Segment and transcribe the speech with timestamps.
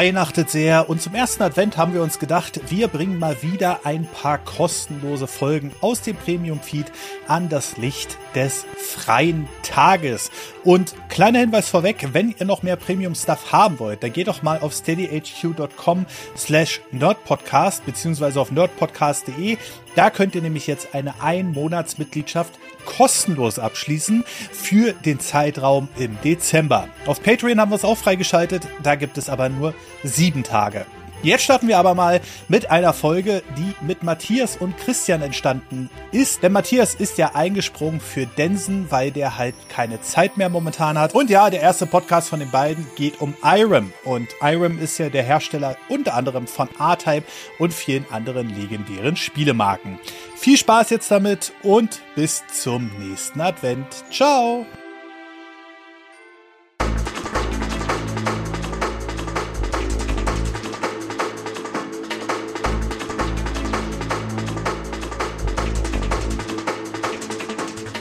[0.00, 4.06] weihnachtet sehr und zum ersten Advent haben wir uns gedacht, wir bringen mal wieder ein
[4.06, 6.86] paar kostenlose Folgen aus dem Premium-Feed
[7.28, 10.30] an das Licht des freien Tages.
[10.64, 14.60] Und kleiner Hinweis vorweg, wenn ihr noch mehr Premium-Stuff haben wollt, dann geht doch mal
[14.60, 19.58] auf steadyhq.com slash nerdpodcast beziehungsweise auf nerdpodcast.de.
[19.96, 26.88] Da könnt ihr nämlich jetzt eine Ein-Monats-Mitgliedschaft kostenlos abschließen für den Zeitraum im Dezember.
[27.06, 30.86] Auf Patreon haben wir es auch freigeschaltet, da gibt es aber nur sieben Tage.
[31.22, 36.42] Jetzt starten wir aber mal mit einer Folge, die mit Matthias und Christian entstanden ist.
[36.42, 41.14] Denn Matthias ist ja eingesprungen für Densen, weil der halt keine Zeit mehr momentan hat.
[41.14, 43.92] Und ja, der erste Podcast von den beiden geht um Irem.
[44.04, 47.26] Und Irem ist ja der Hersteller unter anderem von R-Type
[47.58, 49.98] und vielen anderen legendären Spielemarken.
[50.36, 54.04] Viel Spaß jetzt damit und bis zum nächsten Advent.
[54.10, 54.64] Ciao!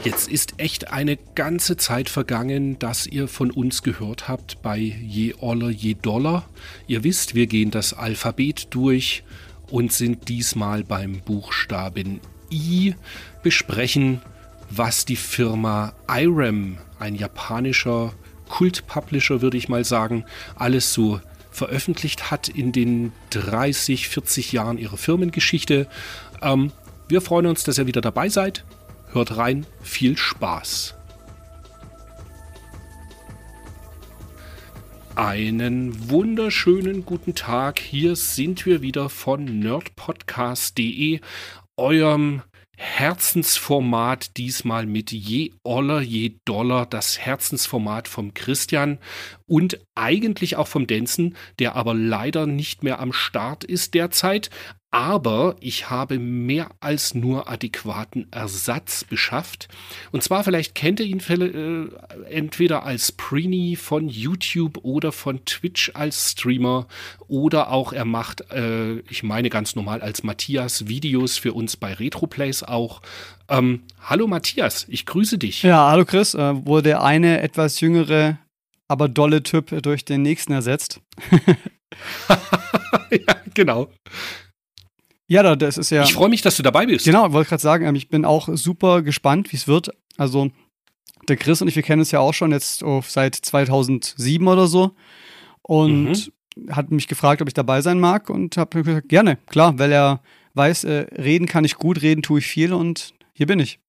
[0.05, 5.35] Jetzt ist echt eine ganze Zeit vergangen, dass ihr von uns gehört habt bei Je
[5.39, 6.47] Oller, Je Dollar.
[6.87, 9.23] Ihr wisst, wir gehen das Alphabet durch
[9.69, 12.95] und sind diesmal beim Buchstaben I,
[13.43, 14.21] besprechen,
[14.69, 18.13] was die Firma IREM, ein japanischer
[18.47, 20.23] Kultpublisher, würde ich mal sagen,
[20.55, 21.19] alles so
[21.51, 25.87] veröffentlicht hat in den 30, 40 Jahren ihrer Firmengeschichte.
[26.41, 26.71] Ähm,
[27.09, 28.63] wir freuen uns, dass ihr wieder dabei seid.
[29.11, 30.95] Hört rein, viel Spaß.
[35.15, 37.79] Einen wunderschönen guten Tag.
[37.79, 41.21] Hier sind wir wieder von nerdpodcast.de,
[41.75, 42.43] eurem
[42.77, 48.99] Herzensformat, diesmal mit je Oller, je Dollar, das Herzensformat vom Christian
[49.47, 54.49] und eigentlich auch vom Denzen, der aber leider nicht mehr am Start ist derzeit.
[54.91, 59.67] Aber ich habe mehr als nur adäquaten Ersatz beschafft.
[60.11, 65.91] Und zwar, vielleicht kennt ihr ihn äh, entweder als Preenie von YouTube oder von Twitch
[65.93, 66.87] als Streamer
[67.27, 71.93] oder auch er macht, äh, ich meine ganz normal als Matthias, Videos für uns bei
[71.93, 73.03] Retroplays auch.
[73.47, 75.61] Ähm, hallo Matthias, ich grüße dich.
[75.61, 76.33] Ja, hallo Chris.
[76.33, 78.39] Äh, wurde der eine etwas jüngere,
[78.87, 80.99] aber dolle Typ durch den nächsten ersetzt?
[83.11, 83.91] ja, genau.
[85.29, 86.03] Ja, das ist ja.
[86.03, 87.05] Ich freue mich, dass du dabei bist.
[87.05, 89.91] Genau, wollte gerade sagen, ähm, ich bin auch super gespannt, wie es wird.
[90.17, 90.49] Also,
[91.27, 94.65] der Chris und ich, wir kennen uns ja auch schon jetzt oh, seit 2007 oder
[94.65, 94.95] so.
[95.61, 96.73] Und mhm.
[96.73, 100.21] hat mich gefragt, ob ich dabei sein mag und habe gesagt, gerne, klar, weil er
[100.55, 103.79] weiß, äh, reden kann ich gut, reden tue ich viel und hier bin ich.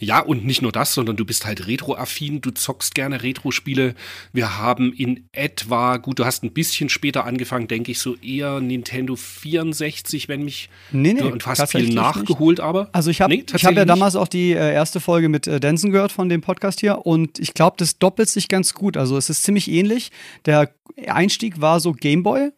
[0.00, 3.94] Ja, und nicht nur das, sondern du bist halt retro-affin, du zockst gerne Retro-Spiele.
[4.32, 8.60] Wir haben in etwa, gut, du hast ein bisschen später angefangen, denke ich, so eher
[8.60, 12.64] Nintendo 64, wenn mich nee, nee, und fast viel nachgeholt, nicht.
[12.64, 12.88] aber.
[12.92, 15.90] Also ich habe nee, hab ja damals auch die äh, erste Folge mit äh, Denson
[15.90, 18.96] gehört von dem Podcast hier und ich glaube, das doppelt sich ganz gut.
[18.96, 20.10] Also es ist ziemlich ähnlich.
[20.44, 20.70] Der
[21.06, 22.50] Einstieg war so Gameboy,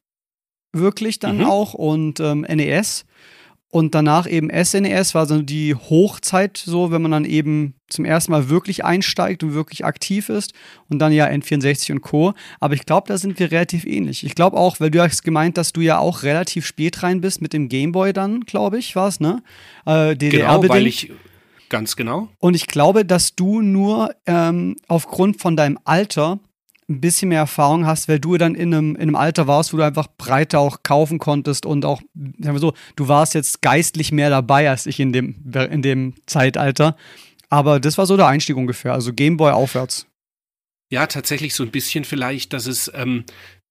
[0.73, 1.45] wirklich dann mhm.
[1.45, 3.05] auch und ähm, NES.
[3.77, 8.07] Und danach eben SNES e war so die Hochzeit, so wenn man dann eben zum
[8.07, 10.55] ersten Mal wirklich einsteigt und wirklich aktiv ist.
[10.89, 12.33] Und dann ja N64 und Co.
[12.59, 14.25] Aber ich glaube, da sind wir relativ ähnlich.
[14.25, 17.43] Ich glaube auch, weil du hast gemeint, dass du ja auch relativ spät rein bist
[17.43, 19.43] mit dem Gameboy dann, glaube ich, war es, ne?
[19.85, 21.13] Äh, DDR genau, weil ich
[21.69, 22.29] Ganz genau.
[22.39, 26.39] Und ich glaube, dass du nur ähm, aufgrund von deinem Alter
[26.89, 29.77] ein bisschen mehr Erfahrung hast, weil du dann in einem, in einem Alter warst, wo
[29.77, 34.13] du einfach breiter auch kaufen konntest und auch, sagen wir so, du warst jetzt geistlich
[34.13, 36.97] mehr dabei als ich in dem, in dem Zeitalter.
[37.49, 40.07] Aber das war so der Einstieg ungefähr, also Gameboy aufwärts.
[40.89, 43.25] Ja, tatsächlich so ein bisschen vielleicht, dass es ähm,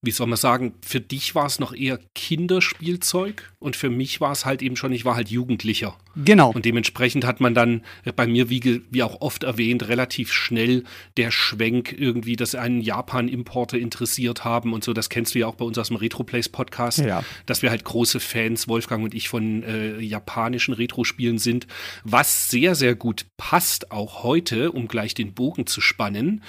[0.05, 4.31] wie soll man sagen, für dich war es noch eher Kinderspielzeug und für mich war
[4.31, 5.97] es halt eben schon, ich war halt Jugendlicher.
[6.16, 6.51] Genau.
[6.51, 7.81] Und dementsprechend hat man dann
[8.15, 10.83] bei mir, wie, wie auch oft erwähnt, relativ schnell
[11.18, 14.94] der Schwenk irgendwie, dass einen Japan-Importe interessiert haben und so.
[14.94, 17.24] Das kennst du ja auch bei uns aus dem Retroplays-Podcast, ja.
[17.45, 21.68] dass wir halt große Fans, Wolfgang und ich, von äh, japanischen Retro-Spielen sind.
[22.03, 26.44] Was sehr, sehr gut passt, auch heute, um gleich den Bogen zu spannen,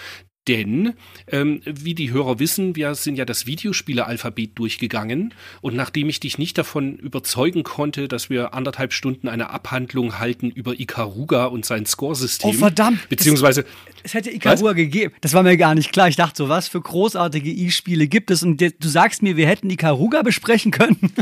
[0.49, 0.95] denn,
[1.29, 5.35] ähm, wie die Hörer wissen, wir sind ja das Videospiele-Alphabet durchgegangen.
[5.61, 10.51] Und nachdem ich dich nicht davon überzeugen konnte, dass wir anderthalb Stunden eine Abhandlung halten
[10.51, 12.51] über Ikaruga und sein Scoresystem.
[12.51, 13.09] Oh, verdammt!
[13.09, 13.65] Beziehungsweise.
[14.03, 14.77] Es, hätte Ikaruga was?
[14.77, 15.15] gegeben.
[15.21, 16.09] Das war mir gar nicht klar.
[16.09, 18.43] Ich dachte so, was für großartige E-Spiele gibt es?
[18.43, 21.13] Und du sagst mir, wir hätten Ikaruga besprechen können.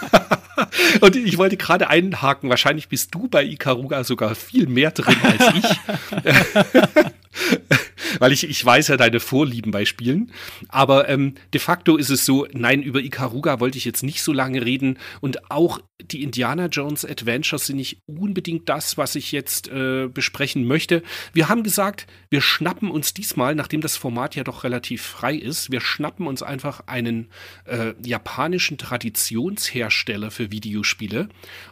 [1.00, 2.50] und ich wollte gerade einhaken.
[2.50, 7.04] Wahrscheinlich bist du bei Ikaruga sogar viel mehr drin als ich.
[8.18, 10.32] weil ich, ich weiß ja deine Vorlieben bei Spielen.
[10.68, 14.32] Aber ähm, de facto ist es so, nein, über Ikaruga wollte ich jetzt nicht so
[14.32, 14.98] lange reden.
[15.20, 20.66] Und auch die Indiana Jones Adventures sind nicht unbedingt das, was ich jetzt äh, besprechen
[20.66, 21.02] möchte.
[21.32, 25.70] Wir haben gesagt, wir schnappen uns diesmal, nachdem das Format ja doch relativ frei ist,
[25.70, 27.28] wir schnappen uns einfach einen
[27.64, 31.28] äh, japanischen Traditionshersteller für Videospiele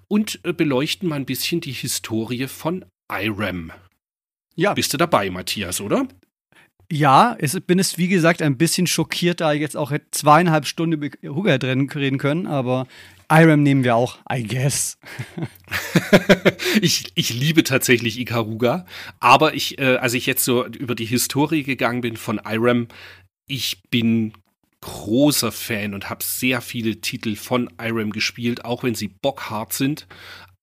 [0.09, 3.73] und äh, beleuchten mal ein bisschen die Historie von IRAM.
[4.59, 4.75] Ja.
[4.75, 6.09] Bist du dabei, Matthias, oder?
[6.91, 11.01] Ja, ich bin es wie gesagt ein bisschen schockiert, da ich jetzt auch zweieinhalb Stunden
[11.01, 12.89] über Huga drin reden können, aber
[13.31, 14.99] IRAM nehmen wir auch, I guess.
[16.81, 18.85] ich, ich liebe tatsächlich Ikaruga,
[19.21, 22.89] aber ich, äh, als ich jetzt so über die Historie gegangen bin von IRAM,
[23.47, 24.33] ich bin
[24.81, 30.09] großer Fan und habe sehr viele Titel von IRAM gespielt, auch wenn sie bockhart sind.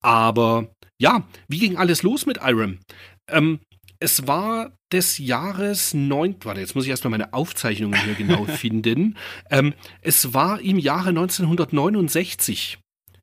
[0.02, 0.68] Aber
[0.98, 2.80] ja, wie ging alles los mit IRAM?
[3.28, 3.60] Ähm,
[3.98, 6.36] es war des Jahres 9.
[6.42, 9.16] Warte, jetzt muss ich erstmal meine Aufzeichnungen hier genau finden.
[9.50, 12.78] Ähm, es war im Jahre 1969.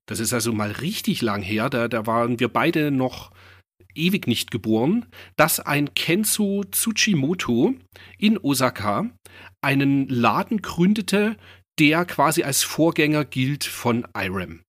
[0.05, 1.69] Das ist also mal richtig lang her.
[1.69, 3.31] Da, da waren wir beide noch
[3.95, 5.05] ewig nicht geboren,
[5.35, 7.75] dass ein Kenzo Tsuchimoto
[8.17, 9.09] in Osaka
[9.61, 11.37] einen Laden gründete,
[11.79, 14.63] der quasi als Vorgänger gilt von IRAM.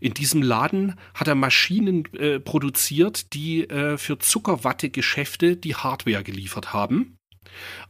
[0.00, 6.72] In diesem Laden hat er Maschinen äh, produziert, die äh, für Zuckerwatte-Geschäfte die Hardware geliefert
[6.72, 7.16] haben.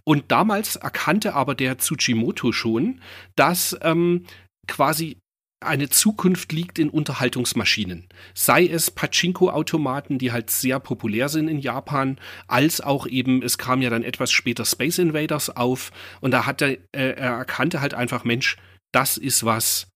[0.04, 3.00] Und damals erkannte aber der Tsuchimoto schon,
[3.36, 4.24] dass ähm,
[4.66, 5.18] quasi
[5.60, 8.08] eine Zukunft liegt in Unterhaltungsmaschinen.
[8.34, 13.82] Sei es Pachinko-Automaten, die halt sehr populär sind in Japan, als auch eben, es kam
[13.82, 15.90] ja dann etwas später Space Invaders auf
[16.20, 18.56] und da hat er, äh, er erkannte halt einfach, Mensch,
[18.92, 19.88] das ist was,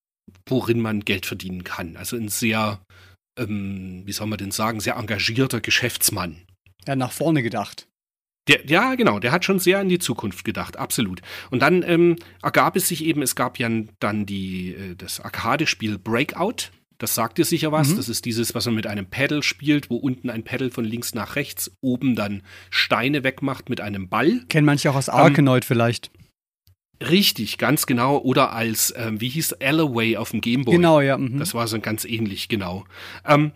[0.46, 1.96] worin man Geld verdienen kann.
[1.96, 2.80] Also ein sehr,
[3.38, 6.42] ähm, wie soll man denn sagen, sehr engagierter Geschäftsmann.
[6.86, 7.86] Ja, nach vorne gedacht.
[8.48, 11.22] Der, ja, genau, der hat schon sehr in die Zukunft gedacht, absolut.
[11.50, 15.98] Und dann ähm, ergab es sich eben, es gab ja dann die, äh, das Arcade-Spiel
[15.98, 16.70] Breakout.
[16.98, 17.90] Das sagt dir sicher was.
[17.90, 17.96] Mhm.
[17.96, 21.14] Das ist dieses, was man mit einem Pedal spielt, wo unten ein Pedal von links
[21.14, 24.44] nach rechts, oben dann Steine wegmacht mit einem Ball.
[24.48, 26.10] Kennen manche auch aus Arkanoid ähm, vielleicht.
[27.08, 28.18] Richtig, ganz genau.
[28.18, 30.74] Oder als, ähm, wie hieß Alloway auf dem Gameboy.
[30.74, 31.18] Genau, ja.
[31.18, 31.38] Mhm.
[31.38, 32.84] Das war so ganz ähnlich, genau.
[33.26, 33.52] Ähm,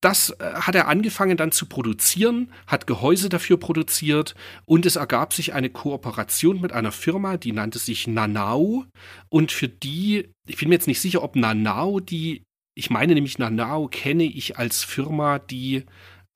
[0.00, 4.34] das äh, hat er angefangen dann zu produzieren, hat Gehäuse dafür produziert
[4.64, 8.86] und es ergab sich eine Kooperation mit einer Firma, die nannte sich Nanao.
[9.28, 12.44] Und für die, ich bin mir jetzt nicht sicher, ob Nanao die,
[12.74, 15.84] ich meine nämlich Nanao kenne ich als Firma, die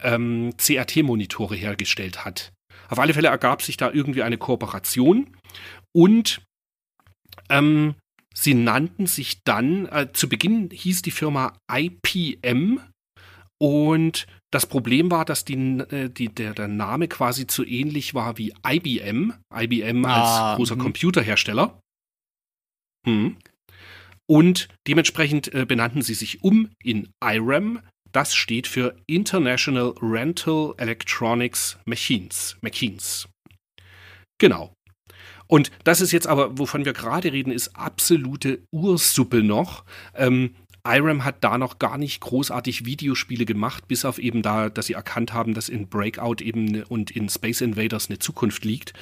[0.03, 2.53] ähm, CRT-Monitore hergestellt hat.
[2.89, 5.35] Auf alle Fälle ergab sich da irgendwie eine Kooperation
[5.95, 6.43] und
[7.49, 7.95] ähm,
[8.35, 12.81] sie nannten sich dann, äh, zu Beginn hieß die Firma IPM
[13.61, 18.37] und das Problem war, dass die, äh, die, der, der Name quasi zu ähnlich war
[18.37, 19.33] wie IBM.
[19.53, 20.83] IBM ah, als großer mh.
[20.83, 21.81] Computerhersteller.
[23.07, 23.37] Hm.
[24.27, 27.81] Und dementsprechend äh, benannten sie sich um in IRAM.
[28.13, 32.57] Das steht für International Rental Electronics Machines.
[32.61, 33.29] Machines.
[34.39, 34.74] Genau.
[35.55, 39.85] Und das ist jetzt aber, wovon wir gerade reden, ist absolute Ursuppe noch.
[40.17, 44.87] Ähm, IRAM hat da noch gar nicht großartig Videospiele gemacht, bis auf eben da, dass
[44.87, 48.95] sie erkannt haben, dass in Breakout eben und in Space Invaders eine Zukunft liegt.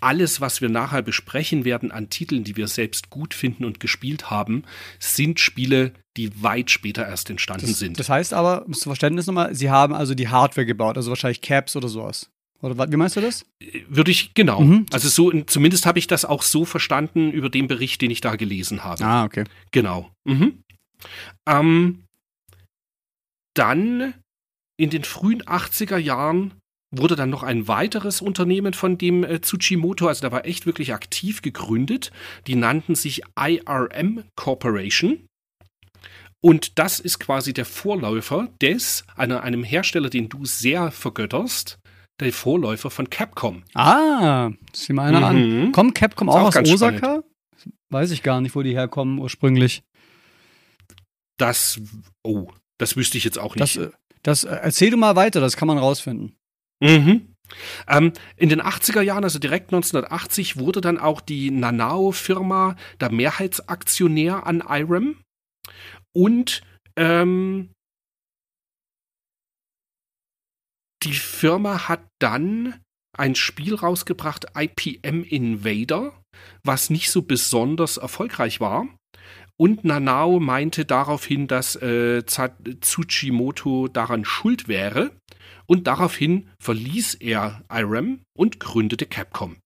[0.00, 4.30] Alles, was wir nachher besprechen werden an Titeln, die wir selbst gut finden und gespielt
[4.30, 4.62] haben,
[4.98, 8.00] sind Spiele, die weit später erst entstanden das, sind.
[8.00, 11.76] Das heißt aber, zum Verständnis nochmal, sie haben also die Hardware gebaut, also wahrscheinlich Caps
[11.76, 12.30] oder sowas.
[12.60, 13.46] Oder wie meinst du das?
[13.88, 14.60] Würde ich, genau.
[14.60, 14.86] Mhm.
[14.92, 18.36] Also so, zumindest habe ich das auch so verstanden über den Bericht, den ich da
[18.36, 19.04] gelesen habe.
[19.04, 19.44] Ah, okay.
[19.70, 20.10] Genau.
[20.24, 20.62] Mhm.
[21.48, 22.04] Ähm,
[23.54, 24.14] dann
[24.76, 26.52] in den frühen 80er Jahren
[26.90, 30.94] wurde dann noch ein weiteres Unternehmen von dem äh, Tsuchimoto, also da war echt wirklich
[30.94, 32.10] aktiv gegründet.
[32.46, 35.26] Die nannten sich IRM Corporation.
[36.40, 41.78] Und das ist quasi der Vorläufer des, einer, einem Hersteller, den du sehr vergötterst,
[42.20, 43.62] der Vorläufer von Capcom.
[43.74, 45.66] Ah, sieh mal einer mhm.
[45.66, 45.72] an.
[45.72, 46.98] Kommt Capcom auch, auch aus Osaka?
[46.98, 47.24] Spannend.
[47.90, 49.82] Weiß ich gar nicht, wo die herkommen ursprünglich.
[51.38, 51.80] Das,
[52.22, 53.76] oh, das wüsste ich jetzt auch nicht.
[53.76, 56.34] Das, das äh, erzähl du mal weiter, das kann man rausfinden.
[56.80, 57.34] Mhm.
[57.86, 64.46] Ähm, in den 80er Jahren, also direkt 1980, wurde dann auch die Nanao-Firma der Mehrheitsaktionär
[64.46, 65.16] an IRAM.
[66.12, 66.62] Und
[66.96, 67.70] ähm,
[71.02, 72.80] die Firma hat dann
[73.16, 76.12] ein Spiel rausgebracht, IPM Invader,
[76.62, 78.86] was nicht so besonders erfolgreich war.
[79.56, 85.10] Und Nanao meinte daraufhin, dass äh, Tsuchimoto daran schuld wäre
[85.66, 89.56] und daraufhin verließ er IRAM und gründete Capcom.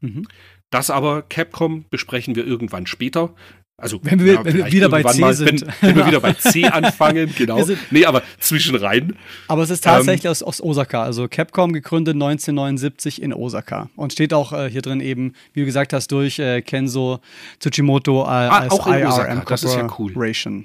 [0.00, 0.26] Mhm.
[0.70, 3.34] Das aber Capcom besprechen wir irgendwann später.
[3.78, 5.60] Also, wenn wir, ja, wenn wir wieder bei C mal, sind.
[5.60, 7.62] Wenn, wenn, wir wieder bei C anfangen, genau.
[7.90, 9.16] Nee, aber zwischenrein.
[9.48, 11.02] Aber es ist tatsächlich ähm, aus, aus, Osaka.
[11.02, 13.90] Also Capcom gegründet 1979 in Osaka.
[13.94, 17.20] Und steht auch äh, hier drin eben, wie du gesagt hast, durch äh, Kenzo
[17.60, 19.44] Tsuchimoto äh, ah, als auch in IRM Osaka.
[19.46, 20.14] Das ist ja cool.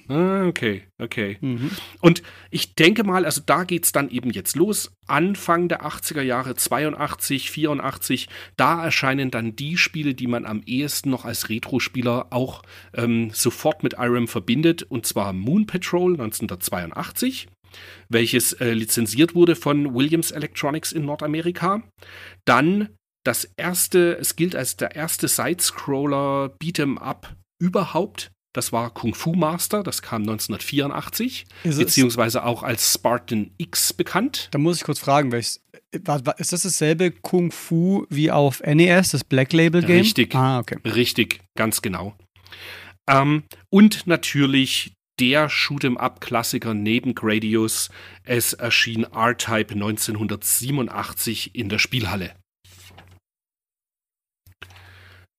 [0.08, 1.38] Ah, okay, okay.
[1.42, 1.72] Mhm.
[2.00, 4.92] Und ich denke mal, also da geht es dann eben jetzt los.
[5.08, 11.10] Anfang der 80er Jahre, 82, 84, da erscheinen dann die Spiele, die man am ehesten
[11.10, 12.62] noch als Retro-Spieler auch
[12.94, 17.48] ähm, sofort mit IRAM verbindet, und zwar Moon Patrol 1982
[18.10, 21.82] welches äh, lizenziert wurde von Williams Electronics in Nordamerika.
[22.46, 22.90] Dann
[23.24, 29.34] das erste, es gilt als der erste Sidescroller Beat'em Up überhaupt das war Kung Fu
[29.34, 34.50] Master, das kam 1984, ist beziehungsweise auch als Spartan X bekannt.
[34.52, 39.24] Da muss ich kurz fragen, welches, ist das dasselbe Kung Fu wie auf NES, das
[39.24, 40.02] Black Label Game?
[40.02, 40.78] Richtig, ah, okay.
[40.86, 42.16] richtig, ganz genau.
[43.10, 47.90] Ähm, und natürlich der Shoot'em-up-Klassiker neben Gradius.
[48.24, 52.36] Es erschien R-Type 1987 in der Spielhalle.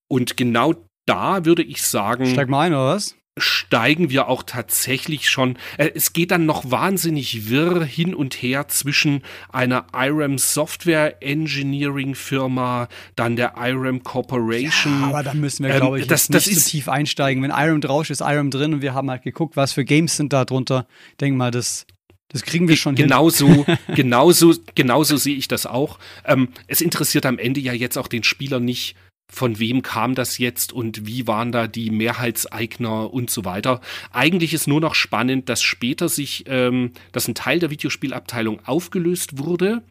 [0.08, 0.74] Und genau
[1.06, 2.26] da würde ich sagen.
[2.26, 3.16] Steig mal ein, oder was?
[3.38, 5.56] steigen wir auch tatsächlich schon.
[5.78, 12.14] Äh, es geht dann noch wahnsinnig wirr hin und her zwischen einer IRAM Software Engineering
[12.14, 15.00] Firma, dann der IRAM Corporation.
[15.00, 17.42] Ja, aber da müssen wir, glaube ich, ähm, das, nicht das so tief einsteigen.
[17.42, 20.16] Wenn IRAM drauf ist, ist IRAM drin und wir haben halt geguckt, was für Games
[20.16, 20.86] sind da drunter.
[21.20, 21.86] Denk mal, das
[22.28, 23.78] das kriegen wir schon genauso, hin.
[23.94, 25.98] genauso, genauso sehe ich das auch.
[26.24, 28.96] Ähm, es interessiert am Ende ja jetzt auch den Spieler nicht,
[29.32, 33.80] von wem kam das jetzt und wie waren da die Mehrheitseigner und so weiter.
[34.10, 39.38] Eigentlich ist nur noch spannend, dass später sich, ähm, dass ein Teil der Videospielabteilung aufgelöst
[39.38, 39.82] wurde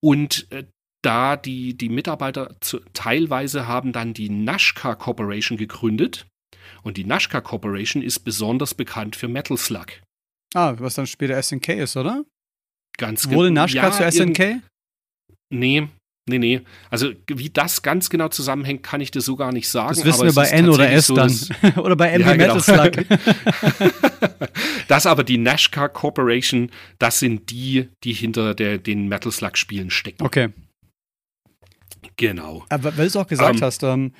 [0.00, 0.64] und äh,
[1.02, 6.26] da die, die Mitarbeiter zu, teilweise haben dann die Nashka Corporation gegründet.
[6.82, 9.86] Und die Nashka Corporation ist besonders bekannt für Metal Slug.
[10.54, 12.24] Ah, was dann später SNK ist, oder?
[12.96, 13.36] Ganz genau.
[13.36, 14.62] Wurde Nashka ja, zu SNK?
[15.50, 15.88] Nee,
[16.28, 16.60] Nee, nee.
[16.90, 19.94] Also wie das ganz genau zusammenhängt, kann ich dir so gar nicht sagen.
[19.94, 21.32] Das wissen wir bei N oder S so, dann.
[21.76, 22.60] oder bei MB ja, Metal genau.
[22.60, 23.06] Slug.
[24.88, 29.90] das aber die Nashka Corporation, das sind die, die hinter der, den Metal Slug Spielen
[29.90, 30.24] stecken.
[30.24, 30.50] Okay.
[32.16, 32.64] Genau.
[32.68, 34.12] Aber weil du es auch gesagt ähm, hast, ähm,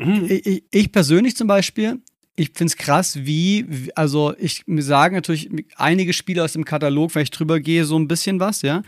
[0.00, 0.26] hm.
[0.28, 2.00] ich, ich persönlich zum Beispiel,
[2.36, 7.14] ich finde es krass, wie, also ich mir sagen natürlich einige Spiele aus dem Katalog,
[7.14, 8.82] wenn ich drüber gehe, so ein bisschen was, ja.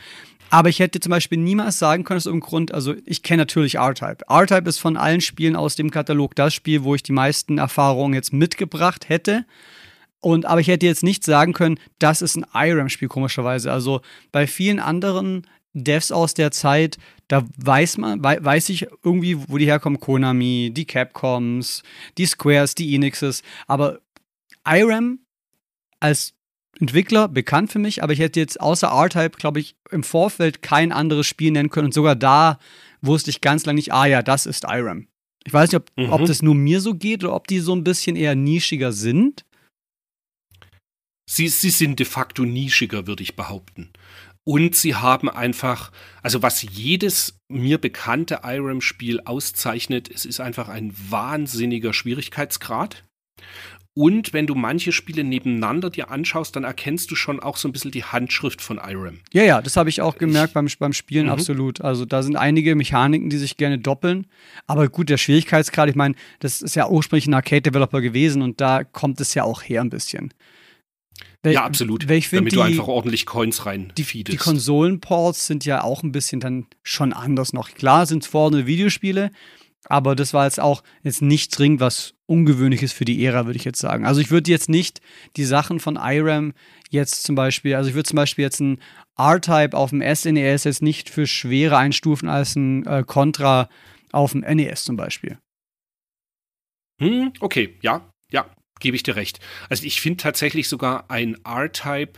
[0.50, 3.76] Aber ich hätte zum Beispiel niemals sagen können, aus irgendeinem Grund, also ich kenne natürlich
[3.76, 4.24] R-Type.
[4.28, 8.14] R-Type ist von allen Spielen aus dem Katalog das Spiel, wo ich die meisten Erfahrungen
[8.14, 9.46] jetzt mitgebracht hätte.
[10.20, 13.72] Und, aber ich hätte jetzt nicht sagen können, das ist ein IRAM-Spiel, komischerweise.
[13.72, 14.02] Also
[14.32, 19.66] bei vielen anderen Devs aus der Zeit, da weiß man, weiß ich irgendwie, wo die
[19.66, 21.84] herkommen, Konami, die Capcoms,
[22.18, 24.00] die Squares, die Enixes, aber
[24.66, 25.20] IRAM
[26.00, 26.34] als
[26.78, 30.92] Entwickler, bekannt für mich, aber ich hätte jetzt außer R-Type, glaube ich, im Vorfeld kein
[30.92, 31.86] anderes Spiel nennen können.
[31.86, 32.58] Und sogar da
[33.02, 35.08] wusste ich ganz lange nicht, ah ja, das ist IRAM.
[35.44, 36.12] Ich weiß nicht, ob, mhm.
[36.12, 39.44] ob das nur mir so geht oder ob die so ein bisschen eher nischiger sind.
[41.28, 43.92] Sie, sie sind de facto nischiger, würde ich behaupten.
[44.44, 50.92] Und sie haben einfach, also was jedes mir bekannte IRAM-Spiel auszeichnet, es ist einfach ein
[51.08, 53.04] wahnsinniger Schwierigkeitsgrad.
[54.00, 57.72] Und wenn du manche Spiele nebeneinander dir anschaust, dann erkennst du schon auch so ein
[57.72, 59.18] bisschen die Handschrift von IRAM.
[59.30, 61.32] Ja, ja, das habe ich auch gemerkt ich, beim, beim Spielen, mhm.
[61.32, 61.82] absolut.
[61.82, 64.26] Also da sind einige Mechaniken, die sich gerne doppeln.
[64.66, 68.84] Aber gut, der Schwierigkeitsgrad, ich meine, das ist ja ursprünglich ein Arcade-Developer gewesen und da
[68.84, 70.32] kommt es ja auch her ein bisschen.
[71.42, 72.08] Weil, ja, absolut.
[72.08, 76.40] Damit die, du einfach ordentlich Coins rein die, die Konsolenports sind ja auch ein bisschen
[76.40, 77.68] dann schon anders noch.
[77.72, 79.30] Klar sind es vorne Videospiele,
[79.84, 83.64] aber das war jetzt auch jetzt nicht dringend was Ungewöhnliches für die Ära, würde ich
[83.64, 84.06] jetzt sagen.
[84.06, 85.00] Also ich würde jetzt nicht
[85.36, 86.54] die Sachen von IRAM
[86.88, 88.78] jetzt zum Beispiel, also ich würde zum Beispiel jetzt ein
[89.18, 93.68] R-Type auf dem SNES e jetzt nicht für schwerer einstufen als ein äh, Contra
[94.12, 95.38] auf dem NES zum Beispiel.
[97.00, 98.46] Hm, okay, ja, ja,
[98.78, 99.40] gebe ich dir recht.
[99.68, 102.12] Also ich finde tatsächlich sogar ein R-Type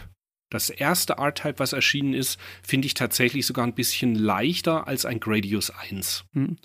[0.53, 5.19] das erste R-Type, was erschienen ist, finde ich tatsächlich sogar ein bisschen leichter als ein
[5.19, 6.25] Gradius 1.
[6.35, 6.59] Hm.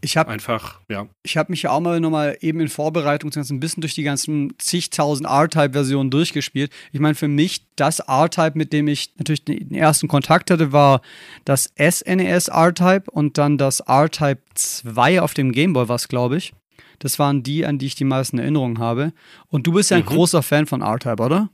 [0.00, 1.08] Ich habe einfach, ja.
[1.24, 4.54] Ich habe mich ja auch mal nochmal eben in Vorbereitung ein bisschen durch die ganzen
[4.58, 6.72] zigtausend R-Type-Versionen durchgespielt.
[6.92, 11.00] Ich meine, für mich das R-Type, mit dem ich natürlich den ersten Kontakt hatte, war
[11.44, 16.52] das SNES R-Type und dann das R-Type 2 auf dem Gameboy, was glaube ich.
[17.00, 19.12] Das waren die, an die ich die meisten Erinnerungen habe.
[19.48, 20.08] Und du bist ja ein mhm.
[20.08, 21.50] großer Fan von R-Type, oder?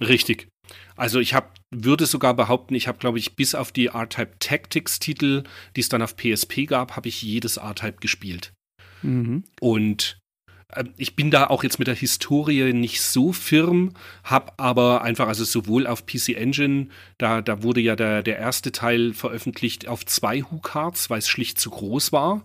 [0.00, 0.48] Richtig.
[0.98, 5.44] Also ich habe, würde sogar behaupten, ich habe, glaube ich, bis auf die R-Type Tactics-Titel,
[5.76, 8.52] die es dann auf PSP gab, habe ich jedes R-Type gespielt.
[9.02, 9.44] Mhm.
[9.60, 10.18] Und
[10.74, 15.28] äh, ich bin da auch jetzt mit der Historie nicht so firm, habe aber einfach,
[15.28, 20.04] also sowohl auf PC Engine, da, da wurde ja der, der erste Teil veröffentlicht auf
[20.04, 22.44] zwei Hu-Cards, weil es schlicht zu groß war.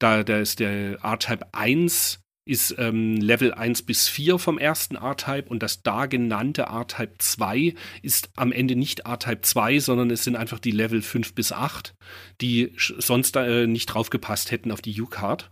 [0.00, 5.48] Da, da ist der R-Type 1 ist ähm, Level 1 bis 4 vom ersten R-Type
[5.48, 10.36] und das da genannte R-Type 2 ist am Ende nicht R-Type 2, sondern es sind
[10.36, 11.94] einfach die Level 5 bis 8,
[12.40, 15.50] die sonst äh, nicht draufgepasst hätten auf die U-Card.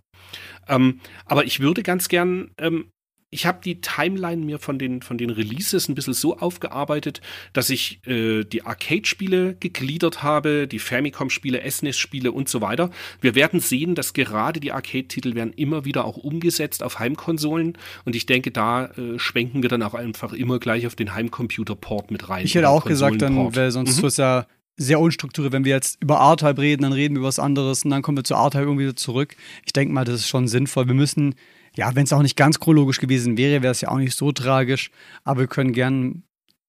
[0.69, 2.91] Ähm, aber ich würde ganz gern ähm,
[3.31, 7.21] ich habe die Timeline mir von den, von den Releases ein bisschen so aufgearbeitet,
[7.53, 12.91] dass ich äh, die Arcade-Spiele gegliedert habe, die Famicom-Spiele, SNES-Spiele und so weiter.
[13.21, 18.15] Wir werden sehen, dass gerade die Arcade-Titel werden immer wieder auch umgesetzt auf Heimkonsolen und
[18.15, 22.29] ich denke, da äh, schwenken wir dann auch einfach immer gleich auf den Heimcomputer-Port mit
[22.29, 22.45] rein.
[22.45, 24.07] Ich hätte auch gesagt, dann, weil sonst mhm.
[24.07, 25.53] ist ja sehr unstrukturiert.
[25.53, 28.19] Wenn wir jetzt über R-Type reden, dann reden wir über was anderes und dann kommen
[28.19, 29.35] wir zu R-Type irgendwie wieder zurück.
[29.65, 30.87] Ich denke mal, das ist schon sinnvoll.
[30.87, 31.35] Wir müssen
[31.77, 34.33] ja, wenn es auch nicht ganz chronologisch gewesen wäre, wäre es ja auch nicht so
[34.33, 34.91] tragisch.
[35.25, 36.23] Aber wir können gern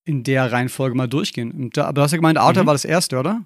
[0.05, 1.69] in der Reihenfolge mal durchgehen.
[1.73, 2.67] Da, aber du hast ja gemeint, Outer mhm.
[2.67, 3.43] war das erste, oder?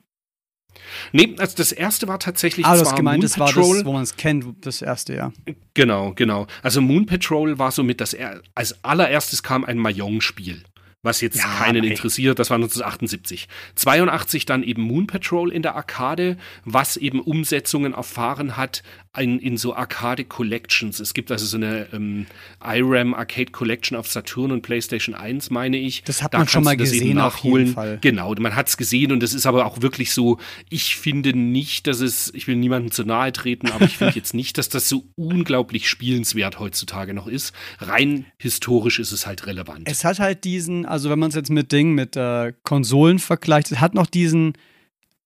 [1.12, 2.66] Nee, also das erste war tatsächlich.
[2.66, 3.64] Ah, du hast gemeint, Moon das Patrol.
[3.64, 5.34] war das, wo man es kennt, das erste, ja.
[5.74, 6.48] Genau, genau.
[6.64, 10.64] Also Moon Patrol war somit das, er als allererstes kam ein Mahjong-Spiel
[11.04, 13.48] was jetzt ja, keinen interessiert, das war 1978.
[13.76, 18.84] 82 dann eben Moon Patrol in der Arcade, was eben Umsetzungen erfahren hat
[19.18, 21.02] in, in so Arcade Collections.
[21.02, 22.28] Es gibt also so eine ähm,
[22.64, 26.04] IRAM Arcade Collection auf Saturn und PlayStation 1, meine ich.
[26.04, 27.76] Das hat da man schon mal gesehen, nachholen.
[28.00, 30.38] Genau, man hat es gesehen und es ist aber auch wirklich so,
[30.70, 34.34] ich finde nicht, dass es, ich will niemandem zu nahe treten, aber ich finde jetzt
[34.34, 37.54] nicht, dass das so unglaublich spielenswert heutzutage noch ist.
[37.80, 39.90] Rein historisch ist es halt relevant.
[39.90, 43.72] Es hat halt diesen, also wenn man es jetzt mit Dingen, mit äh, Konsolen vergleicht,
[43.74, 44.54] es hat noch diesen,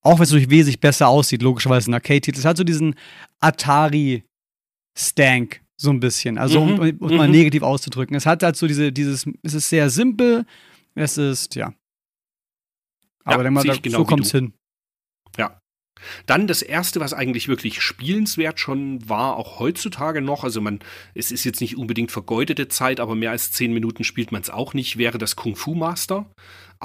[0.06, 2.94] auch wenn es natürlich wesentlich besser aussieht, logischerweise ein Arcade-Titel, es hat so diesen
[3.40, 4.24] Atari-Stank
[5.78, 6.38] so ein bisschen.
[6.38, 6.80] Also, mhm.
[6.80, 7.18] um, um mhm.
[7.18, 8.16] mal negativ auszudrücken.
[8.16, 10.46] Es hat halt so diese, dieses, es ist sehr simpel,
[10.94, 11.74] es ist, ja.
[13.24, 14.54] Aber ja, denk mal, da, genau so kommt es hin.
[15.38, 15.60] Ja.
[16.28, 20.82] Dann das erste, was eigentlich wirklich spielenswert schon war, auch heutzutage noch, also man,
[21.16, 24.52] es ist jetzt nicht unbedingt vergeudete Zeit, aber mehr als zehn Minuten spielt man es
[24.52, 26.30] auch nicht, wäre das Kung Fu Master.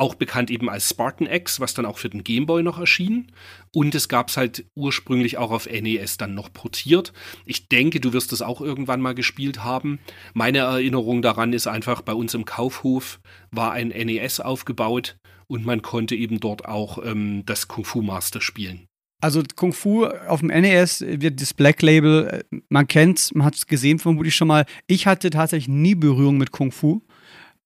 [0.01, 3.31] Auch bekannt eben als Spartan X, was dann auch für den Gameboy noch erschien.
[3.75, 7.13] Und es gab es halt ursprünglich auch auf NES dann noch portiert.
[7.45, 9.99] Ich denke, du wirst das auch irgendwann mal gespielt haben.
[10.33, 15.83] Meine Erinnerung daran ist einfach, bei uns im Kaufhof war ein NES aufgebaut und man
[15.83, 18.87] konnte eben dort auch ähm, das Kung Fu Master spielen.
[19.21, 23.55] Also Kung Fu auf dem NES wird das Black Label, äh, man kennt's, man hat
[23.55, 24.65] es gesehen vermutlich schon mal.
[24.87, 27.03] Ich hatte tatsächlich nie Berührung mit Kung Fu.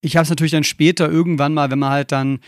[0.04, 2.40] Ich habe es natürlich dann später irgendwann mal, wenn man halt dann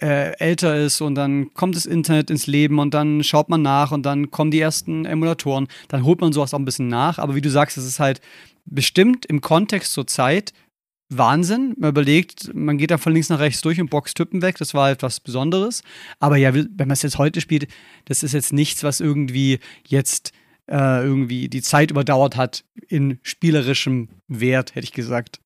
[0.00, 3.92] äh, älter ist und dann kommt das Internet ins Leben und dann schaut man nach
[3.92, 7.18] und dann kommen die ersten Emulatoren, dann holt man sowas auch ein bisschen nach.
[7.18, 8.22] Aber wie du sagst, es ist halt
[8.64, 10.54] bestimmt im Kontext zur Zeit
[11.10, 11.74] Wahnsinn.
[11.76, 14.56] Man überlegt, man geht da von links nach rechts durch und boxt Typen weg.
[14.56, 15.82] Das war etwas Besonderes.
[16.18, 17.68] Aber ja, wenn man es jetzt heute spielt,
[18.06, 20.32] das ist jetzt nichts, was irgendwie jetzt
[20.66, 25.42] äh, irgendwie die Zeit überdauert hat in spielerischem Wert, hätte ich gesagt.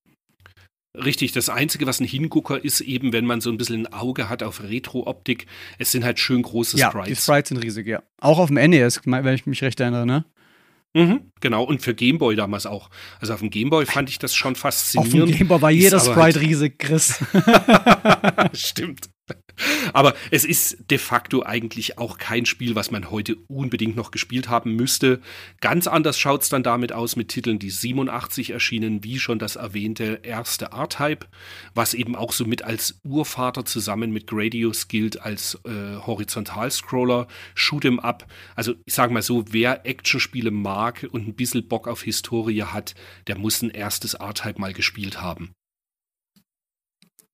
[1.03, 4.29] Richtig, das Einzige, was ein Hingucker ist, eben, wenn man so ein bisschen ein Auge
[4.29, 5.45] hat auf Retro-Optik,
[5.77, 6.93] es sind halt schön große Sprites.
[6.93, 8.01] Ja, die Sprites sind riesig, ja.
[8.19, 10.25] Auch auf dem NES, wenn ich mich recht erinnere, ne?
[10.93, 12.89] Mhm, genau, und für Gameboy damals auch.
[13.19, 15.23] Also auf dem Gameboy fand ich das schon faszinierend.
[15.23, 17.23] Auf dem Gameboy war jeder Sprite halt riesig, Chris.
[18.53, 19.09] Stimmt.
[19.93, 24.49] Aber es ist de facto eigentlich auch kein Spiel, was man heute unbedingt noch gespielt
[24.49, 25.21] haben müsste.
[25.61, 29.55] Ganz anders schaut es dann damit aus mit Titeln, die 87 erschienen, wie schon das
[29.55, 31.25] erwähnte erste R-Type,
[31.73, 37.99] was eben auch so mit als Urvater zusammen mit Gradius gilt als äh, Horizontalscroller, Shoot'em
[37.99, 38.27] Up.
[38.55, 42.95] Also ich sage mal so, wer Actionspiele mag und ein bisschen Bock auf Historie hat,
[43.27, 45.53] der muss ein erstes R-Type mal gespielt haben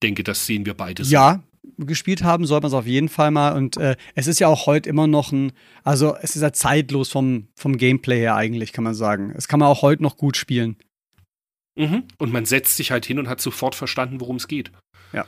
[0.04, 1.12] denke, das sehen wir beide so.
[1.12, 1.44] Ja,
[1.78, 3.56] gespielt haben, soll man es auf jeden Fall mal.
[3.56, 5.52] Und äh, es ist ja auch heute immer noch ein,
[5.84, 9.34] also es ist ja zeitlos vom, vom Gameplay her eigentlich, kann man sagen.
[9.36, 10.78] Es kann man auch heute noch gut spielen.
[11.76, 12.04] Mhm.
[12.18, 14.72] Und man setzt sich halt hin und hat sofort verstanden, worum es geht.
[15.12, 15.26] Ja.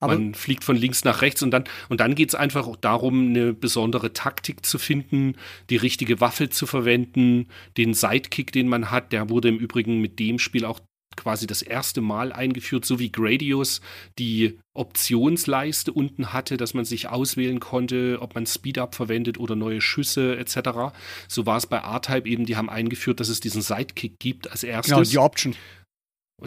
[0.00, 2.76] Aber man fliegt von links nach rechts und dann, und dann geht es einfach auch
[2.76, 5.36] darum, eine besondere Taktik zu finden,
[5.70, 7.46] die richtige Waffe zu verwenden,
[7.78, 10.80] den Sidekick, den man hat, der wurde im Übrigen mit dem Spiel auch
[11.16, 13.80] quasi das erste Mal eingeführt, so wie Gradius
[14.18, 19.80] die Optionsleiste unten hatte, dass man sich auswählen konnte, ob man Speed-Up verwendet oder neue
[19.80, 20.94] Schüsse etc.
[21.28, 24.62] So war es bei R-Type eben, die haben eingeführt, dass es diesen Sidekick gibt als
[24.62, 24.92] erstes.
[24.92, 25.56] Genau, die Option.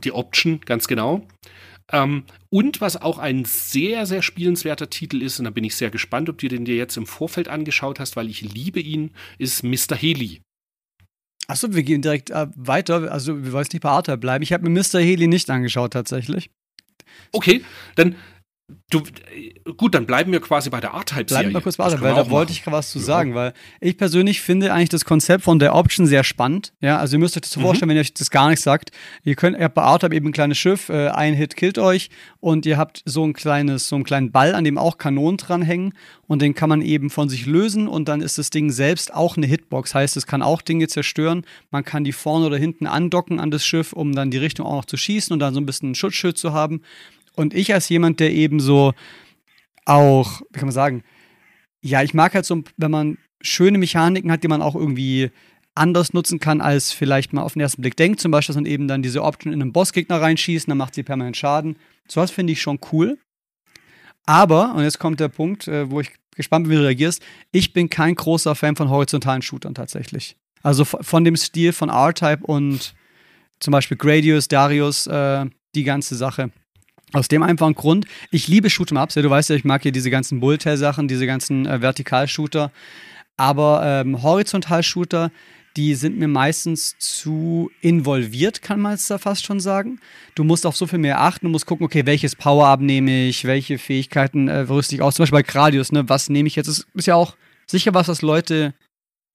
[0.04, 1.26] Die Option, ganz genau.
[1.92, 5.90] Ähm, und was auch ein sehr, sehr spielenswerter Titel ist, und da bin ich sehr
[5.90, 9.64] gespannt, ob du den dir jetzt im Vorfeld angeschaut hast, weil ich liebe ihn, ist
[9.64, 9.96] Mr.
[9.96, 10.42] Haley.
[11.48, 13.12] Achso, wir gehen direkt äh, weiter.
[13.12, 14.44] Also, wir wollen nicht bei Arthur bleiben.
[14.44, 15.00] Ich habe mir Mr.
[15.00, 16.50] Haley nicht angeschaut, tatsächlich.
[17.32, 17.64] Okay,
[17.96, 18.16] dann
[18.90, 19.02] Du,
[19.78, 21.26] gut, dann bleiben wir quasi bei der R-Type-Serie.
[21.26, 23.36] Bleiben wir kurz bei R-Type, weil da wollte ich was zu sagen, ja.
[23.36, 26.74] weil ich persönlich finde eigentlich das Konzept von der Option sehr spannend.
[26.82, 27.62] Ja, also ihr müsst euch das mhm.
[27.62, 28.92] vorstellen, wenn ihr euch das gar nicht sagt.
[29.24, 32.10] Ihr könnt, ihr habt bei R-Type eben ein kleines Schiff, äh, ein Hit killt euch
[32.42, 35.94] und ihr habt so ein kleines, so einen kleinen Ball, an dem auch Kanonen dranhängen
[36.28, 39.38] und den kann man eben von sich lösen und dann ist das Ding selbst auch
[39.38, 39.96] eine Hitbox.
[39.96, 41.46] Heißt, es kann auch Dinge zerstören.
[41.72, 44.76] Man kann die vorne oder hinten andocken an das Schiff, um dann die Richtung auch
[44.76, 46.82] noch zu schießen und dann so ein bisschen ein Schutzschild zu haben.
[47.38, 48.94] Und ich als jemand, der eben so
[49.86, 51.04] auch, wie kann man sagen,
[51.82, 55.32] ja, ich mag halt so, wenn man schöne Mechaniken hat, die man auch irgendwie
[55.76, 58.20] anders nutzen kann, als vielleicht mal auf den ersten Blick denkt.
[58.20, 61.04] Zum Beispiel, dass man eben dann diese Option in einen Bossgegner reinschießt, dann macht sie
[61.04, 61.78] permanent Schaden.
[62.08, 63.20] So was finde ich schon cool.
[64.26, 67.22] Aber, und jetzt kommt der Punkt, äh, wo ich gespannt bin, wie du reagierst,
[67.52, 70.36] ich bin kein großer Fan von horizontalen Shootern tatsächlich.
[70.64, 72.96] Also von dem Stil von R-Type und
[73.60, 75.46] zum Beispiel Gradius, Darius, äh,
[75.76, 76.52] die ganze Sache.
[77.14, 79.16] Aus dem einfachen Grund, ich liebe Shoot'em-Ups.
[79.16, 82.72] Ja, du weißt ja, ich mag hier diese ganzen Bulltail-Sachen, diese ganzen äh, Vertikal-Shooter.
[83.38, 85.32] Aber ähm, Horizontal-Shooter,
[85.78, 90.00] die sind mir meistens zu involviert, kann man es da fast schon sagen.
[90.36, 93.46] Du musst auf so viel mehr achten, du musst gucken, okay, welches Power-Up nehme ich,
[93.46, 95.16] welche Fähigkeiten äh, rüste ich aus.
[95.16, 96.68] Zum Beispiel bei Gradius, ne, was nehme ich jetzt?
[96.68, 98.74] Das ist ja auch sicher was, was Leute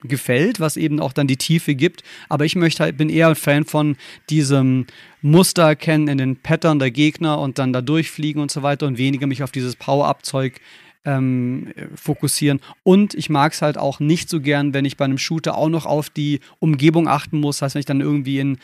[0.02, 2.02] gefällt, was eben auch dann die Tiefe gibt.
[2.28, 3.96] Aber ich möchte halt, bin eher ein Fan von
[4.28, 4.86] diesem
[5.22, 8.98] Muster erkennen in den Pattern der Gegner und dann da durchfliegen und so weiter und
[8.98, 10.60] weniger mich auf dieses Power-Up-Zeug
[11.04, 12.60] ähm, fokussieren.
[12.82, 15.68] Und ich mag es halt auch nicht so gern, wenn ich bei einem Shooter auch
[15.68, 17.58] noch auf die Umgebung achten muss.
[17.58, 18.58] Das heißt, wenn ich dann irgendwie in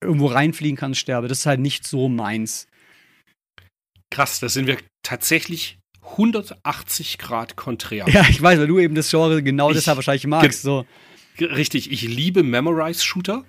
[0.00, 1.28] irgendwo reinfliegen kann und sterbe.
[1.28, 2.66] Das ist halt nicht so meins.
[4.10, 8.06] Krass, da sind wir tatsächlich 180 Grad konträr.
[8.08, 10.62] Ja, ich weiß, weil du eben das Genre genau ich, deshalb wahrscheinlich magst.
[10.62, 10.86] So.
[11.40, 13.44] Richtig, ich liebe Memorize-Shooter.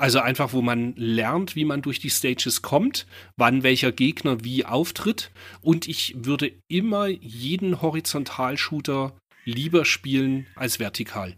[0.00, 4.64] Also einfach, wo man lernt, wie man durch die Stages kommt, wann welcher Gegner wie
[4.64, 5.30] auftritt.
[5.60, 11.36] Und ich würde immer jeden Horizontal-Shooter lieber spielen als vertikal.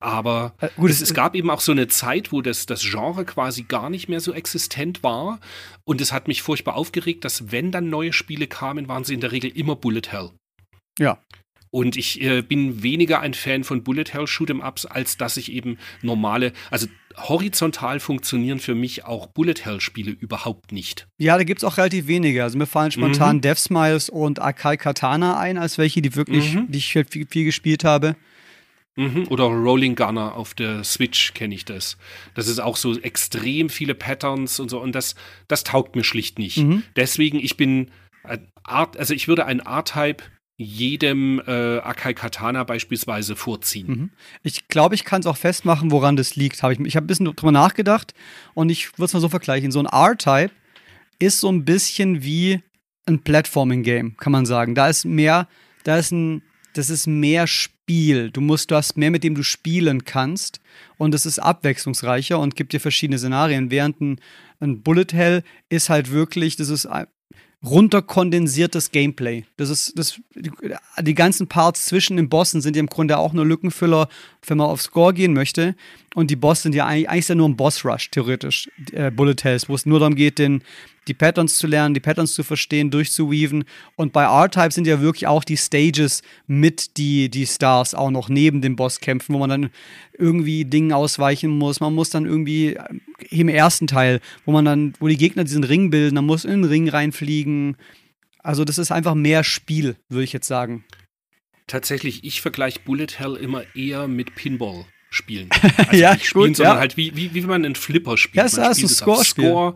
[0.00, 3.24] Aber äh, gut, es, es, gab eben auch so eine Zeit, wo das, das Genre
[3.24, 5.40] quasi gar nicht mehr so existent war.
[5.84, 9.20] Und es hat mich furchtbar aufgeregt, dass wenn dann neue Spiele kamen, waren sie in
[9.20, 10.32] der Regel immer Bullet Hell.
[10.98, 11.22] Ja.
[11.72, 15.50] Und ich äh, bin weniger ein Fan von Bullet Hell Shoot'em Ups, als dass ich
[15.50, 21.08] eben normale, also horizontal funktionieren für mich auch Bullet Hell Spiele überhaupt nicht.
[21.16, 22.42] Ja, da gibt es auch relativ wenige.
[22.42, 23.40] Also mir fallen spontan mhm.
[23.40, 26.70] Death Smiles und Akai Katana ein, als welche, die wirklich, mhm.
[26.70, 28.16] die ich viel, viel gespielt habe.
[28.96, 31.96] Mhm, oder Rolling Gunner auf der Switch kenne ich das.
[32.34, 35.14] Das ist auch so extrem viele Patterns und so und das,
[35.48, 36.58] das taugt mir schlicht nicht.
[36.58, 36.82] Mhm.
[36.96, 37.90] Deswegen, ich bin
[38.62, 40.22] Art, also ich würde ein R-Type
[40.62, 43.88] jedem äh, Akai Katana beispielsweise vorziehen.
[43.88, 44.10] Mhm.
[44.42, 46.62] Ich glaube, ich kann es auch festmachen, woran das liegt.
[46.62, 48.14] Hab ich ich habe ein bisschen drüber nachgedacht
[48.54, 49.72] und ich würde es mal so vergleichen.
[49.72, 50.50] So ein R-Type
[51.18, 52.60] ist so ein bisschen wie
[53.06, 54.74] ein Platforming-Game, kann man sagen.
[54.74, 55.48] Da ist mehr,
[55.84, 56.42] da ist ein,
[56.74, 58.30] das ist mehr Spiel.
[58.30, 60.60] Du musst, du hast mehr, mit dem du spielen kannst.
[60.98, 63.70] Und es ist abwechslungsreicher und gibt dir verschiedene Szenarien.
[63.70, 64.20] Während ein,
[64.60, 66.86] ein Bullet Hell ist halt wirklich, das ist
[67.64, 69.44] runterkondensiertes Gameplay.
[69.56, 73.46] Das ist, das, die, ganzen Parts zwischen den Bossen sind ja im Grunde auch nur
[73.46, 74.08] Lückenfüller,
[74.46, 75.76] wenn man auf Score gehen möchte.
[76.14, 79.36] Und die Boss sind ja eigentlich, eigentlich ist ja nur ein Boss-Rush, theoretisch, äh, Bullet
[79.42, 80.62] Hells, wo es nur darum geht, den,
[81.08, 83.64] die Patterns zu lernen, die Patterns zu verstehen, durchzuweaven.
[83.96, 88.28] Und bei R-Type sind ja wirklich auch die Stages mit die, die Stars auch noch
[88.28, 89.70] neben dem Boss kämpfen, wo man dann
[90.16, 91.80] irgendwie Dingen ausweichen muss.
[91.80, 92.84] Man muss dann irgendwie äh,
[93.30, 96.62] im ersten Teil, wo man dann, wo die Gegner diesen Ring bilden, dann muss in
[96.62, 97.76] den Ring reinfliegen.
[98.38, 100.84] Also das ist einfach mehr Spiel, würde ich jetzt sagen.
[101.66, 105.48] Tatsächlich, ich vergleiche Bullet Hell immer eher mit Pinball spielen.
[105.76, 106.80] Also ja, nicht spielen, gut, sondern ja.
[106.80, 108.52] halt wie, wie, wie man einen Flipper spielt.
[108.52, 109.50] Ja, man ist ein Score-Spiel.
[109.50, 109.74] Score.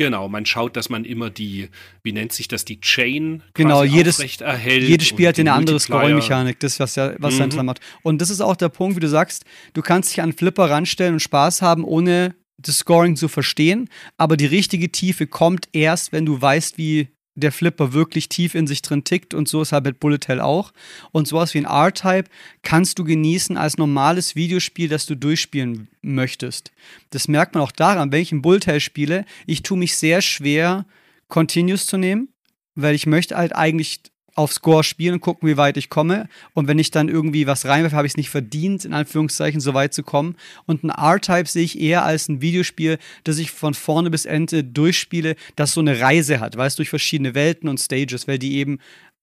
[0.00, 1.68] Genau, man schaut, dass man immer die,
[2.02, 4.88] wie nennt sich das, die Chain genau, jedes, erhält.
[4.88, 7.50] Jedes Spiel hat eine andere Scoring-Mechanik, das, was ja, was mhm.
[7.50, 7.80] dann macht.
[8.02, 11.12] Und das ist auch der Punkt, wie du sagst, du kannst dich an Flipper ranstellen
[11.16, 16.24] und Spaß haben, ohne das Scoring zu verstehen, aber die richtige Tiefe kommt erst, wenn
[16.24, 17.08] du weißt, wie
[17.40, 20.40] der Flipper wirklich tief in sich drin tickt und so ist halt mit Bullet Hell
[20.40, 20.72] auch.
[21.12, 22.30] Und sowas wie ein R-Type
[22.62, 26.70] kannst du genießen als normales Videospiel, das du durchspielen möchtest.
[27.10, 30.22] Das merkt man auch daran, wenn ich ein Bullet Hell spiele, ich tue mich sehr
[30.22, 30.86] schwer,
[31.28, 32.28] Continues zu nehmen,
[32.74, 34.00] weil ich möchte halt eigentlich
[34.34, 36.28] auf Score spielen und gucken, wie weit ich komme.
[36.54, 39.74] Und wenn ich dann irgendwie was reinwerfe, habe ich es nicht verdient, in Anführungszeichen, so
[39.74, 40.36] weit zu kommen.
[40.66, 44.64] Und ein R-Type sehe ich eher als ein Videospiel, das ich von vorne bis Ende
[44.64, 48.56] durchspiele, das so eine Reise hat, weißt du, durch verschiedene Welten und Stages, weil die
[48.56, 48.78] eben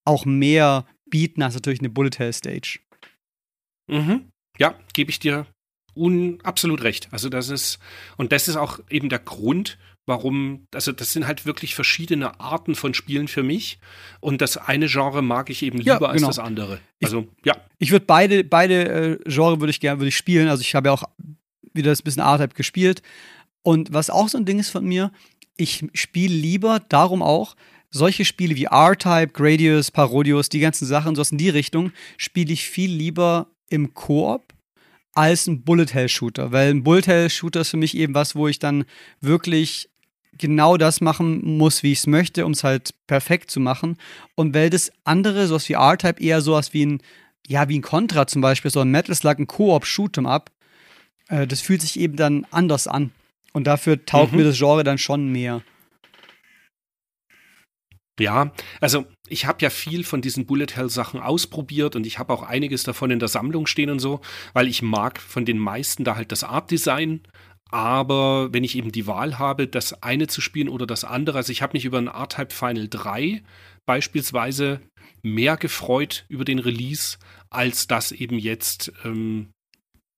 [0.05, 2.79] auch mehr bieten als natürlich eine Bullet Hell Stage.
[3.87, 4.29] Mhm.
[4.57, 5.45] Ja, gebe ich dir
[5.95, 7.09] un absolut recht.
[7.11, 7.79] Also das ist,
[8.17, 12.73] und das ist auch eben der Grund, warum, also das sind halt wirklich verschiedene Arten
[12.73, 13.77] von Spielen für mich.
[14.19, 16.27] Und das eine Genre mag ich eben lieber ja, genau.
[16.27, 16.79] als das andere.
[17.03, 17.57] Also, ich, ja.
[17.77, 20.47] Ich würde beide, beide äh, Genre würde ich gerne, würde ich spielen.
[20.47, 21.03] Also ich habe ja auch
[21.73, 23.03] wieder das bisschen R-Type gespielt.
[23.61, 25.11] Und was auch so ein Ding ist von mir,
[25.57, 27.55] ich spiele lieber, darum auch,
[27.89, 32.69] solche Spiele wie R-Type, Gradius, Parodius, die ganzen Sachen, sowas in die Richtung, spiele ich
[32.69, 34.53] viel lieber im Koop
[35.13, 38.35] als ein Bullet Hell Shooter, weil ein Bullet Hell Shooter ist für mich eben was,
[38.35, 38.85] wo ich dann
[39.19, 39.89] wirklich
[40.37, 43.97] genau das machen muss, wie ich es möchte, um es halt perfekt zu machen.
[44.35, 47.01] Und weil das andere, sowas wie R-Type, eher sowas wie ein,
[47.47, 50.51] ja, wie ein Contra zum Beispiel, so ein Metal Slug, ein Koop Shoot'em Up,
[51.29, 53.11] äh, das fühlt sich eben dann anders an.
[53.53, 54.39] Und dafür taugt mhm.
[54.39, 55.61] mir das Genre dann schon mehr.
[58.19, 62.33] Ja, also ich habe ja viel von diesen Bullet Hell Sachen ausprobiert und ich habe
[62.33, 64.21] auch einiges davon in der Sammlung stehen und so,
[64.53, 67.21] weil ich mag von den meisten da halt das Art Design.
[67.69, 71.51] Aber wenn ich eben die Wahl habe, das eine zu spielen oder das andere, also
[71.51, 73.43] ich habe mich über ein R-Type Final 3
[73.85, 74.81] beispielsweise
[75.21, 77.17] mehr gefreut über den Release,
[77.49, 79.49] als das eben jetzt ähm,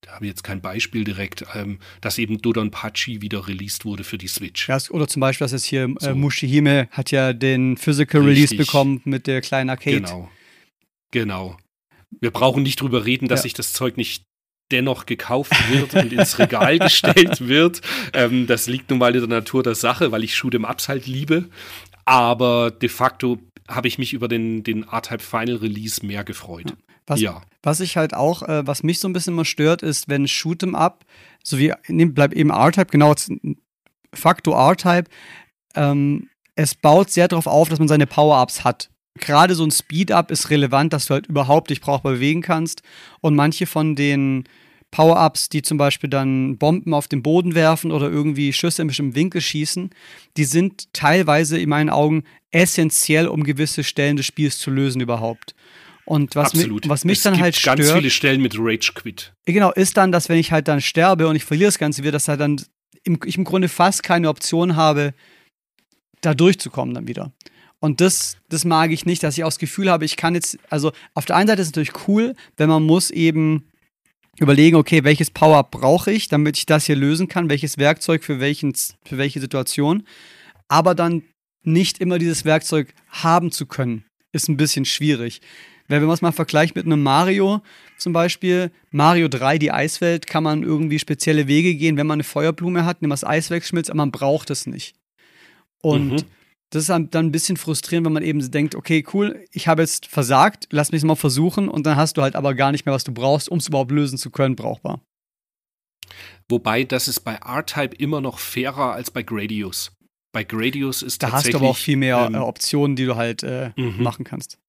[0.02, 4.04] da habe ich jetzt kein Beispiel direkt, ähm, dass eben Dodon Pachi wieder released wurde
[4.04, 4.70] für die Switch.
[4.70, 6.16] Ja, oder zum Beispiel, dass jetzt hier äh, so.
[6.16, 8.52] Mushihime hat ja den Physical Richtig.
[8.52, 10.02] Release bekommen mit der kleinen Arcade.
[10.02, 10.32] Genau.
[11.12, 11.58] Genau.
[12.22, 13.44] Wir brauchen nicht drüber reden, dass ja.
[13.44, 14.24] sich das Zeug nicht
[14.72, 17.82] dennoch gekauft wird und ins Regal gestellt wird.
[18.14, 21.08] Ähm, das liegt nun mal in der Natur der Sache, weil ich Shoot'em Ups halt
[21.08, 21.50] liebe.
[22.06, 26.74] Aber de facto habe ich mich über den, den R-Type Final Release mehr gefreut.
[27.06, 27.42] Was, ja.
[27.64, 30.76] was ich halt auch, äh, was mich so ein bisschen immer stört, ist, wenn Shoot'em
[30.76, 31.06] Up,
[31.44, 33.16] so wie, ne, bleibt eben R-Type, genau,
[34.14, 35.10] Faktor R-Type,
[35.76, 38.90] ähm, es baut sehr darauf auf, dass man seine Power-Ups hat.
[39.20, 42.82] Gerade so ein Speed-Up ist relevant, dass du halt überhaupt dich brauchbar bewegen kannst.
[43.22, 44.46] Und manche von den
[44.92, 49.16] Power-Ups, die zum Beispiel dann Bomben auf den Boden werfen oder irgendwie Schüsse in bestimmten
[49.16, 49.92] Winkel schießen,
[50.38, 55.54] die sind teilweise in meinen Augen essentiell, um gewisse Stellen des Spiels zu lösen überhaupt.
[56.06, 56.56] Und was.
[56.56, 57.78] Mi was mich es dann gibt halt stört.
[57.78, 59.34] ganz viele Stellen mit Rage Quit.
[59.46, 62.14] Genau, ist dann, dass wenn ich halt dann sterbe und ich verliere das Ganze wieder,
[62.14, 62.60] dass halt dann
[63.04, 65.14] im, ich im Grunde fast keine Option habe,
[66.22, 67.32] da durchzukommen dann wieder.
[67.80, 70.58] Und das, das mag ich nicht, dass ich auch das Gefühl habe, ich kann jetzt,
[70.70, 73.70] also auf der einen Seite ist es natürlich cool, wenn man muss eben
[74.40, 78.40] überlegen, okay, welches Power brauche ich, damit ich das hier lösen kann, welches Werkzeug für,
[78.40, 80.04] welchen, für welche Situation.
[80.68, 81.24] Aber dann
[81.64, 85.42] nicht immer dieses Werkzeug haben zu können, ist ein bisschen schwierig.
[85.88, 87.62] Wenn man es mal vergleicht mit einem Mario
[87.98, 92.24] zum Beispiel, Mario 3, die Eiswelt, kann man irgendwie spezielle Wege gehen, wenn man eine
[92.24, 94.96] Feuerblume hat, nimmt man das Eis wegschmilzt, aber man braucht es nicht.
[95.82, 96.24] Und mhm.
[96.72, 100.06] Das ist dann ein bisschen frustrierend, wenn man eben denkt, okay, cool, ich habe jetzt
[100.06, 102.94] versagt, lass mich es mal versuchen und dann hast du halt aber gar nicht mehr,
[102.94, 105.02] was du brauchst, um es überhaupt lösen zu können, brauchbar.
[106.48, 109.92] Wobei, das ist bei R-Type immer noch fairer als bei Gradius.
[110.32, 113.42] Bei Gradius ist da hast du aber auch viel mehr ähm, Optionen, die du halt
[113.42, 114.04] äh, mhm.
[114.04, 114.60] machen kannst.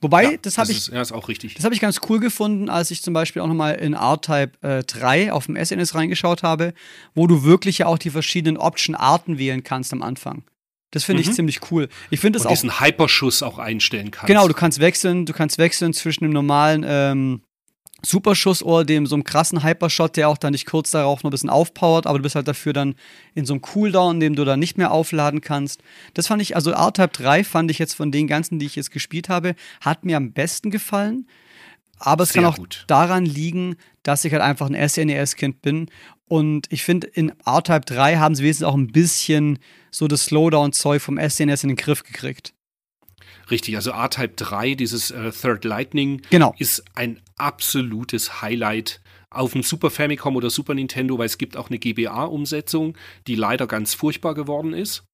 [0.00, 0.88] Wobei, ja, das habe ich.
[0.88, 1.54] ja, ist auch richtig.
[1.54, 4.82] Das habe ich ganz cool gefunden, als ich zum Beispiel auch nochmal in R-Type äh,
[4.82, 6.74] 3 auf dem SNS reingeschaut habe,
[7.14, 10.44] wo du wirklich ja auch die verschiedenen Option-Arten wählen kannst am Anfang.
[10.92, 11.30] Das finde mhm.
[11.30, 11.88] ich ziemlich cool.
[12.10, 12.50] Ich finde es auch.
[12.50, 14.28] diesen Hyperschuss auch einstellen kannst.
[14.28, 17.42] Genau, du kannst wechseln, du kannst wechseln zwischen dem normalen ähm,
[18.04, 21.32] Superschuss oder dem so einem krassen Hypershot, der auch dann nicht kurz darauf noch ein
[21.32, 22.94] bisschen aufpowert, aber du bist halt dafür dann
[23.34, 25.82] in so einem Cooldown, in dem du dann nicht mehr aufladen kannst.
[26.14, 28.90] Das fand ich, also R-Type 3 fand ich jetzt von den ganzen, die ich jetzt
[28.90, 31.26] gespielt habe, hat mir am besten gefallen.
[32.04, 32.84] Aber es Sehr kann auch gut.
[32.88, 35.88] daran liegen, dass ich halt einfach ein SNES-Kind bin.
[36.26, 39.58] Und ich finde, in R-Type 3 haben sie wenigstens auch ein bisschen
[39.90, 42.54] so das Slowdown-Zeug vom SNES in den Griff gekriegt.
[43.50, 46.54] Richtig, also R-Type 3, dieses äh, Third Lightning, genau.
[46.58, 49.00] ist ein absolutes Highlight
[49.34, 53.66] auf dem Super Famicom oder Super Nintendo, weil es gibt auch eine GBA-Umsetzung, die leider
[53.66, 55.04] ganz furchtbar geworden ist.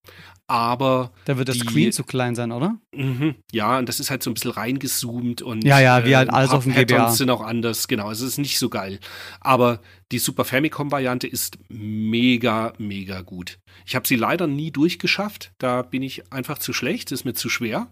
[0.47, 1.13] Aber.
[1.27, 2.79] Da wird das die, Screen zu klein sein, oder?
[2.95, 5.65] Mh, ja, und das ist halt so ein bisschen reingezoomt und.
[5.65, 7.11] Ja, ja, wie halt äh, alles auf dem GBA.
[7.11, 8.09] sind auch anders, genau.
[8.09, 8.99] Also es ist nicht so geil.
[9.41, 13.59] Aber die Super Famicom-Variante ist mega, mega gut.
[13.87, 15.53] Ich habe sie leider nie durchgeschafft.
[15.59, 17.89] Da bin ich einfach zu schlecht, ist mir zu schwer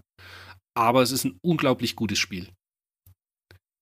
[0.77, 2.49] aber es ist ein unglaublich gutes Spiel.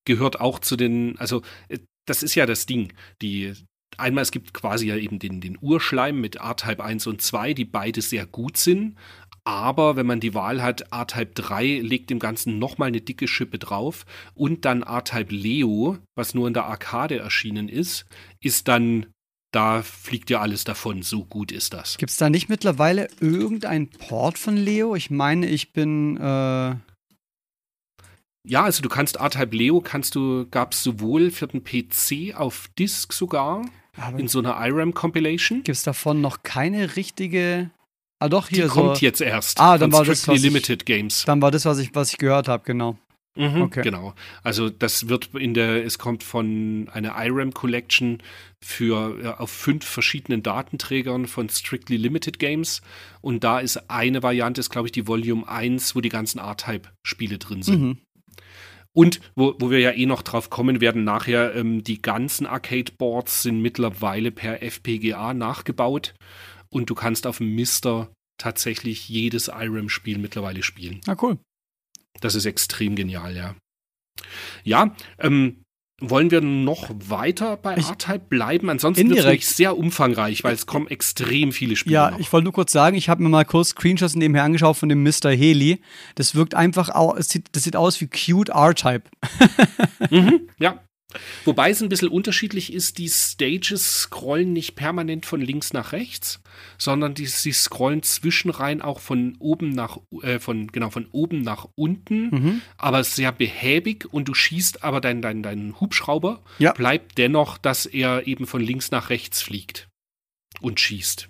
[0.07, 2.93] Gehört auch zu den, also äh, das ist ja das Ding.
[3.23, 3.55] Die,
[3.97, 7.65] einmal, es gibt quasi ja eben den, den Urschleim mit R-Type 1 und 2, die
[7.65, 8.97] beide sehr gut sind,
[9.47, 13.59] Aber wenn man die Wahl hat, R-Type 3 legt dem Ganzen nochmal eine dicke Schippe
[13.59, 18.07] drauf und dann R-Type Leo, was nur in der Arcade erschienen ist,
[18.41, 19.07] ist dann
[19.53, 21.03] da fliegt ja alles davon.
[21.03, 21.97] So gut ist das.
[21.99, 24.97] Gibt es da nicht mittlerweile irgendein Port von Leo?
[24.97, 26.17] Ich meine, ich bin.
[26.17, 26.75] Äh
[28.47, 32.69] ja, also du kannst R-Type Leo, kannst du, gab es sowohl für den PC auf
[32.79, 33.65] Disk sogar,
[33.97, 35.59] Aber in so einer IRAM Compilation.
[35.59, 37.71] Gibt es davon noch keine richtige.
[38.19, 38.75] Ah, doch, hier Die so.
[38.75, 39.61] kommt jetzt erst.
[39.61, 41.25] Ah, dann war das, was Limited ich, Games.
[41.25, 42.99] Dann war das, was ich, was ich gehört habe, genau.
[43.37, 43.83] Mhm, okay.
[43.83, 44.15] Genau.
[44.43, 48.23] Also das wird in der, es kommt von einer IRAM Collection
[48.61, 52.81] für auf fünf verschiedenen Datenträgern von Strictly Limited Games.
[53.21, 57.39] Und da ist eine Variante, ist glaube ich die Volume 1, wo die ganzen R-Type-Spiele
[57.39, 57.81] drin sind.
[57.81, 57.99] Mhm.
[58.97, 63.43] Und wo, wo wir ja eh noch drauf kommen werden, nachher ähm, die ganzen Arcade-Boards
[63.43, 66.15] sind mittlerweile per FPGA nachgebaut
[66.71, 71.01] und du kannst auf dem Mister tatsächlich jedes IRAM-Spiel mittlerweile spielen.
[71.07, 71.39] Ah, cool.
[72.21, 73.57] Das ist extrem genial, ja.
[74.63, 75.64] Ja, ähm,
[76.11, 78.71] wollen wir noch weiter bei R-Type bleiben?
[78.71, 81.95] Ansonsten wird es sehr umfangreich, weil es kommen extrem viele Spiele.
[81.95, 82.19] Ja, noch.
[82.19, 85.03] ich wollte nur kurz sagen, ich habe mir mal kurz Screenshots nebenher angeschaut von dem
[85.03, 85.31] Mr.
[85.31, 85.81] Heli.
[86.15, 89.03] Das wirkt einfach, das sieht, das sieht aus wie cute R-Type.
[90.11, 90.81] mhm, ja,
[91.45, 96.41] Wobei es ein bisschen unterschiedlich ist, die Stages scrollen nicht permanent von links nach rechts,
[96.79, 101.67] sondern die, sie scrollen zwischenrein auch von oben nach äh, von genau von oben nach
[101.75, 102.61] unten, mhm.
[102.77, 106.73] aber sehr behäbig und du schießt aber dein dein dein Hubschrauber ja.
[106.73, 109.89] bleibt dennoch, dass er eben von links nach rechts fliegt
[110.61, 111.29] und schießt.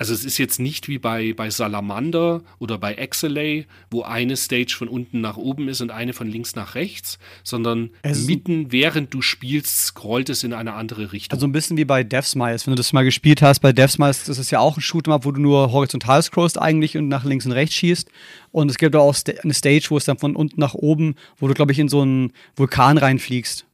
[0.00, 4.74] Also es ist jetzt nicht wie bei, bei Salamander oder bei Exelay, wo eine Stage
[4.74, 9.12] von unten nach oben ist und eine von links nach rechts, sondern es mitten während
[9.12, 11.36] du spielst, scrollt es in eine andere Richtung.
[11.36, 13.60] Also ein bisschen wie bei Deathsmiles, wenn du das mal gespielt hast.
[13.60, 17.08] Bei Deathsmiles, das ist ja auch ein Shoot'em-up, wo du nur horizontal scrollst eigentlich und
[17.08, 18.10] nach links und rechts schießt.
[18.52, 21.52] Und es gibt auch eine Stage, wo es dann von unten nach oben, wo du,
[21.52, 23.66] glaube ich, in so einen Vulkan reinfliegst.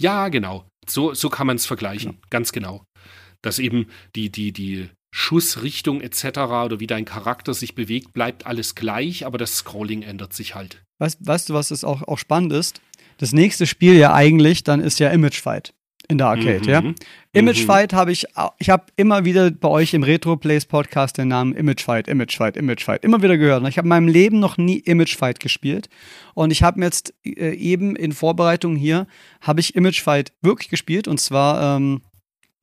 [0.00, 0.68] Ja, genau.
[0.88, 2.12] So, so kann man es vergleichen.
[2.12, 2.18] Ja.
[2.30, 2.84] Ganz genau.
[3.42, 4.88] Dass eben die, die, die
[5.18, 6.38] Schussrichtung etc.
[6.38, 10.80] oder wie dein Charakter sich bewegt, bleibt alles gleich, aber das Scrolling ändert sich halt.
[10.98, 12.80] Weißt, weißt du, was es auch, auch spannend ist?
[13.18, 15.74] Das nächste Spiel ja eigentlich, dann ist ja Image Fight
[16.08, 16.68] in der Arcade, mhm.
[16.68, 16.94] ja.
[17.32, 17.66] Image mhm.
[17.66, 18.26] Fight habe ich,
[18.58, 22.36] ich habe immer wieder bei euch im Retro Plays Podcast den Namen Image Fight, Image
[22.36, 23.62] Fight, Image Fight immer wieder gehört.
[23.62, 25.88] Und ich habe in meinem Leben noch nie Image Fight gespielt.
[26.34, 29.06] Und ich habe mir jetzt äh, eben in Vorbereitung hier,
[29.40, 32.02] habe ich Image Fight wirklich gespielt und zwar ähm,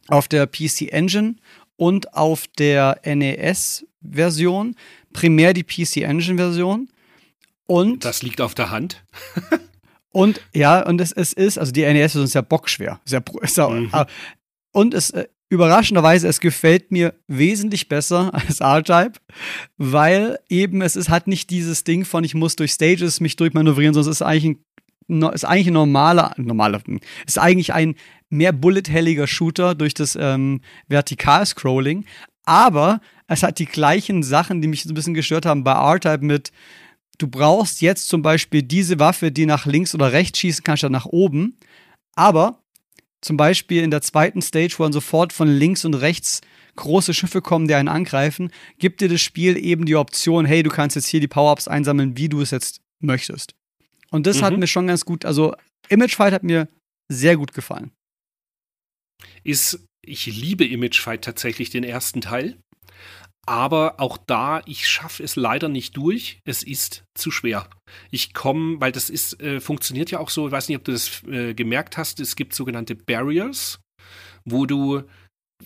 [0.07, 1.35] auf der PC Engine
[1.77, 4.75] und auf der NES-Version,
[5.13, 6.89] primär die PC Engine-Version.
[7.67, 9.03] Und das liegt auf der Hand.
[10.11, 12.99] und ja, und es, es ist, also die NES-Version ist ja bockschwer.
[13.05, 13.91] Ist ja, mhm.
[14.71, 19.19] Und es äh, überraschenderweise, es gefällt mir wesentlich besser als R-Type,
[19.77, 23.93] weil eben es ist, hat nicht dieses Ding von, ich muss durch Stages mich durchmanövrieren,
[23.93, 24.65] sondern es ist eigentlich ein,
[25.07, 26.81] ist eigentlich ein normaler, normaler,
[27.25, 27.95] ist eigentlich ein
[28.29, 32.05] mehr bullet-helliger Shooter durch das ähm, Vertikal-Scrolling.
[32.43, 36.23] Aber es hat die gleichen Sachen, die mich so ein bisschen gestört haben bei R-Type
[36.23, 36.51] mit,
[37.17, 40.91] du brauchst jetzt zum Beispiel diese Waffe, die nach links oder rechts schießen kann, statt
[40.91, 41.57] nach oben.
[42.15, 42.59] Aber
[43.21, 46.41] zum Beispiel in der zweiten Stage, wo dann sofort von links und rechts
[46.75, 50.69] große Schiffe kommen, die einen angreifen, gibt dir das Spiel eben die Option, hey, du
[50.69, 53.55] kannst jetzt hier die Power-Ups einsammeln, wie du es jetzt möchtest.
[54.11, 54.45] Und das mhm.
[54.45, 55.55] hat mir schon ganz gut, also
[55.89, 56.67] Image Fight hat mir
[57.11, 57.91] sehr gut gefallen
[59.45, 62.57] ist, ich liebe Image Fight tatsächlich den ersten Teil.
[63.47, 66.39] Aber auch da, ich schaffe es leider nicht durch.
[66.45, 67.69] Es ist zu schwer.
[68.09, 70.91] Ich komme, weil das ist, äh, funktioniert ja auch so, ich weiß nicht, ob du
[70.91, 73.79] das äh, gemerkt hast, es gibt sogenannte Barriers,
[74.45, 75.03] wo du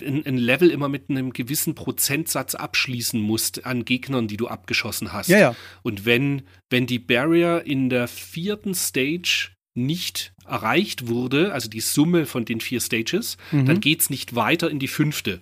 [0.01, 5.29] ein, Level immer mit einem gewissen Prozentsatz abschließen musst an Gegnern, die du abgeschossen hast.
[5.29, 5.55] Ja, ja.
[5.83, 12.25] Und wenn, wenn die Barrier in der vierten Stage nicht erreicht wurde, also die Summe
[12.25, 13.65] von den vier Stages, mhm.
[13.65, 15.41] dann geht es nicht weiter in die fünfte.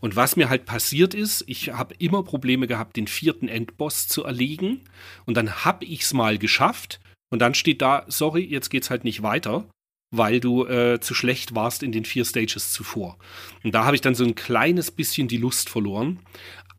[0.00, 4.24] Und was mir halt passiert ist, ich habe immer Probleme gehabt, den vierten Endboss zu
[4.24, 4.80] erlegen.
[5.24, 7.00] Und dann habe ich es mal geschafft.
[7.30, 9.66] Und dann steht da, sorry, jetzt geht's halt nicht weiter,
[10.12, 13.18] weil du äh, zu schlecht warst in den vier Stages zuvor.
[13.64, 16.20] Und da habe ich dann so ein kleines bisschen die Lust verloren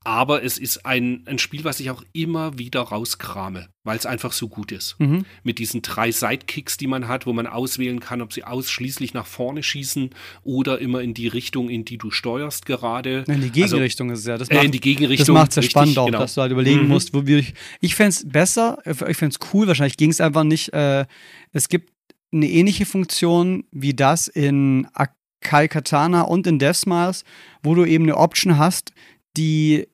[0.05, 4.33] aber es ist ein, ein Spiel, was ich auch immer wieder rauskrame, weil es einfach
[4.33, 4.99] so gut ist.
[4.99, 5.25] Mhm.
[5.43, 9.25] Mit diesen drei Sidekicks, die man hat, wo man auswählen kann, ob sie ausschließlich nach
[9.25, 10.09] vorne schießen
[10.43, 13.23] oder immer in die Richtung, in die du steuerst gerade.
[13.27, 14.37] In die Gegenrichtung also, ist es ja.
[14.37, 15.35] Das macht, äh, in die Gegenrichtung.
[15.35, 16.19] Das macht es ja spannend auch, genau.
[16.19, 16.89] dass du halt überlegen mhm.
[16.89, 17.37] musst, wo wir.
[17.37, 20.73] Ich, ich fände es besser, ich fände es cool, wahrscheinlich ging es einfach nicht.
[20.73, 21.05] Äh,
[21.53, 21.92] es gibt
[22.33, 27.23] eine ähnliche Funktion wie das in Akai Katana und in Death Smiles,
[27.61, 28.91] wo du eben eine Option hast,
[29.37, 29.87] die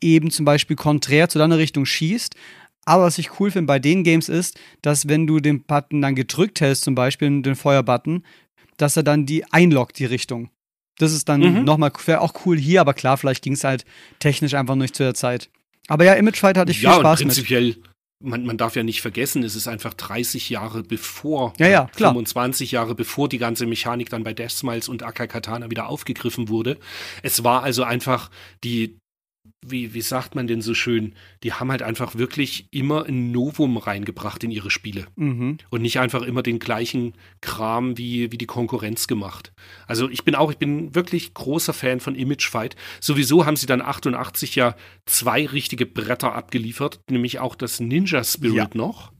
[0.00, 2.34] eben zum Beispiel konträr zu deiner Richtung schießt.
[2.84, 6.14] Aber was ich cool finde bei den Games ist, dass wenn du den Button dann
[6.14, 8.24] gedrückt hältst, zum Beispiel den Feuerbutton,
[8.78, 10.50] dass er dann die einloggt, die Richtung.
[10.98, 11.64] Das ist dann mhm.
[11.64, 13.84] nochmal, wäre auch cool hier, aber klar, vielleicht ging es halt
[14.18, 15.50] technisch einfach nicht zu der Zeit.
[15.86, 17.87] Aber ja, Image Fight hatte ich ja, viel Spaß und prinzipiell, mit.
[18.20, 22.10] Man, man darf ja nicht vergessen, es ist einfach 30 Jahre bevor, ja, ja, klar.
[22.10, 26.48] 25 Jahre bevor die ganze Mechanik dann bei Death Smiles und Akai Katana wieder aufgegriffen
[26.48, 26.78] wurde.
[27.22, 28.30] Es war also einfach
[28.64, 28.98] die,
[29.64, 33.76] wie, wie sagt man denn so schön, die haben halt einfach wirklich immer ein Novum
[33.76, 35.06] reingebracht in ihre Spiele.
[35.16, 35.58] Mhm.
[35.70, 39.52] Und nicht einfach immer den gleichen Kram wie, wie die Konkurrenz gemacht.
[39.86, 42.76] Also ich bin auch, ich bin wirklich großer Fan von Image Fight.
[43.00, 48.54] Sowieso haben sie dann 88 ja zwei richtige Bretter abgeliefert, nämlich auch das Ninja Spirit
[48.54, 48.68] ja.
[48.74, 49.12] noch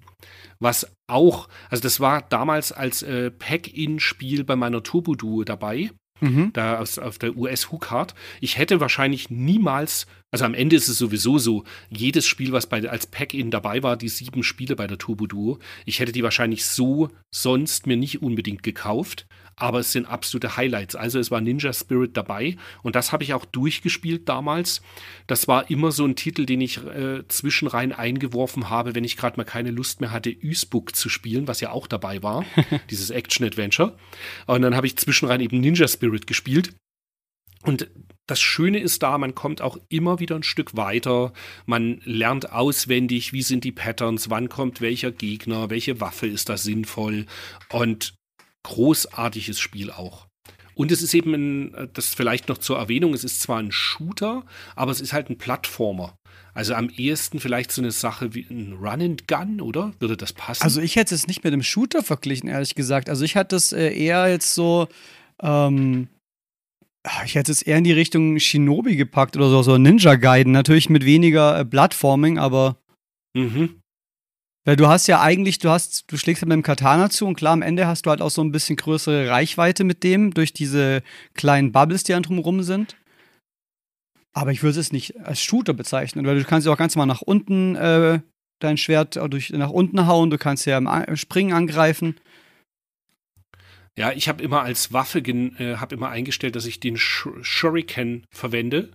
[0.61, 5.91] was auch, also das war damals als äh, Pack-In-Spiel bei meiner Turbo-Duo dabei.
[6.21, 6.53] Mhm.
[6.53, 8.15] Da aus, auf der US Hookard.
[8.41, 12.89] Ich hätte wahrscheinlich niemals, also am Ende ist es sowieso so, jedes Spiel, was bei,
[12.89, 16.65] als Pack-In dabei war, die sieben Spiele bei der Turbo Duo, ich hätte die wahrscheinlich
[16.65, 19.27] so sonst mir nicht unbedingt gekauft
[19.59, 20.97] aber es sind absolute Highlights.
[20.97, 24.83] Also es war Ninja Spirit dabei und das habe ich auch durchgespielt damals.
[25.27, 29.37] Das war immer so ein Titel, den ich äh, zwischenrein eingeworfen habe, wenn ich gerade
[29.37, 32.45] mal keine Lust mehr hatte, Usbook zu spielen, was ja auch dabei war,
[32.91, 33.97] dieses Action-Adventure.
[34.47, 36.75] Und dann habe ich zwischenrein eben Ninja Spirit gespielt.
[37.63, 37.91] Und
[38.29, 41.33] das Schöne ist da, man kommt auch immer wieder ein Stück weiter.
[41.67, 46.57] Man lernt auswendig, wie sind die Patterns, wann kommt welcher Gegner, welche Waffe ist da
[46.57, 47.27] sinnvoll.
[47.71, 48.15] Und
[48.65, 50.27] großartiges Spiel auch.
[50.75, 54.45] Und es ist eben, ein, das vielleicht noch zur Erwähnung, es ist zwar ein Shooter,
[54.77, 56.17] aber es ist halt ein Plattformer.
[56.55, 59.93] Also am ehesten vielleicht so eine Sache wie ein Run and Gun, oder?
[59.99, 60.63] Würde das passen?
[60.63, 63.09] Also ich hätte es nicht mit einem Shooter verglichen, ehrlich gesagt.
[63.09, 64.89] Also ich hatte es äh, eher jetzt so,
[65.43, 66.09] ähm,
[67.25, 70.53] ich hätte es eher in die Richtung Shinobi gepackt oder so, so Ninja Gaiden.
[70.53, 72.77] Natürlich mit weniger äh, Bloodforming, aber.
[73.35, 73.81] Mhm.
[74.69, 77.37] Weil du hast ja eigentlich, du hast, du schlägst halt mit dem Katana zu und
[77.37, 80.53] klar, am Ende hast du halt auch so ein bisschen größere Reichweite mit dem, durch
[80.53, 81.03] diese
[81.33, 82.95] kleinen Bubbles, die dann drumherum sind.
[84.35, 87.07] Aber ich würde es nicht als Shooter bezeichnen, weil du kannst ja auch ganz mal
[87.07, 88.21] nach unten äh,
[88.59, 92.17] dein Schwert durch, nach unten hauen, du kannst ja im Springen angreifen.
[93.97, 98.27] Ja, ich habe immer als Waffe äh, habe immer eingestellt, dass ich den Sh Shuriken
[98.31, 98.91] verwende.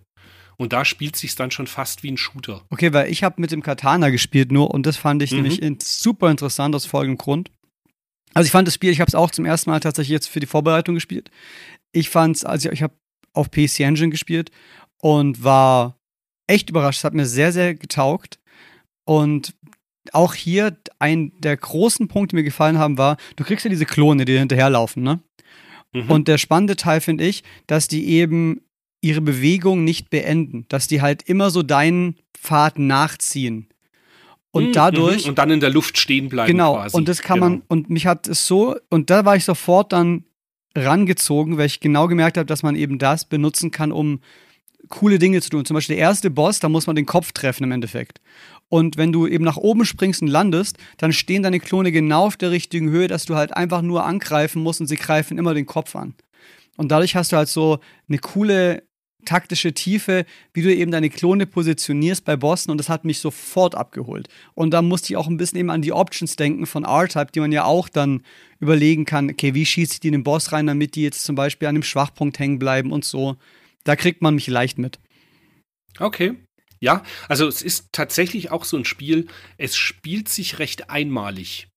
[0.58, 2.64] Und da spielt sich dann schon fast wie ein Shooter.
[2.70, 5.44] Okay, weil ich habe mit dem Katana gespielt nur und das fand ich mhm.
[5.44, 7.50] nämlich super interessant aus folgendem Grund.
[8.34, 10.40] Also ich fand das Spiel, ich habe es auch zum ersten Mal tatsächlich jetzt für
[10.40, 11.30] die Vorbereitung gespielt.
[11.92, 12.96] Ich fand es, also ich habe
[13.34, 14.52] auf PC Engine gespielt
[15.02, 15.98] und war
[16.48, 17.00] echt überrascht.
[17.00, 18.40] Es hat mir sehr, sehr getaugt.
[19.06, 19.54] Und
[20.12, 23.86] auch hier ein der großen Punkte, die mir gefallen haben, war, du kriegst ja diese
[23.86, 25.22] Klone, die hinterherlaufen, ne?
[25.94, 26.10] Mhm.
[26.10, 28.62] Und der spannende Teil finde ich, dass die eben
[29.04, 33.68] ihre Bewegung nicht beenden, dass die halt immer so deinen Pfad nachziehen.
[34.52, 35.28] Und mhm, dadurch.
[35.28, 36.52] Und dann in der Luft stehen bleiben.
[36.52, 36.76] Genau.
[36.76, 36.96] Quasi.
[36.96, 37.50] Und das kann genau.
[37.50, 40.26] man, und mich hat es so, und da war ich sofort dann
[40.76, 44.22] rangezogen, weil ich genau gemerkt habe, dass man eben das benutzen kann, um
[44.90, 45.66] coole Dinge zu tun.
[45.66, 48.22] Zum Beispiel der erste Boss, da muss man den Kopf treffen im Endeffekt.
[48.70, 52.38] Und wenn du eben nach oben springst und landest, dann stehen deine Klone genau auf
[52.38, 55.66] der richtigen Höhe, dass du halt einfach nur angreifen musst und sie greifen immer den
[55.66, 56.16] Kopf an.
[56.78, 58.84] Und dadurch hast du halt so eine coole
[59.26, 63.76] taktische Tiefe, wie du eben deine Klone positionierst bei Bossen und das hat mich sofort
[63.76, 64.28] abgeholt.
[64.54, 67.40] Und da musste ich auch ein bisschen eben an die Options denken von R-Type, die
[67.40, 68.24] man ja auch dann
[68.60, 71.36] überlegen kann, okay, wie schieße ich die in den Boss rein, damit die jetzt zum
[71.36, 73.36] Beispiel an dem Schwachpunkt hängen bleiben und so.
[73.84, 75.00] Da kriegt man mich leicht mit.
[76.00, 76.36] Okay.
[76.80, 81.70] Ja, also es ist tatsächlich auch so ein Spiel, es spielt sich recht einmalig.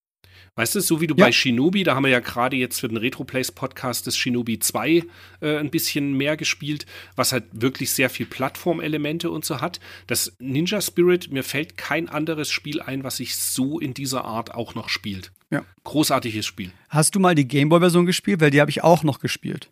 [0.59, 1.27] Weißt du, so wie du ja.
[1.27, 5.05] bei Shinobi, da haben wir ja gerade jetzt für den Retroplays Podcast das Shinobi 2
[5.43, 9.81] äh, ein bisschen mehr gespielt, was halt wirklich sehr viel Plattformelemente und so hat.
[10.07, 14.55] Das Ninja Spirit, mir fällt kein anderes Spiel ein, was sich so in dieser Art
[14.55, 15.31] auch noch spielt.
[15.51, 15.63] Ja.
[15.85, 16.73] Großartiges Spiel.
[16.89, 18.41] Hast du mal die Gameboy-Version gespielt?
[18.41, 19.71] Weil die habe ich auch noch gespielt.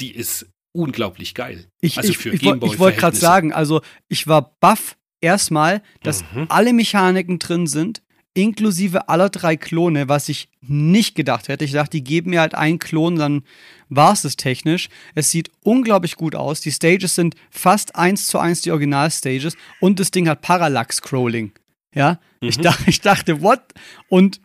[0.00, 0.46] Die ist
[0.76, 1.66] unglaublich geil.
[1.80, 2.68] Ich, also für ich, Gameboy.
[2.68, 6.44] Ich wollte gerade sagen, also ich war baff erstmal, dass mhm.
[6.50, 8.02] alle Mechaniken drin sind
[8.34, 11.64] inklusive aller drei Klone, was ich nicht gedacht hätte.
[11.64, 13.44] Ich dachte, die geben mir halt einen Klon, dann
[13.88, 14.88] war es das technisch.
[15.14, 16.60] Es sieht unglaublich gut aus.
[16.60, 21.52] Die Stages sind fast eins zu eins die Original-Stages und das Ding hat Parallax-Scrolling.
[21.94, 22.48] Ja, mhm.
[22.48, 23.62] ich, dachte, ich dachte, what?
[24.08, 24.40] Und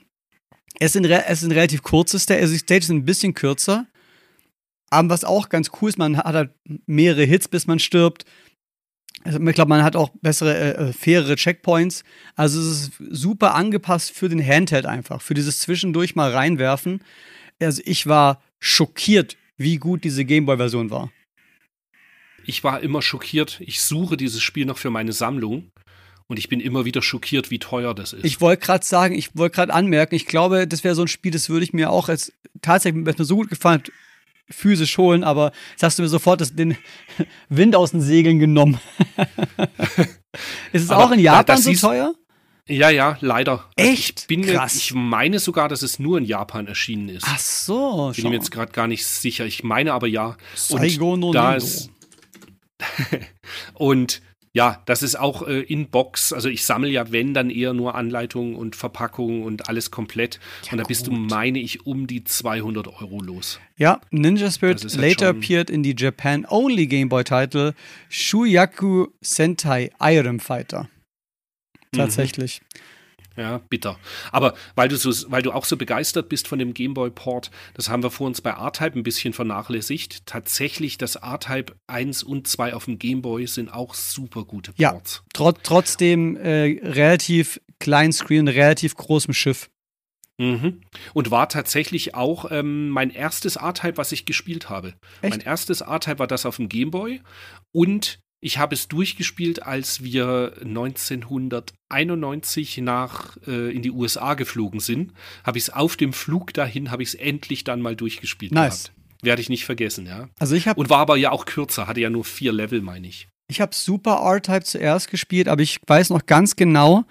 [0.79, 3.87] es sind, es sind relativ kurze Stages, also die Stages sind ein bisschen kürzer.
[4.91, 6.51] Aber was auch ganz cool ist, man hat halt
[6.85, 8.25] mehrere Hits, bis man stirbt.
[9.23, 12.03] Also ich glaube, man hat auch bessere, äh, äh, fairere Checkpoints.
[12.35, 17.03] Also es ist super angepasst für den Handheld einfach, für dieses zwischendurch mal reinwerfen.
[17.61, 21.11] Also ich war schockiert, wie gut diese Gameboy-Version war.
[22.45, 23.59] ich war immer schockiert.
[23.61, 25.71] Ich suche dieses Spiel noch für meine Sammlung.
[26.27, 28.23] Und ich bin immer wieder schockiert, wie teuer das ist.
[28.23, 31.31] Ich wollte gerade sagen, ich wollte gerade anmerken, ich glaube, das wäre so ein Spiel,
[31.31, 33.91] das würde ich mir auch als tatsächlich, wenn es mir so gut gefallen hat,
[34.49, 36.77] physisch holen, aber jetzt hast du mir sofort das, den
[37.49, 38.79] Wind aus den Segeln genommen.
[40.71, 42.13] ist es Aber auch in Japan so teuer?
[42.67, 43.65] ja, ja, leider.
[43.77, 44.21] Also Echt?
[44.21, 44.75] Ich, bin mir, Krass.
[44.75, 47.25] ich meine sogar, dass es nur in Japan erschienen ist.
[47.27, 49.45] Ach so, bin mir jetzt gerade gar nicht sicher.
[49.45, 50.37] Ich meine aber ja.
[50.55, 51.89] Saigo no ist,
[53.73, 54.21] und
[54.59, 56.33] ja, das ist auch äh, in Box.
[56.33, 60.41] Also ich sammle ja, wenn, dann eher nur Anleitungen und Verpackungen und alles komplett.
[60.69, 63.61] und da bist du, meine ich, um die 200 Euro los.
[63.77, 67.73] Ja, Ninja Spirit halt later appeared in the Japan-only Game Boy Title
[68.09, 70.89] Shuyaku Sentai Iron Fighter.
[71.95, 72.09] Mhm.
[73.39, 73.97] Ja, bitter.
[74.33, 78.03] Aber weil du, so, weil du auch so begeistert bist von dem Gameboy-Port, das haben
[78.03, 80.25] wir vor uns bei R-Type ein bisschen vernachlässigt.
[80.25, 84.91] Tatsächlich, das R-Type 1 und 2 auf dem Gameboy sind auch super gute Ja.
[84.91, 85.23] Ports.
[85.33, 89.69] Trot trotzdem äh, relativ kleinen Screen, relativ großem Schiff.
[90.37, 90.81] Mhm.
[91.13, 94.95] Und war tatsächlich auch ähm, mein erstes R-Type, was ich gespielt habe.
[95.21, 95.31] Echt?
[95.31, 97.21] Mein erstes R-Type war das auf dem Gameboy
[97.71, 105.11] und ich habe es durchgespielt, als wir 1991 nach äh, in die USA geflogen sind.
[105.43, 108.85] Habe ich es auf dem Flug dahin, habe ich es endlich dann mal durchgespielt Nice.
[108.85, 108.95] gehabt.
[109.21, 110.29] Werde ich nicht vergessen, ja.
[110.39, 113.05] Also ich habe Und war aber ja auch kürzer, hatte ja nur vier Level, meine
[113.07, 113.27] ich.
[113.49, 117.03] Ich habe Super R-Type zuerst gespielt, aber ich weiß noch ganz genau,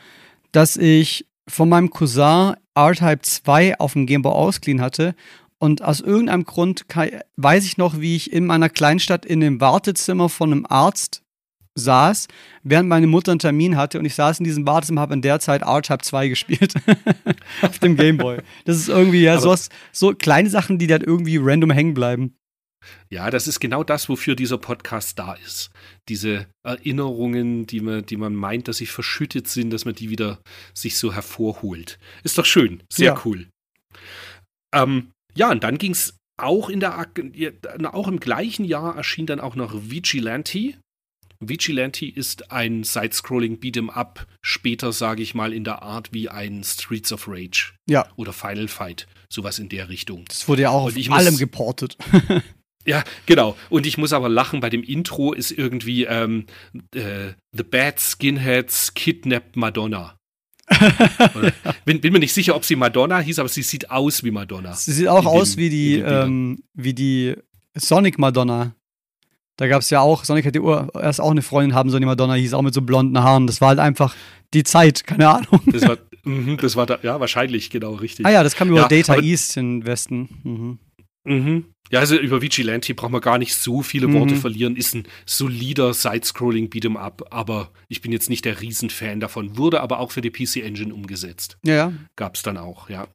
[0.53, 5.15] dass ich von meinem Cousin R-Type 2 auf dem Game Boy ausgeliehen hatte.
[5.61, 6.87] Und aus irgendeinem Grund
[7.37, 11.23] weiß ich noch, wie ich in meiner Kleinstadt in dem Wartezimmer von einem Arzt
[11.75, 12.29] saß,
[12.63, 15.41] während meine Mutter einen Termin hatte und ich saß in diesem Wartezimmer, habe in der
[15.41, 16.75] Zeit R-Type 2 gespielt.
[17.63, 18.39] auf dem Game Boy.
[18.65, 22.35] Das ist irgendwie ja sowas, so kleine Sachen, die dann irgendwie random hängen bleiben.
[23.11, 25.71] Ja, das ist genau das, wofür dieser Podcast da ist.
[26.09, 30.41] Diese Erinnerungen, die man, die man meint, dass sie verschüttet sind, dass man die wieder
[30.75, 31.99] sich so hervorholt.
[32.23, 32.83] Ist doch schön.
[32.93, 33.23] Sehr Ja.
[33.25, 33.49] cool.
[34.73, 37.07] Ähm, ja, und dann ging es auch in der
[37.95, 40.75] auch im gleichen Jahr erschien dann auch noch Vigilante.
[41.41, 46.65] Vigilante ist ein Side-Scrolling Beat'em Up, später sage ich mal in der Art wie ein
[46.65, 50.25] Streets of Rage Ja, oder Final Fight, sowas in der Richtung.
[50.29, 51.97] das wurde ja auch Und auf ich muss- allem geportet.
[52.87, 53.55] Ja, genau.
[53.69, 56.47] Und ich muss aber lachen, bei dem Intro ist irgendwie ähm,
[56.95, 60.17] äh, The Bad Skinheads Kidnapped Madonna.
[61.85, 64.75] Bin, bin mir nicht sicher, ob sie Madonna hieß, aber sie sieht aus wie Madonna.
[64.75, 67.35] Sie sieht auch In aus den- wie die, den ähm, wie die
[67.75, 68.75] Sonic Madonna.
[69.57, 72.07] Da gab es ja auch, Sonic hätte ur- erst auch eine Freundin haben sollen, die
[72.07, 73.47] Madonna hieß, auch mit so blonden Haaren.
[73.47, 74.15] Das war halt einfach
[74.55, 75.61] die Zeit, keine Ahnung.
[75.67, 78.25] Das war, mhm, das war da, ja, wahrscheinlich, genau, richtig.
[78.25, 80.29] Ah ja, das kam über Ja, Data East in Westen.
[80.45, 80.79] Mhm.
[81.25, 81.65] Mhm.
[81.91, 84.15] Ja, also über Vigilante brauchen wir gar nicht so viele Mhm.
[84.15, 84.77] Worte verlieren.
[84.77, 89.57] Ist ein solider Side-Scrolling Beat'em Up, aber ich bin jetzt nicht der Riesenfan davon.
[89.57, 91.59] Wurde aber auch für die PC Engine umgesetzt.
[91.65, 91.93] Ja, ja.
[92.17, 93.09] gab es dann auch, ja.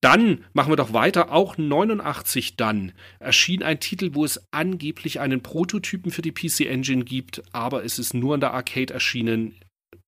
[0.00, 1.32] Dann machen wir doch weiter.
[1.32, 7.04] Auch 89 dann erschien ein Titel, wo es angeblich einen Prototypen für die PC Engine
[7.04, 9.54] gibt, aber es ist nur in der Arcade erschienen,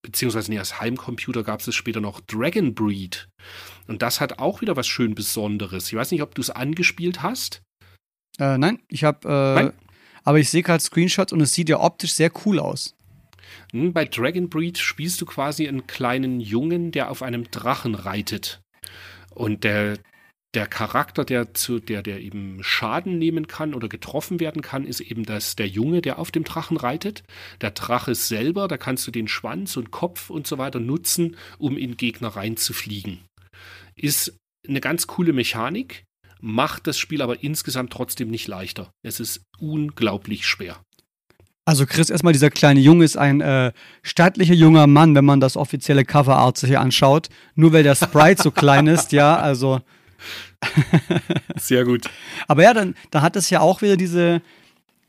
[0.03, 3.29] beziehungsweise nee, als Heimcomputer gab es es später noch Dragon Breed.
[3.87, 5.89] Und das hat auch wieder was schön Besonderes.
[5.89, 7.63] Ich weiß nicht, ob du es angespielt hast.
[8.39, 9.83] Äh, nein, ich habe, äh,
[10.25, 12.95] aber ich sehe gerade Screenshots und es sieht ja optisch sehr cool aus.
[13.73, 18.61] Hm, Bei Dragon Breed spielst du quasi einen kleinen Jungen, der auf einem Drachen reitet.
[19.35, 19.99] Und der,
[20.55, 25.01] der Charakter, der, zu, der, der eben Schaden nehmen kann oder getroffen werden kann, ist
[25.01, 27.23] eben das, der Junge, der auf dem Drachen reitet.
[27.61, 31.77] Der Drache selber, da kannst du den Schwanz und Kopf und so weiter nutzen, um
[31.77, 33.21] in Gegner reinzufliegen.
[33.95, 36.06] Ist eine ganz coole Mechanik,
[36.47, 38.93] macht das Spiel aber insgesamt trotzdem nicht leichter.
[39.03, 40.77] Es ist unglaublich schwer.
[41.65, 43.73] Also Chris, erstmal dieser kleine Junge ist ein äh,
[44.03, 47.29] stattlicher junger Mann, wenn man das offizielle Coverart sich hier anschaut.
[47.57, 49.81] Nur weil der Sprite so klein ist, ja, also.
[51.57, 52.09] Sehr gut.
[52.47, 54.41] Aber ja, dann, dann hat es ja auch wieder diese.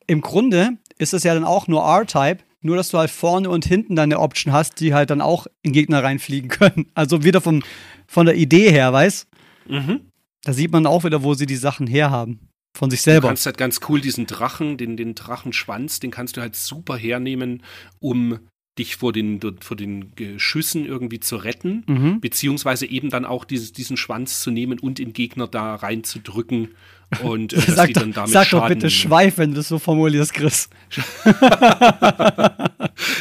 [0.07, 3.65] Im Grunde ist es ja dann auch nur R-Type, nur dass du halt vorne und
[3.65, 6.87] hinten dann eine Option hast, die halt dann auch in Gegner reinfliegen können.
[6.95, 7.61] Also wieder vom,
[8.07, 9.27] von der Idee her, weißt
[9.69, 9.99] Mhm.
[10.47, 12.39] Da sieht man auch wieder, wo sie die Sachen herhaben.
[12.73, 13.27] Von sich Du selber.
[13.27, 17.63] kannst halt ganz cool diesen Drachen, den, den Drachenschwanz, den kannst du halt super hernehmen,
[17.99, 18.39] um
[18.79, 22.21] dich vor den, vor den Geschüssen irgendwie zu retten, Mhm.
[22.21, 26.69] beziehungsweise eben dann auch dieses, diesen Schwanz zu nehmen und den Gegner da reinzudrücken
[27.23, 28.89] und äh, dass Sag doch, dann damit sag doch bitte.
[28.89, 30.69] Schweif, wenn du das so formulierst, Chris.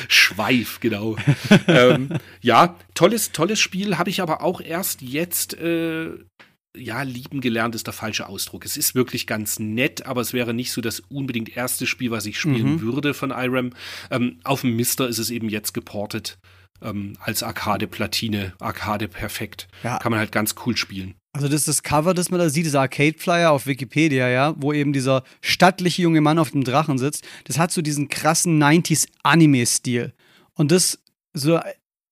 [0.09, 1.16] Schweif, genau.
[1.66, 2.11] ähm,
[2.41, 6.11] ja, tolles, tolles Spiel, habe ich aber auch erst jetzt äh,
[6.77, 8.64] ja, lieben gelernt ist der falsche Ausdruck.
[8.64, 12.27] Es ist wirklich ganz nett, aber es wäre nicht so das unbedingt erste Spiel, was
[12.27, 12.81] ich spielen mhm.
[12.81, 13.70] würde von IRAM.
[14.11, 16.39] Ähm, auf dem Mister ist es eben jetzt geportet
[16.83, 19.68] ähm, als Arcade-Platine, Arcade perfekt.
[19.83, 19.99] Ja.
[19.99, 21.14] Kann man halt ganz cool spielen.
[21.33, 24.72] Also das ist das Cover, das man da sieht, dieser Arcade-Flyer auf Wikipedia, ja, wo
[24.72, 27.27] eben dieser stattliche junge Mann auf dem Drachen sitzt.
[27.45, 30.14] Das hat so diesen krassen 90s-Anime-Stil.
[30.55, 30.99] Und das
[31.35, 31.61] so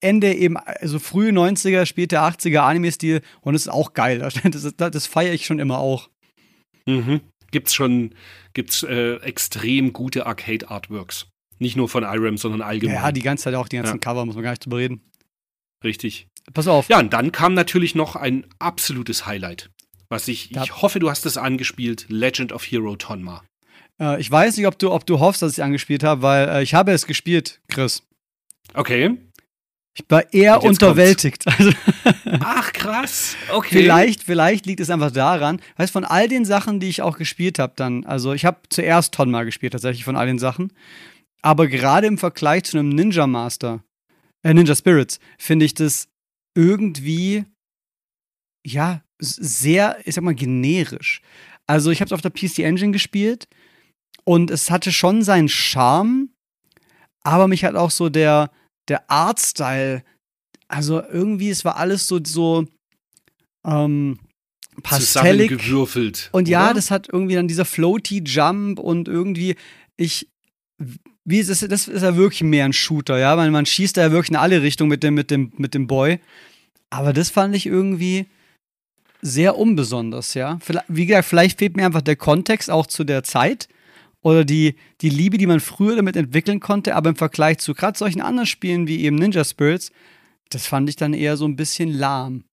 [0.05, 4.18] Ende eben, also frühe 90er, späte 80er Anime-Stil und das ist auch geil.
[4.18, 4.34] Das,
[4.76, 6.11] das, das feiere ich schon immer auch.
[6.86, 7.20] Mhm.
[7.50, 8.14] Gibt's schon,
[8.52, 11.28] gibt's äh, extrem gute Arcade-Artworks.
[11.59, 12.96] Nicht nur von IRAM, sondern allgemein.
[12.96, 13.98] Ja, die ganze Zeit auch die ganzen ja.
[13.98, 15.00] Cover, muss man gar nicht drüber reden.
[15.82, 16.26] Richtig.
[16.52, 16.88] Pass auf.
[16.88, 19.70] Ja, und dann kam natürlich noch ein absolutes Highlight.
[20.09, 20.64] Was ich, ja.
[20.64, 23.42] ich hoffe, du hast es angespielt: Legend of Hero Tonma.
[24.00, 26.48] Äh, ich weiß nicht, ob du, ob du hoffst, dass ich es angespielt habe, weil
[26.48, 28.02] äh, ich habe es gespielt, Chris.
[28.74, 29.16] Okay.
[29.97, 31.45] Ich war eher unterwältigt.
[31.57, 31.70] Also
[32.40, 33.36] Ach, krass.
[33.53, 33.76] Okay.
[33.76, 37.61] Vielleicht, vielleicht liegt es einfach daran, weißt von all den Sachen, die ich auch gespielt
[37.61, 40.72] habe, dann, also ich habe zuerst Tonma gespielt, tatsächlich von all den Sachen.
[41.42, 43.84] Aber gerade im Vergleich zu einem Ninja Master,
[44.42, 46.09] äh, Ninja Spirits, finde ich das
[46.57, 47.45] irgendwie,
[48.66, 51.20] ja, sehr, ich sag mal, generisch.
[51.66, 53.47] Also ich habe es auf der PC Engine gespielt
[54.24, 56.30] und es hatte schon seinen Charme,
[57.22, 58.51] aber mich hat auch so der,
[58.89, 60.03] der Artstyle,
[60.68, 62.66] also irgendwie, es war alles so, so
[63.64, 64.18] ähm,
[64.82, 65.51] pastellig.
[65.51, 66.30] gewürfelt.
[66.32, 66.74] Und ja, oder?
[66.74, 69.57] das hat irgendwie dann dieser floaty Jump und irgendwie,
[69.97, 70.28] ich,
[71.24, 74.03] wie ist das, das ist ja wirklich mehr ein Shooter, ja, weil man schießt da
[74.03, 76.20] ja wirklich in alle Richtungen mit dem, mit dem, mit dem Boy.
[76.91, 78.26] Aber das fand ich irgendwie
[79.22, 80.59] sehr unbesonders, ja.
[80.89, 83.68] Wie gesagt, vielleicht fehlt mir einfach der Kontext auch zu der Zeit
[84.25, 87.97] oder die, die Liebe, die man früher damit entwickeln konnte, aber im Vergleich zu gerade
[87.97, 89.93] solchen anderen Spielen wie eben Ninja Spirits,
[90.49, 92.45] das fand ich dann eher so ein bisschen lahm.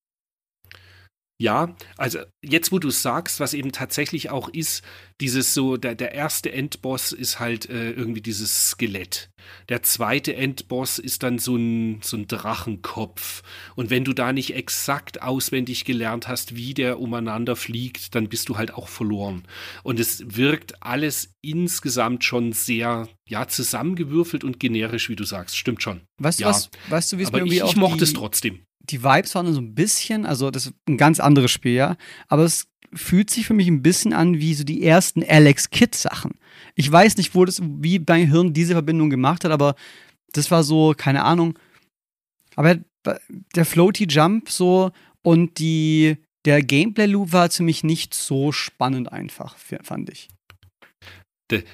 [1.42, 4.84] Ja, also jetzt, wo du sagst, was eben tatsächlich auch ist,
[5.22, 9.32] dieses so, der, der erste Endboss ist halt äh, irgendwie dieses Skelett.
[9.68, 13.42] Der zweite Endboss ist dann so ein, so ein Drachenkopf.
[13.76, 18.48] Und wenn du da nicht exakt auswendig gelernt hast, wie der umeinander fliegt, dann bist
[18.48, 19.42] du halt auch verloren.
[19.82, 25.58] Und es wirkt alles insgesamt schon sehr, ja, zusammengewürfelt und generisch, wie du sagst.
[25.58, 26.02] Stimmt schon.
[26.20, 26.50] Weißt ja.
[26.50, 28.60] was, weißt du, wie es mir irgendwie ich, ich mochte es trotzdem
[28.90, 32.44] die Vibes waren so ein bisschen, also das ist ein ganz anderes Spiel, ja, aber
[32.44, 36.34] es fühlt sich für mich ein bisschen an wie so die ersten Alex Kidd Sachen.
[36.76, 39.76] Ich weiß nicht, wo das, wie dein Hirn diese Verbindung gemacht hat, aber
[40.34, 41.58] das war so, keine Ahnung.
[42.56, 42.78] Aber
[43.56, 44.92] der Floaty Jump so
[45.24, 50.30] und die, der Gameplay Loop war ziemlich nicht so spannend einfach, fand ich.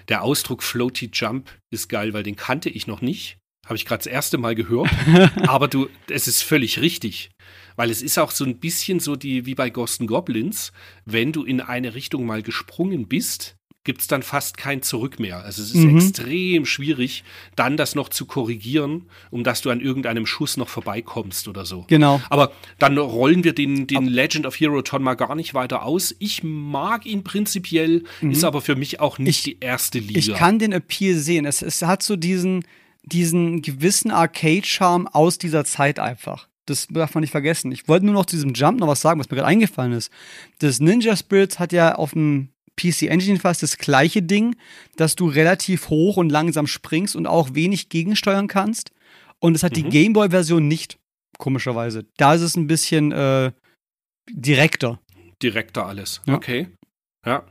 [0.07, 3.37] Der Ausdruck Floaty Jump ist geil, weil den kannte ich noch nicht.
[3.67, 4.89] Habe ich gerade das erste Mal gehört.
[5.47, 7.29] Aber du, es ist völlig richtig.
[7.75, 10.71] Weil es ist auch so ein bisschen so die, wie bei Ghost Goblins,
[11.05, 13.57] wenn du in eine Richtung mal gesprungen bist,
[13.87, 15.43] gibt es dann fast kein Zurück mehr.
[15.45, 15.95] Also es ist mhm.
[15.95, 17.23] extrem schwierig,
[17.55, 21.85] dann das noch zu korrigieren, um dass du an irgendeinem Schuss noch vorbeikommst oder so.
[21.87, 22.21] Genau.
[22.29, 26.13] Aber dann rollen wir den, den Legend of Hero Ton mal gar nicht weiter aus.
[26.19, 28.31] Ich mag ihn prinzipiell, mhm.
[28.31, 30.19] ist aber für mich auch nicht ich, die erste Liga.
[30.19, 31.45] Ich kann den Appeal sehen.
[31.45, 32.65] Es, es hat so diesen,
[33.11, 36.47] diesen gewissen Arcade-Charme aus dieser Zeit einfach.
[36.65, 37.71] Das darf man nicht vergessen.
[37.71, 40.11] Ich wollte nur noch zu diesem Jump noch was sagen, was mir gerade eingefallen ist.
[40.59, 44.55] Das Ninja Spirits hat ja auf dem PC Engine fast das gleiche Ding,
[44.97, 48.91] dass du relativ hoch und langsam springst und auch wenig gegensteuern kannst.
[49.39, 49.75] Und es hat mhm.
[49.75, 50.97] die Gameboy-Version nicht,
[51.37, 52.05] komischerweise.
[52.17, 53.51] Da ist es ein bisschen äh,
[54.29, 54.99] direkter.
[55.41, 56.21] Direkter alles.
[56.25, 56.35] Ja.
[56.35, 56.67] Okay.
[57.25, 57.45] Ja.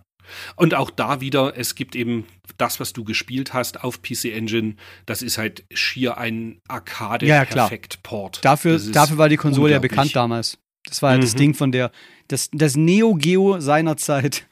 [0.57, 2.27] Und auch da wieder, es gibt eben
[2.59, 8.37] das, was du gespielt hast auf PC Engine, das ist halt schier ein Arcade-Perfekt-Port.
[8.37, 10.59] Ja, dafür, dafür war die Konsole ja bekannt damals.
[10.87, 11.23] Das war ja mhm.
[11.23, 11.91] das Ding von der,
[12.29, 14.47] das, das Neo Geo seiner Zeit.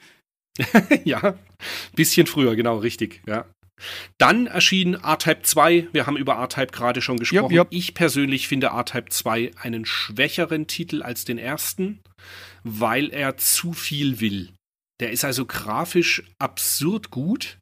[1.03, 1.35] ja,
[1.95, 3.45] bisschen früher, genau, richtig, ja.
[4.17, 5.89] Dann erschien R-Type 2.
[5.91, 7.51] Wir haben über R-Type gerade schon gesprochen.
[7.53, 7.67] Yep, yep.
[7.71, 11.99] Ich persönlich finde R-Type 2 einen schwächeren Titel als den ersten,
[12.63, 14.53] weil er zu viel will.
[14.99, 17.57] Der ist also grafisch absurd gut,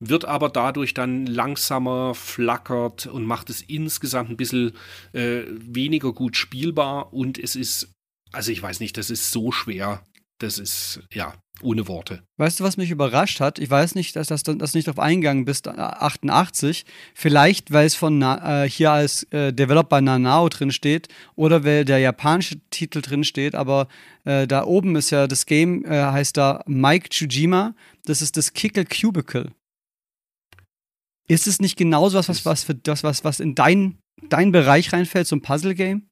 [0.00, 4.72] wird aber dadurch dann langsamer, flackert und macht es insgesamt ein bisschen
[5.12, 7.92] äh, weniger gut spielbar und es ist,
[8.32, 10.02] also ich weiß nicht, das ist so schwer.
[10.42, 12.24] Das ist, ja, ohne Worte.
[12.36, 13.60] Weißt du, was mich überrascht hat?
[13.60, 16.84] Ich weiß nicht, dass das, das nicht auf eingegangen bist, 88.
[17.14, 22.00] Vielleicht, weil es von äh, hier als äh, Developer Nanao drin steht oder weil der
[22.00, 23.86] japanische Titel drin steht, aber
[24.24, 27.76] äh, da oben ist ja das Game, äh, heißt da Mike Chujima.
[28.04, 29.52] Das ist das Kickle Cubicle.
[31.28, 34.92] Ist es nicht genauso was, was, was, für das, was, was in dein, dein Bereich
[34.92, 36.08] reinfällt, so ein Puzzle-Game?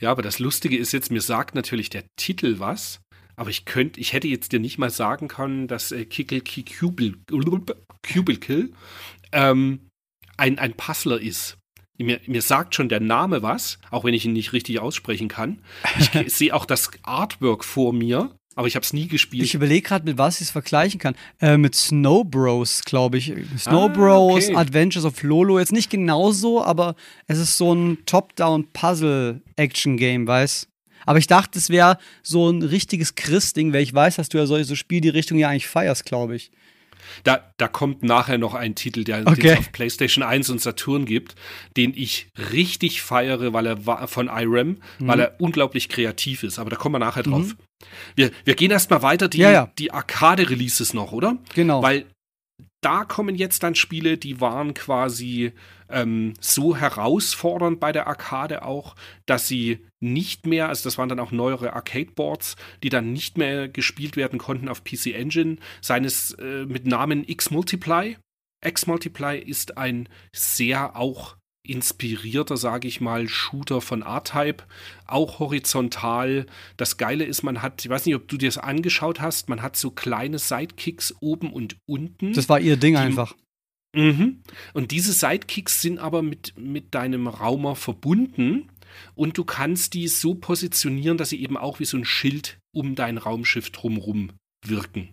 [0.00, 3.00] Ja, aber das Lustige ist jetzt, mir sagt natürlich der Titel was,
[3.36, 7.16] aber ich könnte, ich hätte jetzt dir nicht mal sagen können, dass äh, Cubil,
[8.02, 8.70] Cubicle
[9.32, 9.80] ähm,
[10.36, 11.58] ein, ein Puzzler ist.
[11.96, 15.60] Mir, mir sagt schon der Name was, auch wenn ich ihn nicht richtig aussprechen kann.
[15.98, 19.44] Ich sehe auch das Artwork vor mir, aber ich habe es nie gespielt.
[19.44, 21.14] Ich überlege gerade, mit was ich es vergleichen kann.
[21.40, 23.32] Äh, mit Snow Bros, glaube ich.
[23.58, 24.56] Snow ah, Bros, okay.
[24.56, 25.60] Adventures of Lolo.
[25.60, 30.68] Jetzt nicht genauso, aber es ist so ein Top-Down-Puzzle-Action-Game, weißt
[31.06, 34.46] aber ich dachte, es wäre so ein richtiges Chris-Ding, weil ich weiß, dass du ja
[34.46, 36.50] solche so Spiele die Richtung ja eigentlich feierst, glaube ich.
[37.22, 39.50] Da, da kommt nachher noch ein Titel, der okay.
[39.50, 41.34] es auf PlayStation 1 und Saturn gibt,
[41.76, 44.78] den ich richtig feiere, weil er von IRAM, mhm.
[45.06, 46.58] weil er unglaublich kreativ ist.
[46.58, 47.48] Aber da kommen wir nachher drauf.
[47.48, 47.56] Mhm.
[48.16, 49.70] Wir, wir gehen erstmal weiter, die, ja, ja.
[49.78, 51.36] die Arcade-Releases noch, oder?
[51.54, 51.82] Genau.
[51.82, 52.06] Weil
[52.84, 55.52] da kommen jetzt dann Spiele, die waren quasi
[55.88, 58.94] ähm, so herausfordernd bei der Arcade auch,
[59.26, 63.68] dass sie nicht mehr, also das waren dann auch neuere Arcade-Boards, die dann nicht mehr
[63.68, 68.16] gespielt werden konnten auf PC Engine, seines äh, mit Namen X-Multiply.
[68.62, 71.36] X-Multiply ist ein sehr auch
[71.66, 74.64] inspirierter, sage ich mal, Shooter von R-Type,
[75.06, 76.46] auch horizontal.
[76.76, 79.62] Das Geile ist, man hat, ich weiß nicht, ob du dir das angeschaut hast, man
[79.62, 82.34] hat so kleine Sidekicks oben und unten.
[82.34, 83.34] Das war ihr Ding einfach.
[83.94, 84.42] Mhm.
[84.74, 88.70] Und diese Sidekicks sind aber mit, mit deinem Raumer verbunden
[89.14, 92.94] und du kannst die so positionieren, dass sie eben auch wie so ein Schild um
[92.94, 94.32] dein Raumschiff drumherum
[94.66, 95.12] wirken.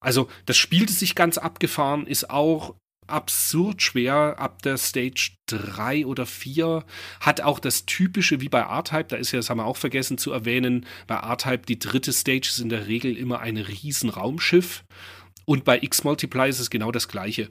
[0.00, 2.74] Also das spielte sich ganz abgefahren, ist auch
[3.08, 6.84] absurd schwer ab der Stage 3 oder 4.
[7.20, 10.18] Hat auch das typische wie bei R-Type, da ist ja, das haben wir auch vergessen
[10.18, 14.84] zu erwähnen, bei R-Type die dritte Stage ist in der Regel immer ein riesen Raumschiff.
[15.44, 17.50] Und bei X-Multiply ist es genau das gleiche.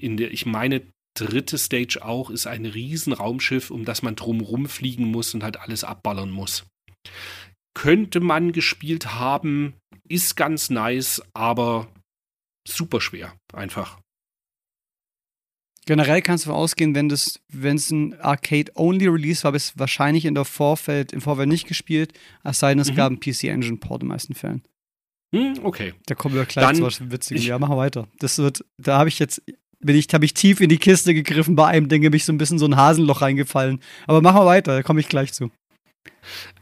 [0.00, 0.82] In der, ich meine,
[1.18, 5.58] dritte Stage auch ist ein riesen Raumschiff, um das man drumherum fliegen muss und halt
[5.58, 6.66] alles abballern muss.
[7.74, 9.74] Könnte man gespielt haben,
[10.08, 11.88] ist ganz nice, aber
[12.66, 14.00] super schwer einfach.
[15.88, 21.14] Generell kannst du davon ausgehen, wenn es ein Arcade-Only-Release war, bist wahrscheinlich in der Vorfeld,
[21.14, 22.12] im Vorfeld nicht gespielt,
[22.44, 22.96] es sei denn, es mhm.
[22.96, 24.62] gab einen PC-Engine-Port in den meisten Fällen.
[25.34, 25.94] Hm, okay.
[26.04, 27.42] Da kommen wir gleich zu was Witzigem.
[27.42, 28.06] Ja, machen wir weiter.
[28.18, 29.42] Das wird, da habe ich jetzt,
[29.80, 32.34] bin ich, habe ich tief in die Kiste gegriffen bei einem Ding, bin ich so
[32.34, 33.80] ein bisschen so ein Hasenloch reingefallen.
[34.06, 35.50] Aber machen wir weiter, da komme ich gleich zu.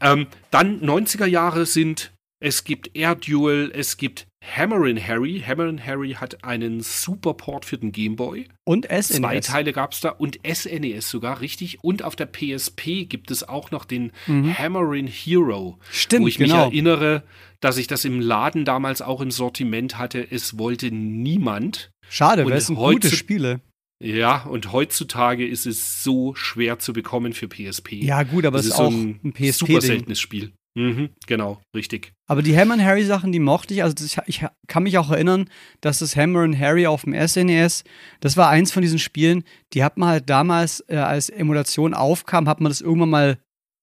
[0.01, 5.43] Ähm, dann 90er Jahre sind, es gibt Air Duel, es gibt Hammerin' Harry.
[5.47, 8.49] Hammerin' Harry hat einen Superport für den Game Boy.
[8.65, 9.09] Und SNES.
[9.09, 11.83] Zwei Teile gab es da und SNES sogar, richtig.
[11.83, 14.57] Und auf der PSP gibt es auch noch den mhm.
[14.57, 15.79] Hammerin' Hero.
[15.91, 16.67] Stimmt, Wo ich genau.
[16.67, 17.23] mich erinnere,
[17.61, 20.27] dass ich das im Laden damals auch im Sortiment hatte.
[20.31, 21.91] Es wollte niemand.
[22.09, 23.61] Schade, weil es sind gute Spiele.
[23.99, 27.95] Ja, und heutzutage ist es so schwer zu bekommen für PSP.
[27.95, 29.67] Ja, gut, aber es ist auch ein, ein PSP.
[29.67, 30.53] Super seltenes Spiel.
[30.77, 32.13] Mhm, genau, richtig.
[32.27, 33.83] Aber die Hammer Harry Sachen, die mochte ich.
[33.83, 35.49] Also ich, ich, kann mich auch erinnern,
[35.81, 37.83] dass das Hammer Harry auf dem SNES,
[38.21, 42.47] das war eins von diesen Spielen, die hat man halt damals, äh, als Emulation aufkam,
[42.47, 43.39] hat man das irgendwann mal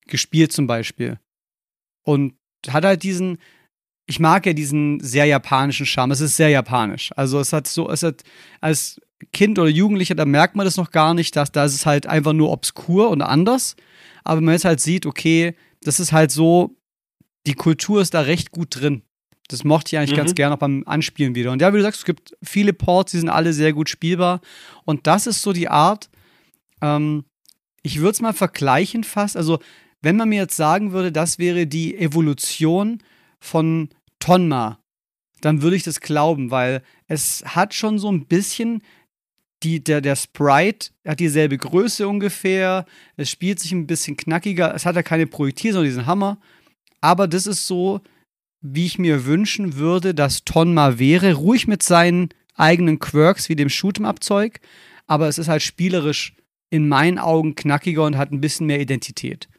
[0.06, 1.20] gespielt zum Beispiel.
[2.06, 2.36] Und
[2.70, 3.40] hat halt diesen,
[4.06, 6.12] ich mag ja diesen sehr japanischen Charme.
[6.12, 7.12] Es ist sehr japanisch.
[7.16, 8.22] Also es hat so, es hat
[8.62, 11.88] als Kind oder Jugendlicher, da merkt man das noch gar nicht, dass da ist es
[11.88, 13.76] halt einfach nur obskur und anders.
[14.24, 16.76] Aber wenn man jetzt halt sieht, okay, das ist halt so,
[17.46, 19.04] die Kultur ist da recht gut drin.
[19.50, 20.18] Das mochte ich eigentlich mhm.
[20.18, 21.52] ganz gerne auch beim Anspielen wieder.
[21.52, 24.42] Und ja, wie du sagst, es gibt viele Ports, die sind alle sehr gut spielbar.
[24.86, 26.10] Und das ist so die Art,
[26.82, 27.26] ähm,
[27.82, 29.36] ich würde es mal vergleichen fast.
[29.36, 29.60] Also,
[30.02, 33.00] wenn man mir jetzt sagen würde, das wäre die Evolution
[33.40, 33.90] von
[34.20, 34.80] Tonma,
[35.42, 38.82] dann würde ich das glauben, weil es hat schon so ein bisschen
[39.64, 42.86] die, der, der Sprite hat dieselbe Größe ungefähr.
[43.16, 44.74] Es spielt sich ein bisschen knackiger.
[44.74, 46.38] Es hat ja keine Projektil, sondern diesen Hammer.
[47.04, 48.00] Aber das ist so,
[48.62, 51.34] wie ich mir wünschen würde, dass Tonma wäre.
[51.34, 54.62] Ruhig mit seinen eigenen Quirks wie dem Shoot'em-Up-Zeug.
[55.06, 56.34] Aber es ist halt spielerisch
[56.70, 59.50] in meinen Augen knackiger und hat ein bisschen mehr Identität.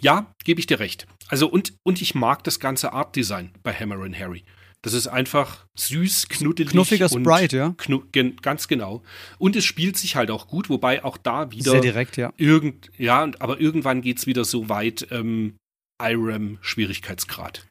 [0.00, 1.06] Ja, gebe ich dir recht.
[1.28, 4.42] Also und, und ich mag das ganze Art-Design bei Hammer and Harry.
[4.80, 6.70] Das ist einfach süß, knuddelig.
[6.70, 7.74] Knuffiger Sprite, ja.
[7.76, 9.02] Knu gen ganz genau.
[9.36, 11.72] Und es spielt sich halt auch gut, wobei auch da wieder.
[11.72, 12.32] Sehr direkt, ja.
[12.38, 15.56] Irgend, ja, aber irgendwann geht es wieder so weit, ähm,
[16.00, 17.66] IRAM-Schwierigkeitsgrad.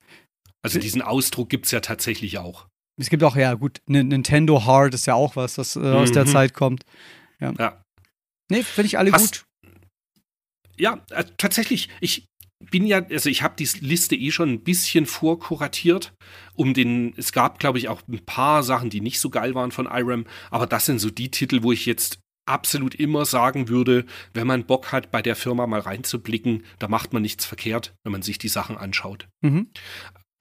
[0.61, 2.67] Also diesen Ausdruck gibt es ja tatsächlich auch.
[2.99, 6.25] Es gibt auch, ja, gut, Nintendo Hard ist ja auch was, das äh, aus der
[6.25, 6.29] mhm.
[6.29, 6.83] Zeit kommt.
[7.39, 7.53] Ja.
[7.57, 7.81] ja.
[8.51, 9.71] Nee, finde ich alle Hast, gut.
[10.77, 12.25] Ja, äh, tatsächlich, ich,
[12.71, 16.13] bin ja, also ich habe die Liste eh schon ein bisschen vorkuratiert,
[16.55, 19.71] um den, es gab, glaube ich, auch ein paar Sachen, die nicht so geil waren
[19.71, 22.19] von IRAM, aber das sind so die Titel, wo ich jetzt
[22.49, 27.13] absolut immer sagen würde, wenn man Bock hat, bei der Firma mal reinzublicken, da macht
[27.13, 29.27] man nichts verkehrt, wenn man sich die Sachen anschaut.
[29.41, 29.69] Mhm.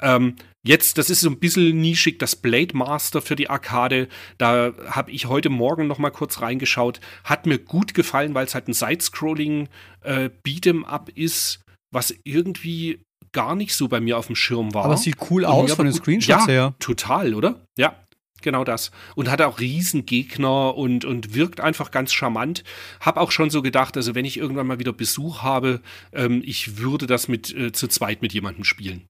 [0.01, 4.09] Ähm, jetzt, das ist so ein bisschen nischig, das Blade Master für die Arcade.
[4.39, 7.01] Da habe ich heute Morgen noch mal kurz reingeschaut.
[7.25, 9.69] Hat mir gut gefallen, weil es halt ein Side-Scrolling
[10.03, 14.85] äh, Beat'em Up ist, was irgendwie gar nicht so bei mir auf dem Schirm war.
[14.85, 16.75] Aber es sieht cool aus von den Screenshots ja, her.
[16.79, 17.65] Total, oder?
[17.77, 17.97] Ja,
[18.43, 18.91] genau das.
[19.15, 22.65] Und hat auch riesen Gegner und, und wirkt einfach ganz charmant.
[23.01, 25.81] Hab auch schon so gedacht, also wenn ich irgendwann mal wieder Besuch habe,
[26.13, 29.07] ähm, ich würde das mit äh, zu zweit mit jemandem spielen.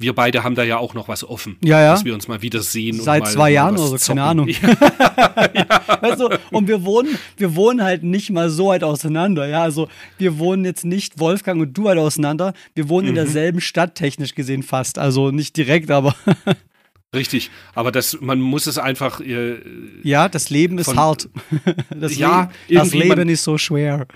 [0.00, 1.90] Wir beide haben da ja auch noch was offen, ja, ja.
[1.90, 3.00] dass wir uns mal wieder sehen.
[3.00, 4.46] Seit mal, zwei Jahren oder so, keine Ahnung.
[4.48, 4.62] ja.
[6.00, 9.48] weißt du, und wir wohnen, wir wohnen halt nicht mal so weit auseinander.
[9.48, 12.54] Ja, also wir wohnen jetzt nicht Wolfgang und du weit auseinander.
[12.76, 13.08] Wir wohnen mhm.
[13.08, 15.00] in derselben Stadt technisch gesehen fast.
[15.00, 16.14] Also nicht direkt, aber
[17.14, 19.20] Richtig, aber das, man muss es einfach.
[19.20, 19.60] Äh,
[20.02, 21.28] ja, das Leben ist hart.
[21.90, 24.06] Das, ja, Le das Leben man, ist so schwer.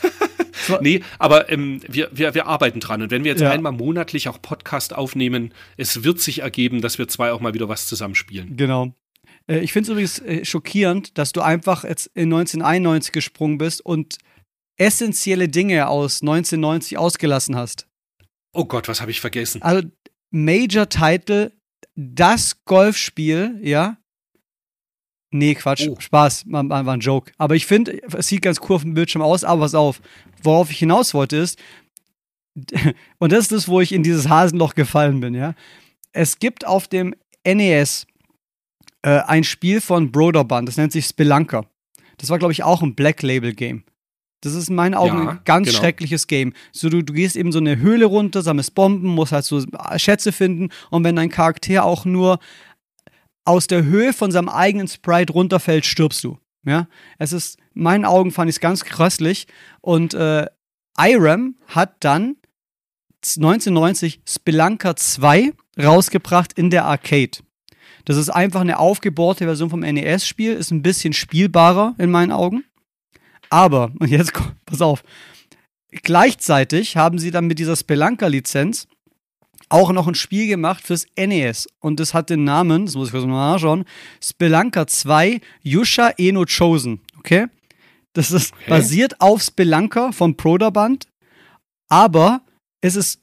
[0.80, 3.02] nee, aber ähm, wir, wir, wir arbeiten dran.
[3.02, 3.50] Und wenn wir jetzt ja.
[3.50, 7.68] einmal monatlich auch Podcast aufnehmen, es wird sich ergeben, dass wir zwei auch mal wieder
[7.68, 8.56] was zusammenspielen.
[8.56, 8.94] Genau.
[9.48, 13.84] Äh, ich finde es übrigens äh, schockierend, dass du einfach jetzt in 1991 gesprungen bist
[13.84, 14.18] und
[14.76, 17.86] essentielle Dinge aus 1990 ausgelassen hast.
[18.52, 19.62] Oh Gott, was habe ich vergessen?
[19.62, 19.88] Also
[20.30, 21.52] Major Title
[21.94, 23.96] das Golfspiel, ja.
[25.32, 25.98] Nee, Quatsch, oh.
[25.98, 27.32] Spaß, war, war ein Joke.
[27.38, 30.00] Aber ich finde, es sieht ganz cool auf dem Bildschirm aus, aber pass auf,
[30.42, 31.58] worauf ich hinaus wollte ist,
[33.18, 35.54] und das ist das, wo ich in dieses Hasenloch gefallen bin, ja.
[36.12, 37.14] Es gibt auf dem
[37.46, 38.06] NES
[39.02, 41.66] äh, ein Spiel von Broderband, das nennt sich Spelunker.
[42.18, 43.84] Das war, glaube ich, auch ein Black Label Game.
[44.40, 45.78] Das ist in meinen Augen ja, ein ganz genau.
[45.80, 46.54] schreckliches Game.
[46.72, 49.62] So, du, du gehst eben so eine Höhle runter, sammelst Bomben, musst halt so
[49.96, 52.38] Schätze finden und wenn dein Charakter auch nur
[53.44, 56.38] aus der Höhe von seinem eigenen Sprite runterfällt, stirbst du.
[56.64, 56.88] Ja,
[57.18, 59.46] es ist, in meinen Augen fand ich es ganz krasslich
[59.80, 60.46] und äh,
[60.98, 62.36] IRAM hat dann
[63.24, 67.38] 1990 Spelunker 2 rausgebracht in der Arcade.
[68.04, 72.64] Das ist einfach eine aufgebohrte Version vom NES-Spiel, ist ein bisschen spielbarer in meinen Augen.
[73.50, 74.32] Aber, und jetzt,
[74.64, 75.02] pass auf,
[75.90, 78.86] gleichzeitig haben sie dann mit dieser Spelunker-Lizenz
[79.68, 81.68] auch noch ein Spiel gemacht fürs NES.
[81.80, 83.84] Und das hat den Namen, das muss ich kurz mal nachschauen,
[84.22, 87.00] Spelunker 2 Yusha Eno Chosen.
[87.18, 87.46] Okay?
[88.12, 88.64] Das ist okay.
[88.68, 91.06] basiert auf Spelunker von Prodaband,
[91.88, 92.42] aber
[92.80, 93.20] es ist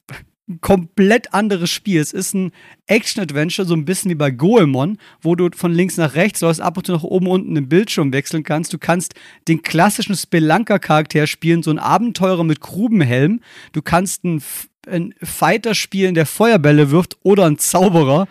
[0.61, 1.99] komplett anderes Spiel.
[1.99, 2.51] Es ist ein
[2.85, 6.77] Action-Adventure, so ein bisschen wie bei Goemon, wo du von links nach rechts läufst, ab
[6.77, 8.71] und zu nach oben unten den Bildschirm wechseln kannst.
[8.71, 9.13] Du kannst
[9.47, 13.41] den klassischen Spelunker-Charakter spielen, so ein Abenteurer mit Grubenhelm.
[13.73, 14.41] Du kannst einen,
[14.87, 18.27] einen Fighter spielen, der Feuerbälle wirft oder einen Zauberer.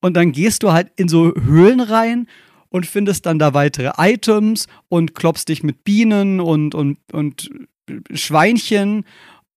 [0.00, 2.26] Und dann gehst du halt in so Höhlen rein
[2.70, 7.50] und findest dann da weitere Items und klopfst dich mit Bienen und, und, und
[8.14, 9.04] Schweinchen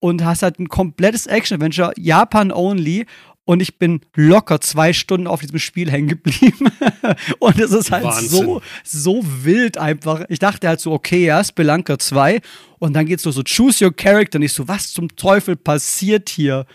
[0.04, 3.06] und hast halt ein komplettes Action-Adventure, Japan only.
[3.46, 6.70] Und ich bin locker zwei Stunden auf diesem Spiel hängen geblieben.
[7.40, 10.26] und es ist halt so, so wild einfach.
[10.28, 12.42] Ich dachte halt so, okay, ja, Spelunker 2.
[12.80, 14.40] Und dann geht's so, so choose your character.
[14.40, 16.66] Und ich so, was zum Teufel passiert hier?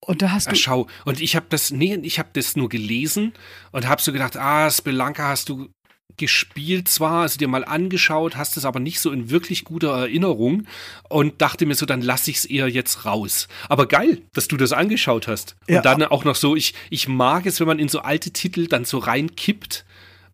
[0.00, 0.52] Und da hast du.
[0.52, 3.32] Ach, schau, und ich habe das, nee, ich habe das nur gelesen
[3.72, 5.68] und habe so gedacht, ah, Spelunker hast du
[6.16, 10.66] gespielt zwar, also dir mal angeschaut, hast es aber nicht so in wirklich guter Erinnerung
[11.08, 13.46] und dachte mir so, dann lasse ich es eher jetzt raus.
[13.68, 15.56] Aber geil, dass du das angeschaut hast.
[15.68, 15.82] Und ja.
[15.82, 18.84] dann auch noch so, ich, ich mag es, wenn man in so alte Titel dann
[18.84, 19.84] so reinkippt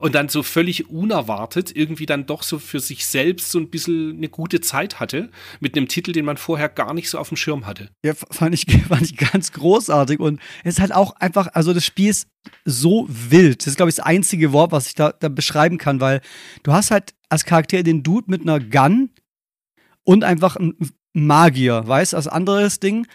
[0.05, 4.19] und dann so völlig unerwartet irgendwie dann doch so für sich selbst so ein bisschen
[4.19, 5.31] eine gute Zeit hatte
[5.61, 7.89] mit einem Titel, den man vorher gar nicht so auf dem Schirm hatte.
[8.05, 11.87] Ja, fand ich, fand ich ganz großartig und es ist halt auch einfach, also das
[11.87, 12.29] Spiel ist
[12.67, 13.61] so wild.
[13.61, 16.21] Das ist, glaube ich, das einzige Wort, was ich da, da beschreiben kann, weil
[16.65, 19.09] du hast halt als Charakter den Dude mit einer Gun
[20.03, 20.77] und einfach ein
[21.15, 23.07] Magier, weißt du, als anderes Ding.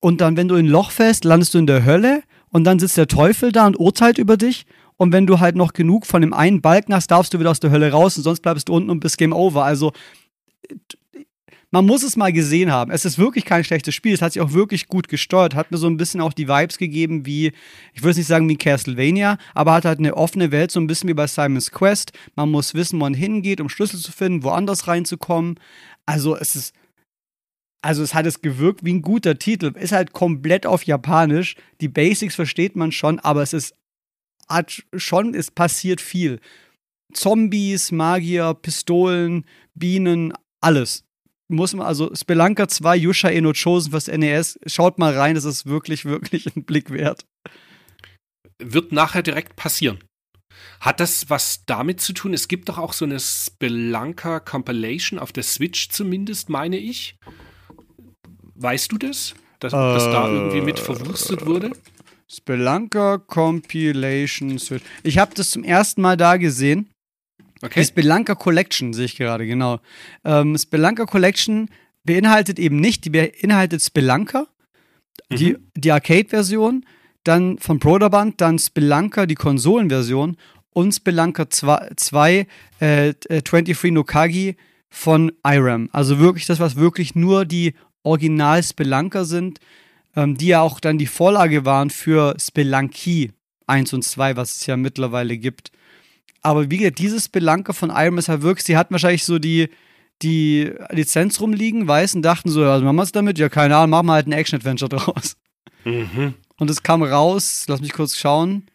[0.00, 2.80] Und dann, wenn du in ein Loch fällst, landest du in der Hölle und dann
[2.80, 4.66] sitzt der Teufel da und urteilt über dich.
[4.96, 7.60] Und wenn du halt noch genug von dem einen Balken hast, darfst du wieder aus
[7.60, 9.64] der Hölle raus und sonst bleibst du unten und bist Game Over.
[9.64, 9.92] Also
[11.74, 12.92] man muss es mal gesehen haben.
[12.92, 14.14] Es ist wirklich kein schlechtes Spiel.
[14.14, 15.56] Es hat sich auch wirklich gut gesteuert.
[15.56, 17.50] Hat mir so ein bisschen auch die Vibes gegeben wie,
[17.92, 21.08] ich würde nicht sagen wie Castlevania, aber hat halt eine offene Welt, so ein bisschen
[21.08, 22.12] wie bei Simon's Quest.
[22.36, 25.58] Man muss wissen, wo man hingeht, um Schlüssel zu finden, woanders reinzukommen.
[26.06, 26.76] Also es ist,
[27.82, 29.72] also es hat es gewirkt wie ein guter Titel.
[29.76, 31.56] Ist halt komplett auf Japanisch.
[31.80, 33.74] Die Basics versteht man schon, aber es ist
[34.48, 36.40] hat schon, es passiert viel.
[37.12, 41.04] Zombies, Magier, Pistolen, Bienen, alles.
[41.48, 45.66] Muss man, also Spelunker 2, Yusha Eno Chosen fürs NES, schaut mal rein, das ist
[45.66, 47.26] wirklich, wirklich ein Blick wert.
[48.58, 49.98] Wird nachher direkt passieren.
[50.80, 52.34] Hat das was damit zu tun?
[52.34, 57.16] Es gibt doch auch so eine Spelunker Compilation auf der Switch zumindest, meine ich.
[58.54, 59.34] Weißt du das?
[59.60, 61.72] Dass, äh, dass da irgendwie mit verwurstet wurde?
[62.28, 64.82] Spelunker Compilation Switch.
[65.02, 66.90] Ich habe das zum ersten Mal da gesehen.
[67.62, 67.80] Okay.
[67.80, 69.80] Die Spelunker Collection sehe ich gerade, genau.
[70.24, 71.70] Ähm, Spelunker Collection
[72.04, 74.48] beinhaltet eben nicht, die beinhaltet Spelunker,
[75.30, 75.36] mhm.
[75.36, 76.84] die, die Arcade-Version,
[77.24, 80.36] dann von Broderband, dann Spelunker, die Konsolenversion
[80.74, 82.46] und Spelunker 2,
[82.80, 84.56] äh, 23 no Kagi
[84.90, 85.88] von IRAM.
[85.92, 89.58] Also wirklich das, was wirklich nur die Original Spelunker sind,
[90.16, 93.32] ähm, die ja auch dann die Vorlage waren für Spelunky
[93.66, 95.70] 1 und 2, was es ja mittlerweile gibt.
[96.42, 99.70] Aber wie gesagt, dieses Spelunker von ist halt wirklich, sie hatten wahrscheinlich so die,
[100.22, 103.38] die Lizenz rumliegen, weiß und dachten so, was machen wir damit?
[103.38, 105.36] Ja, keine Ahnung, machen wir halt ein Action-Adventure draus.
[105.84, 106.34] Mhm.
[106.56, 108.66] Und es kam raus, lass mich kurz schauen,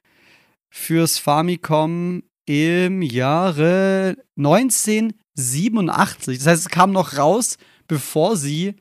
[0.70, 6.40] fürs Famicom im Jahre 1987.
[6.40, 8.76] Das heißt, es kam noch raus, bevor sie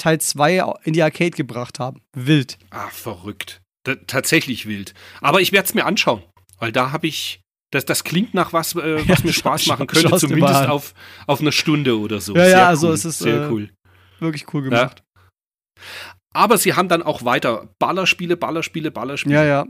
[0.00, 2.00] Teil 2 in die Arcade gebracht haben.
[2.14, 2.58] Wild.
[2.70, 3.60] Ah, verrückt.
[3.86, 4.94] D tatsächlich wild.
[5.20, 6.22] Aber ich werde es mir anschauen,
[6.58, 7.40] weil da habe ich.
[7.72, 10.92] Das, das klingt nach was, äh, was ja, mir Spaß machen könnte, zumindest auf,
[11.28, 12.34] auf eine Stunde oder so.
[12.34, 12.94] Ja, sehr ja, also cool.
[12.94, 13.70] es ist sehr äh, cool.
[14.18, 15.04] Wirklich cool gemacht.
[15.04, 15.84] Ja.
[16.34, 19.34] Aber sie haben dann auch weiter Ballerspiele, Ballerspiele, Ballerspiele.
[19.36, 19.66] Ja, ja.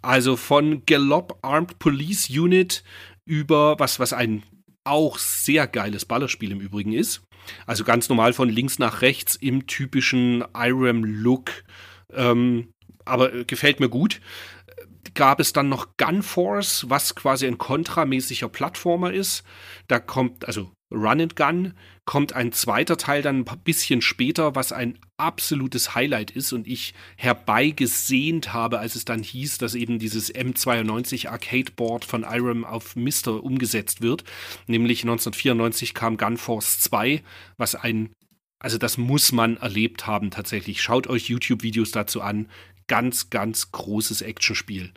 [0.00, 2.82] Also von Gallop Armed Police Unit
[3.26, 4.42] über was, was ein
[4.84, 7.22] auch sehr geiles Ballerspiel im Übrigen ist.
[7.66, 11.64] Also ganz normal von links nach rechts im typischen IRAM-Look.
[12.12, 12.72] Ähm,
[13.04, 14.20] aber gefällt mir gut.
[15.14, 19.42] Gab es dann noch Gunforce, was quasi ein kontramäßiger Plattformer ist.
[19.88, 21.74] Da kommt, also Run and Gun,
[22.04, 26.94] kommt ein zweiter Teil dann ein bisschen später, was ein absolutes Highlight ist und ich
[27.16, 32.96] herbeigesehnt habe, als es dann hieß, dass eben dieses M92 Arcade Board von Irem auf
[32.96, 34.24] Mister umgesetzt wird.
[34.66, 37.22] Nämlich 1994 kam Gunforce 2,
[37.58, 38.10] was ein,
[38.58, 40.80] also das muss man erlebt haben tatsächlich.
[40.80, 42.48] Schaut euch YouTube-Videos dazu an.
[42.86, 44.92] Ganz, ganz großes Actionspiel.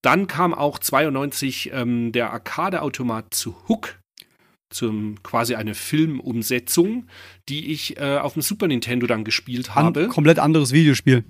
[0.00, 4.01] Dann kam auch 92 ähm, der Arcade-Automat zu Hook
[4.74, 7.06] zum quasi eine Filmumsetzung,
[7.48, 10.04] die ich äh, auf dem Super Nintendo dann gespielt habe.
[10.04, 11.24] An, komplett anderes Videospiel.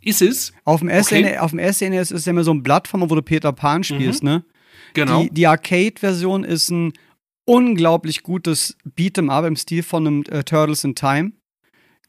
[0.00, 0.52] Ist es?
[0.64, 1.38] Auf dem, SN okay.
[1.38, 4.30] auf dem SNES ist ja immer so ein Plattformer, wo du Peter Pan spielst, mhm.
[4.30, 4.44] ne?
[4.94, 5.22] Genau.
[5.22, 6.92] Die, die Arcade-Version ist ein
[7.44, 11.32] unglaublich gutes Beat'em Up im Stil von einem äh, Turtles in Time.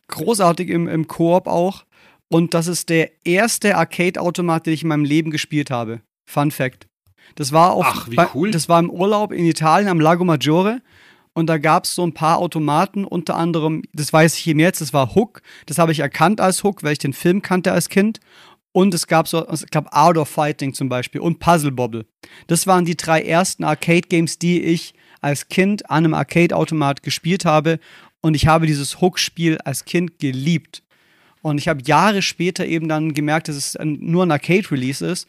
[0.07, 1.85] Großartig im, im Koop auch.
[2.29, 6.01] Und das ist der erste Arcade-Automat, den ich in meinem Leben gespielt habe.
[6.25, 6.88] Fun Fact.
[7.35, 8.51] Das war auf, Ach, wie cool.
[8.51, 10.81] das war im Urlaub in Italien am Lago Maggiore.
[11.33, 14.81] Und da gab es so ein paar Automaten, unter anderem, das weiß ich eben jetzt,
[14.81, 15.41] das war Hook.
[15.67, 18.19] Das habe ich erkannt als Hook, weil ich den Film kannte als Kind.
[18.71, 22.05] Und es gab so, ich glaube, Art of Fighting zum Beispiel und Puzzle Bobble.
[22.47, 27.79] Das waren die drei ersten Arcade-Games, die ich als Kind an einem Arcade-Automat gespielt habe.
[28.21, 30.83] Und ich habe dieses Hook-Spiel als Kind geliebt.
[31.41, 35.27] Und ich habe Jahre später eben dann gemerkt, dass es nur ein Arcade-Release ist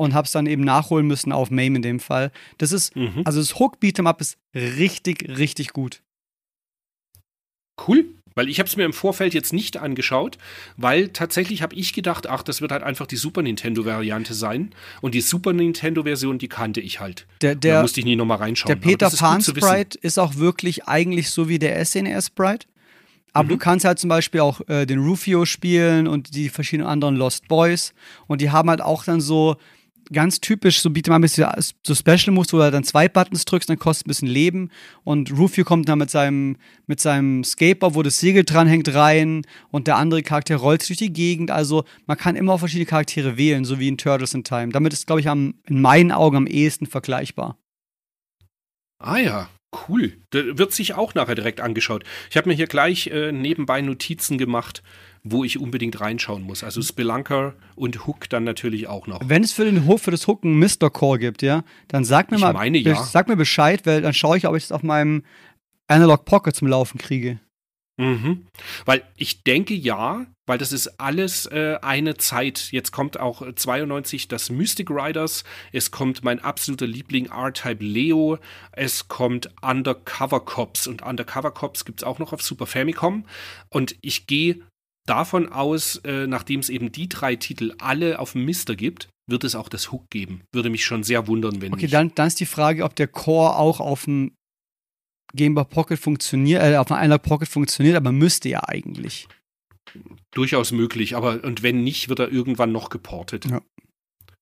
[0.00, 2.32] und habe es dann eben nachholen müssen auf MAME in dem Fall.
[2.56, 3.20] Das ist, mhm.
[3.24, 6.00] also das Hook Beat'em Up ist richtig, richtig gut.
[7.86, 10.38] Cool, weil ich habe es mir im Vorfeld jetzt nicht angeschaut,
[10.78, 14.70] weil tatsächlich habe ich gedacht, ach, das wird halt einfach die Super Nintendo-Variante sein.
[15.02, 17.26] Und die Super Nintendo-Version, die kannte ich halt.
[17.42, 18.68] Der, der, da musste ich nie nochmal reinschauen.
[18.68, 22.66] Der Peter Pan-Sprite ist auch wirklich eigentlich so wie der SNES-Sprite.
[23.32, 23.48] Aber mhm.
[23.48, 27.48] du kannst halt zum Beispiel auch äh, den Rufio spielen und die verschiedenen anderen Lost
[27.48, 27.92] Boys.
[28.26, 29.56] Und die haben halt auch dann so
[30.12, 31.48] ganz typisch, so bietet man ein bisschen
[31.86, 34.70] so Special Moves, wo du dann zwei Buttons drückst, dann kostet ein bisschen Leben.
[35.04, 36.56] Und Rufio kommt dann mit seinem,
[36.86, 41.12] mit seinem Skateboard, wo das Segel dranhängt, rein und der andere Charakter rollt durch die
[41.12, 41.50] Gegend.
[41.50, 44.68] Also man kann immer verschiedene Charaktere wählen, so wie in Turtles in Time.
[44.72, 47.56] Damit ist, glaube ich, am, in meinen Augen am ehesten vergleichbar.
[48.98, 49.48] Ah ja,
[49.88, 50.18] cool.
[50.32, 52.04] Der wird sich auch nachher direkt angeschaut.
[52.30, 54.82] Ich habe mir hier gleich äh, nebenbei Notizen gemacht
[55.22, 56.64] wo ich unbedingt reinschauen muss.
[56.64, 59.20] Also Spelunker und Hook dann natürlich auch noch.
[59.24, 60.90] Wenn es für, den Hook, für das Hook einen Mr.
[60.90, 63.02] Call gibt, ja, dann sag mir ich mal, meine, ja.
[63.02, 65.22] sag mir Bescheid, weil dann schaue ich, ob ich es auf meinem
[65.88, 67.40] Analog Pocket zum Laufen kriege.
[68.00, 68.46] Mhm.
[68.86, 72.68] Weil ich denke ja, weil das ist alles äh, eine Zeit.
[72.72, 78.38] Jetzt kommt auch 92 das Mystic Riders, es kommt mein absoluter Liebling R-Type Leo,
[78.72, 83.26] es kommt Undercover Cops und Undercover Cops gibt es auch noch auf Super Famicom.
[83.68, 84.60] Und ich gehe
[85.06, 89.44] davon aus, äh, nachdem es eben die drei Titel alle auf dem Mister gibt, wird
[89.44, 90.42] es auch das Hook geben.
[90.52, 91.94] Würde mich schon sehr wundern, wenn okay, nicht.
[91.94, 94.32] dann, dann ist die Frage, ob der Core auch auf dem
[95.34, 99.28] Game Boy Pocket funktioniert, äh, auf dem Analog Pocket funktioniert, aber müsste ja eigentlich.
[100.32, 103.46] Durchaus möglich, aber und wenn nicht, wird er irgendwann noch geportet.
[103.46, 103.60] Ja.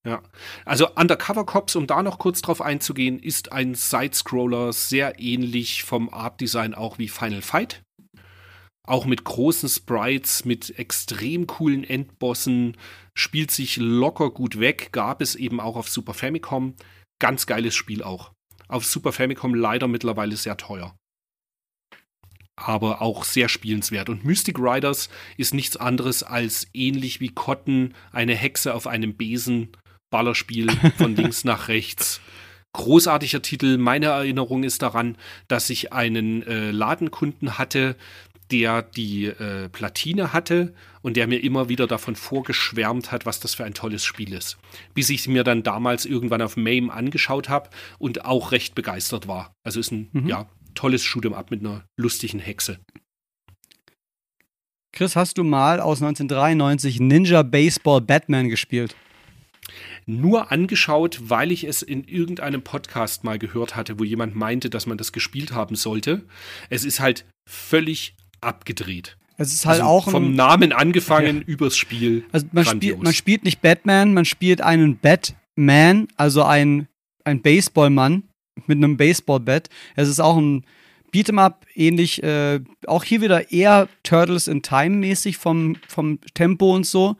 [0.06, 0.22] Ja.
[0.64, 6.08] Also Undercover Cops, um da noch kurz drauf einzugehen, ist ein Sidescroller sehr ähnlich vom
[6.08, 7.82] Artdesign auch wie Final Fight.
[8.88, 12.74] Auch mit großen Sprites, mit extrem coolen Endbossen,
[13.12, 16.74] spielt sich locker gut weg, gab es eben auch auf Super Famicom.
[17.20, 18.32] Ganz geiles Spiel auch.
[18.66, 20.96] Auf Super Famicom leider mittlerweile sehr teuer.
[22.56, 24.08] Aber auch sehr spielenswert.
[24.08, 29.68] Und Mystic Riders ist nichts anderes als ähnlich wie Cotton, eine Hexe auf einem Besen,
[30.10, 32.22] Ballerspiel von links nach rechts.
[32.74, 33.78] Großartiger Titel.
[33.78, 35.16] Meine Erinnerung ist daran,
[35.48, 37.96] dass ich einen äh, Ladenkunden hatte,
[38.50, 43.54] der die äh, Platine hatte und der mir immer wieder davon vorgeschwärmt hat, was das
[43.54, 44.58] für ein tolles Spiel ist.
[44.94, 49.28] Bis ich es mir dann damals irgendwann auf MAME angeschaut habe und auch recht begeistert
[49.28, 49.52] war.
[49.64, 50.28] Also ist ein mhm.
[50.28, 52.78] ja, tolles Shoot'em Up mit einer lustigen Hexe.
[54.92, 58.96] Chris, hast du mal aus 1993 Ninja Baseball Batman gespielt?
[60.06, 64.86] Nur angeschaut, weil ich es in irgendeinem Podcast mal gehört hatte, wo jemand meinte, dass
[64.86, 66.24] man das gespielt haben sollte.
[66.70, 69.16] Es ist halt völlig abgedreht.
[69.36, 71.42] Es ist halt also auch vom Namen angefangen ja.
[71.46, 72.24] übers Spiel.
[72.32, 76.88] Also man, spielt, man spielt nicht Batman, man spielt einen Batman, also ein,
[77.24, 78.24] ein Baseballmann
[78.66, 79.68] mit einem Baseballbat.
[79.94, 80.64] Es ist auch ein
[81.12, 86.84] Beat'em-up, ähnlich, äh, auch hier wieder eher Turtles in Time mäßig vom, vom Tempo und
[86.84, 87.16] so.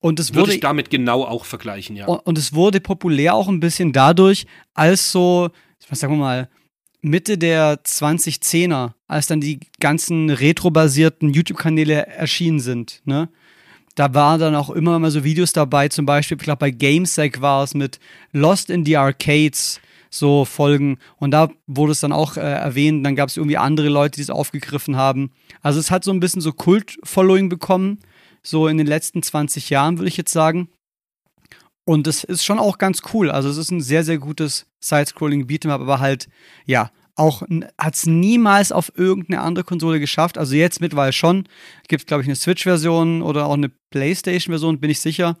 [0.00, 2.06] Und es Würde ich damit genau auch vergleichen, ja.
[2.06, 5.50] Und, und es wurde populär auch ein bisschen dadurch, als so,
[5.88, 6.48] was sagen wir mal,
[7.04, 13.28] Mitte der 2010er, als dann die ganzen retrobasierten YouTube-Kanäle erschienen sind, ne?
[13.94, 17.40] Da waren dann auch immer mal so Videos dabei, zum Beispiel, ich glaube bei GameSec
[17.40, 18.00] war es mit
[18.32, 19.80] Lost in the Arcades,
[20.10, 20.98] so Folgen.
[21.18, 23.04] Und da wurde es dann auch äh, erwähnt.
[23.04, 25.30] Dann gab es irgendwie andere Leute, die es aufgegriffen haben.
[25.62, 28.00] Also es hat so ein bisschen so Kult-Following bekommen,
[28.42, 30.68] so in den letzten 20 Jahren, würde ich jetzt sagen.
[31.84, 33.30] Und es ist schon auch ganz cool.
[33.30, 36.28] Also es ist ein sehr, sehr gutes Side-Scrolling Beat'em-up, aber halt,
[36.64, 37.42] ja, auch
[37.78, 40.36] hat es niemals auf irgendeine andere Konsole geschafft.
[40.38, 41.48] Also jetzt mittlerweile schon.
[41.88, 45.38] Gibt es, glaube ich, eine Switch-Version oder auch eine PlayStation-Version, bin ich sicher.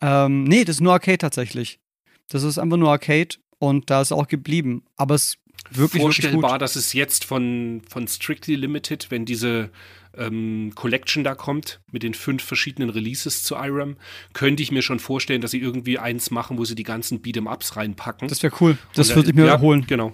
[0.00, 1.80] Ähm, nee, das ist nur Arcade tatsächlich.
[2.28, 4.84] Das ist einfach nur Arcade und da ist auch geblieben.
[4.96, 5.38] Aber es
[5.70, 9.70] wirklich vorstellbar, wirklich dass es jetzt von, von Strictly Limited, wenn diese
[10.18, 13.96] ähm, Collection da kommt mit den fünf verschiedenen Releases zu IRAM,
[14.32, 17.76] könnte ich mir schon vorstellen, dass sie irgendwie eins machen, wo sie die ganzen Beat'em-Ups
[17.76, 18.28] reinpacken.
[18.28, 18.78] Das wäre cool.
[18.94, 19.86] Das würde ich mir ja, holen.
[19.86, 20.12] Genau.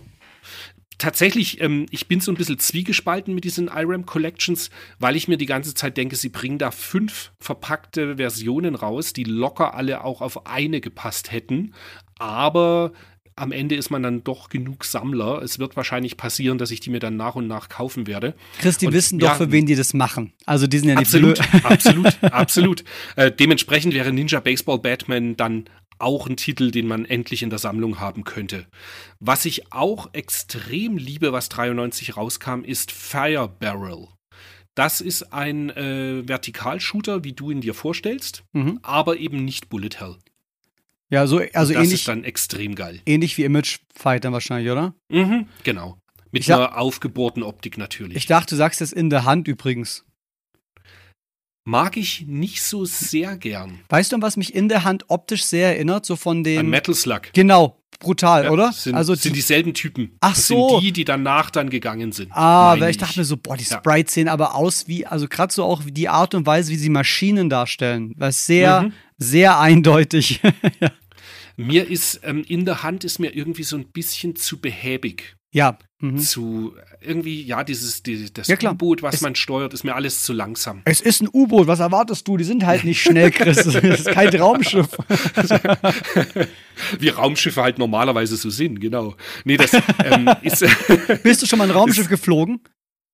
[0.99, 5.37] Tatsächlich, ähm, ich bin so ein bisschen zwiegespalten mit diesen IRAM Collections, weil ich mir
[5.37, 10.21] die ganze Zeit denke, sie bringen da fünf verpackte Versionen raus, die locker alle auch
[10.21, 11.75] auf eine gepasst hätten.
[12.19, 12.93] Aber
[13.37, 15.43] am Ende ist man dann doch genug Sammler.
[15.43, 18.35] Es wird wahrscheinlich passieren, dass ich die mir dann nach und nach kaufen werde.
[18.59, 20.33] Chris, die und, wissen doch, ja, für wen die das machen.
[20.47, 22.85] Also die sind ja nicht absolut, absolut, absolut.
[23.17, 25.65] Äh, dementsprechend wäre Ninja Baseball Batman dann
[25.99, 28.67] auch ein Titel, den man endlich in der Sammlung haben könnte.
[29.21, 34.09] Was ich auch extrem liebe, was 93 rauskam, ist Fire Barrel.
[34.75, 38.79] Das ist ein äh, Vertikalshooter, wie du ihn dir vorstellst, mhm.
[38.83, 40.17] aber eben nicht Bullet Hell.
[41.13, 41.91] Ja, so, also das ähnlich.
[41.91, 43.01] Das ist dann extrem geil.
[43.05, 44.95] Ähnlich wie Image Fighter wahrscheinlich, oder?
[45.11, 45.99] Mhm, genau.
[46.31, 48.17] Mit ich einer aufgebohrten Optik natürlich.
[48.17, 50.07] Ich dachte, du sagst das in der Hand übrigens.
[51.65, 53.79] Mag ich nicht so sehr gern.
[53.91, 56.07] Weißt du, was mich in der Hand optisch sehr erinnert?
[56.07, 56.61] So von den.
[56.61, 57.33] An Metal Slug.
[57.35, 58.73] Genau, brutal, ja, oder?
[58.73, 60.17] Sind, also sind dieselben Typen.
[60.21, 60.71] Ach das so.
[60.71, 62.33] Sind die, die danach dann gegangen sind.
[62.33, 64.23] Ah, weil ich dachte mir so, boah, die Sprites ja.
[64.23, 67.51] sehen aber aus wie, also gerade so auch die Art und Weise, wie sie Maschinen
[67.51, 68.15] darstellen.
[68.17, 68.93] Was sehr, mhm.
[69.19, 70.41] sehr eindeutig.
[70.81, 70.91] ja.
[71.57, 75.37] Mir ist ähm, in der Hand ist mir irgendwie so ein bisschen zu behäbig.
[75.53, 75.79] Ja.
[76.01, 76.19] Mhm.
[76.19, 80.23] Zu irgendwie, ja, dieses, die, das ja, U-Boot, was es, man steuert, ist mir alles
[80.23, 80.81] zu langsam.
[80.85, 82.39] Es ist ein U-Boot, was erwartest du?
[82.39, 83.57] Die sind halt nicht schnell, Chris.
[83.65, 84.89] das ist kein Raumschiff.
[86.99, 89.15] Wie Raumschiffe halt normalerweise so sind, genau.
[89.45, 89.75] Nee, das
[90.05, 90.65] ähm, ist.
[91.23, 92.61] Bist du schon mal ein Raumschiff geflogen?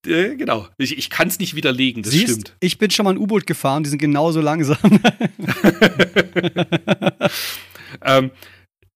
[0.07, 0.69] Äh, genau.
[0.79, 2.57] Ich, ich kann es nicht widerlegen, das Siehst, stimmt.
[2.61, 4.79] Ich bin schon mal ein U-Boot gefahren, die sind genauso langsam.
[8.03, 8.31] Ähm,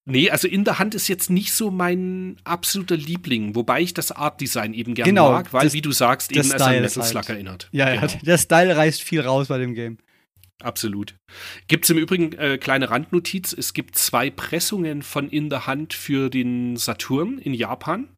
[0.05, 4.13] nee, also in der Hand ist jetzt nicht so mein absoluter Liebling, wobei ich das
[4.13, 7.15] Art-Design eben gerne genau, mag, weil, das, wie du sagst, eben als an Metal Slug
[7.15, 7.29] halt.
[7.31, 7.69] erinnert.
[7.73, 8.07] Ja, genau.
[8.07, 9.99] ja, der Style reißt viel raus bei dem Game.
[10.63, 11.17] Absolut.
[11.67, 15.93] Gibt es im Übrigen äh, kleine Randnotiz: Es gibt zwei Pressungen von In der Hand
[15.93, 18.09] für den Saturn in Japan.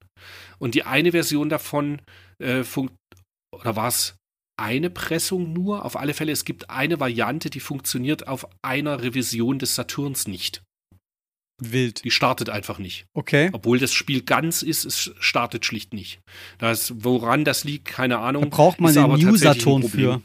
[0.58, 2.00] Und die eine Version davon
[2.38, 2.94] äh, funkt,
[3.52, 4.16] oder war es
[4.56, 5.84] eine Pressung nur?
[5.84, 10.62] Auf alle Fälle, es gibt eine Variante, die funktioniert auf einer Revision des Saturns nicht.
[11.58, 12.04] Wild.
[12.04, 13.06] Die startet einfach nicht.
[13.14, 13.50] Okay.
[13.52, 16.20] Obwohl das Spiel ganz ist, es startet schlicht nicht.
[16.58, 18.42] Das, woran das liegt, keine Ahnung.
[18.44, 20.22] Da braucht man den New Saturn für.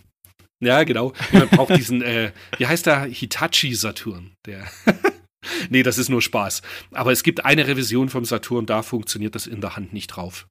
[0.62, 1.14] Ja, genau.
[1.32, 3.04] Man braucht diesen, äh, wie heißt der?
[3.04, 4.34] Hitachi Saturn.
[4.46, 4.68] Der.
[5.70, 6.62] nee, das ist nur Spaß.
[6.92, 10.48] Aber es gibt eine Revision vom Saturn, da funktioniert das in der Hand nicht drauf.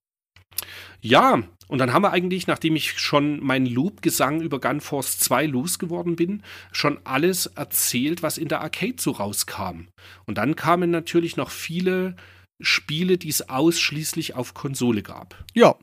[1.00, 6.16] Ja, und dann haben wir eigentlich, nachdem ich schon meinen Loop-Gesang über Gunforce 2 losgeworden
[6.16, 6.42] bin,
[6.72, 9.88] schon alles erzählt, was in der Arcade so rauskam.
[10.26, 12.16] Und dann kamen natürlich noch viele
[12.60, 15.44] Spiele, die es ausschließlich auf Konsole gab.
[15.54, 15.76] Ja.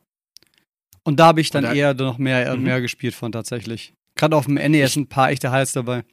[1.04, 2.64] Und da habe ich dann da, eher noch mehr, mhm.
[2.64, 3.94] mehr gespielt von tatsächlich.
[4.16, 6.04] Gerade auf dem NES ein paar echte Highlights dabei.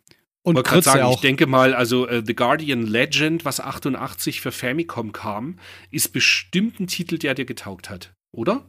[0.45, 1.15] Und ich gerade sagen, auch.
[1.15, 5.59] ich denke mal, also uh, The Guardian Legend, was 88 für Famicom kam,
[5.91, 8.67] ist bestimmt ein Titel, der dir getaugt hat, oder?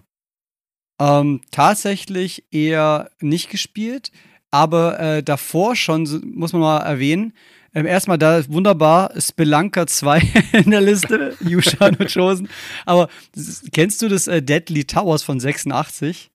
[1.04, 4.12] Ähm, tatsächlich eher nicht gespielt,
[4.52, 6.04] aber äh, davor schon,
[6.34, 7.34] muss man mal erwähnen,
[7.74, 10.22] ähm, erstmal da wunderbar Spelunker 2
[10.64, 12.48] in der Liste, Yusha no Chosen.
[12.86, 16.32] Aber ist, kennst du das äh, Deadly Towers von 86?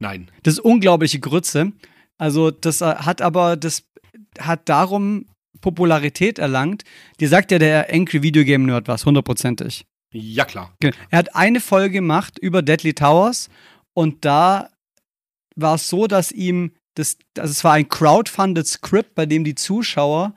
[0.00, 0.28] Nein.
[0.42, 1.70] Das ist unglaubliche Grütze.
[2.18, 3.84] Also, das äh, hat aber, das
[4.40, 5.26] hat darum
[5.60, 6.82] Popularität erlangt.
[7.20, 9.84] Dir sagt ja der Angry Video Game Nerd was, hundertprozentig.
[10.12, 10.74] Ja, klar.
[11.10, 13.48] Er hat eine Folge gemacht über Deadly Towers
[13.94, 14.70] und da
[15.56, 19.54] war es so, dass ihm das, also es war ein crowdfunded Script, bei dem die
[19.54, 20.34] Zuschauer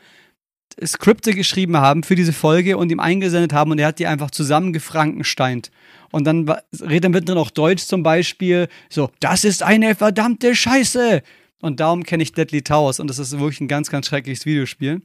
[0.84, 4.32] Skripte geschrieben haben für diese Folge und ihm eingesendet haben und er hat die einfach
[4.32, 5.72] zusammengefrankensteint.
[6.12, 6.50] Und dann
[6.82, 11.22] redet er mittendrin auch Deutsch zum Beispiel, so, das ist eine verdammte Scheiße.
[11.62, 15.02] Und darum kenne ich Deadly Towers und das ist wirklich ein ganz, ganz schreckliches Videospiel.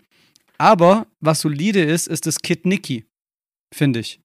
[0.58, 3.04] Aber was solide ist, ist das Kid Nicky,
[3.72, 4.20] finde ich.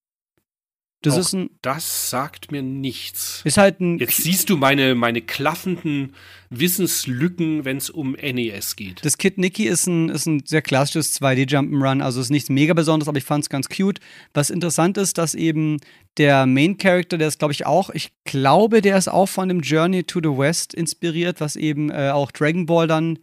[1.04, 1.50] Das Auch ist ein.
[1.62, 3.42] Das sagt mir nichts.
[3.44, 4.00] Ist halt ein.
[4.00, 6.14] Jetzt siehst du meine, meine klaffenden
[6.50, 9.04] Wissenslücken, wenn es um NES geht.
[9.04, 13.10] Das Kid Nicky ist ein, ist ein sehr klassisches 2D-Jump'n'Run, also ist nichts mega Besonderes,
[13.10, 14.00] aber ich fand es ganz cute.
[14.34, 15.80] Was interessant ist, dass eben
[16.18, 19.60] der Main Character, der ist, glaube ich, auch, ich glaube, der ist auch von dem
[19.60, 23.20] Journey to the West inspiriert, was eben äh, auch Dragon Ball dann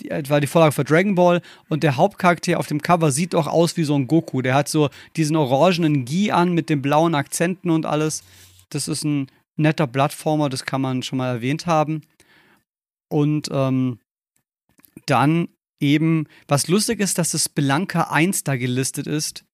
[0.00, 3.34] die, äh, war die Vorlage für Dragon Ball und der Hauptcharakter auf dem Cover sieht
[3.34, 4.42] auch aus wie so ein Goku.
[4.42, 8.22] Der hat so diesen orangenen Gi an mit den blauen Akzenten und alles.
[8.70, 12.02] Das ist ein netter Plattformer, das kann man schon mal erwähnt haben.
[13.08, 13.98] Und ähm,
[15.06, 15.48] dann
[15.80, 19.44] eben, was lustig ist, dass das Belanca 1 da gelistet ist.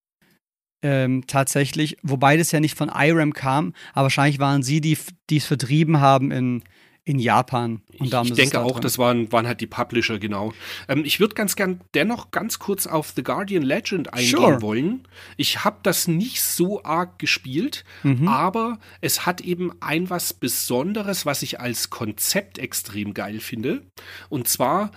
[0.83, 4.97] Ähm, tatsächlich, wobei das ja nicht von IRAM kam, aber wahrscheinlich waren sie, die
[5.31, 6.63] es vertrieben haben in,
[7.05, 7.83] in Japan.
[7.99, 8.83] Und ich denke da auch, dran.
[8.83, 10.53] das waren, waren halt die Publisher, genau.
[10.89, 14.63] Ähm, ich würde ganz gern dennoch ganz kurz auf The Guardian Legend eingehen sure.
[14.63, 15.09] wollen.
[15.37, 18.29] Ich habe das nicht so arg gespielt, mhm.
[18.29, 23.83] aber es hat eben ein was Besonderes, was ich als Konzept extrem geil finde.
[24.29, 24.91] Und zwar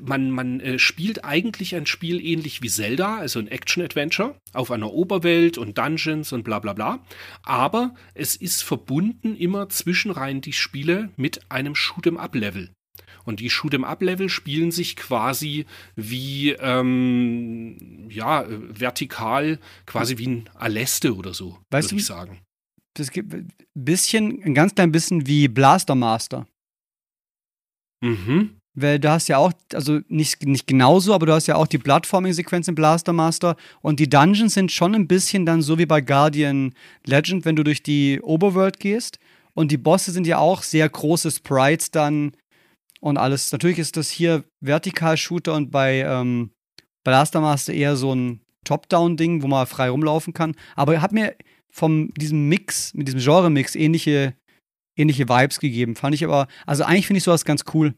[0.00, 4.92] man, man äh, spielt eigentlich ein Spiel ähnlich wie Zelda, also ein Action-Adventure, auf einer
[4.92, 7.04] Oberwelt und Dungeons und bla bla bla.
[7.42, 12.70] Aber es ist verbunden immer zwischenrein die Spiele mit einem Shoot'em-up-Level.
[13.24, 21.34] Und die Shoot'em-up-Level spielen sich quasi wie, ähm, ja, vertikal, quasi wie ein Aleste oder
[21.34, 22.40] so, würde ich sagen.
[22.94, 26.46] Das gibt ein bisschen, ein ganz klein bisschen wie Blaster Master.
[28.02, 28.58] Mhm.
[28.74, 31.78] Weil du hast ja auch, also nicht, nicht genauso, aber du hast ja auch die
[31.78, 36.00] Plattforming-Sequenz im Blaster Master und die Dungeons sind schon ein bisschen dann so wie bei
[36.00, 36.72] Guardian
[37.04, 39.18] Legend, wenn du durch die Overworld gehst.
[39.54, 42.32] Und die Bosse sind ja auch sehr große Sprites dann
[43.00, 43.52] und alles.
[43.52, 46.52] Natürlich ist das hier Vertikal-Shooter und bei ähm,
[47.04, 50.54] Blaster Master eher so ein Top-Down-Ding, wo man frei rumlaufen kann.
[50.76, 51.36] Aber hat mir
[51.70, 54.34] von diesem Mix, mit diesem Genre-Mix ähnliche,
[54.96, 55.96] ähnliche Vibes gegeben.
[55.96, 57.94] Fand ich aber, also eigentlich finde ich sowas ganz cool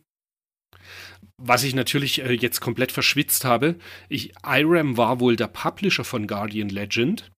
[1.42, 3.76] was ich natürlich äh, jetzt komplett verschwitzt habe,
[4.08, 7.30] ich, IRAM war wohl der Publisher von Guardian Legend.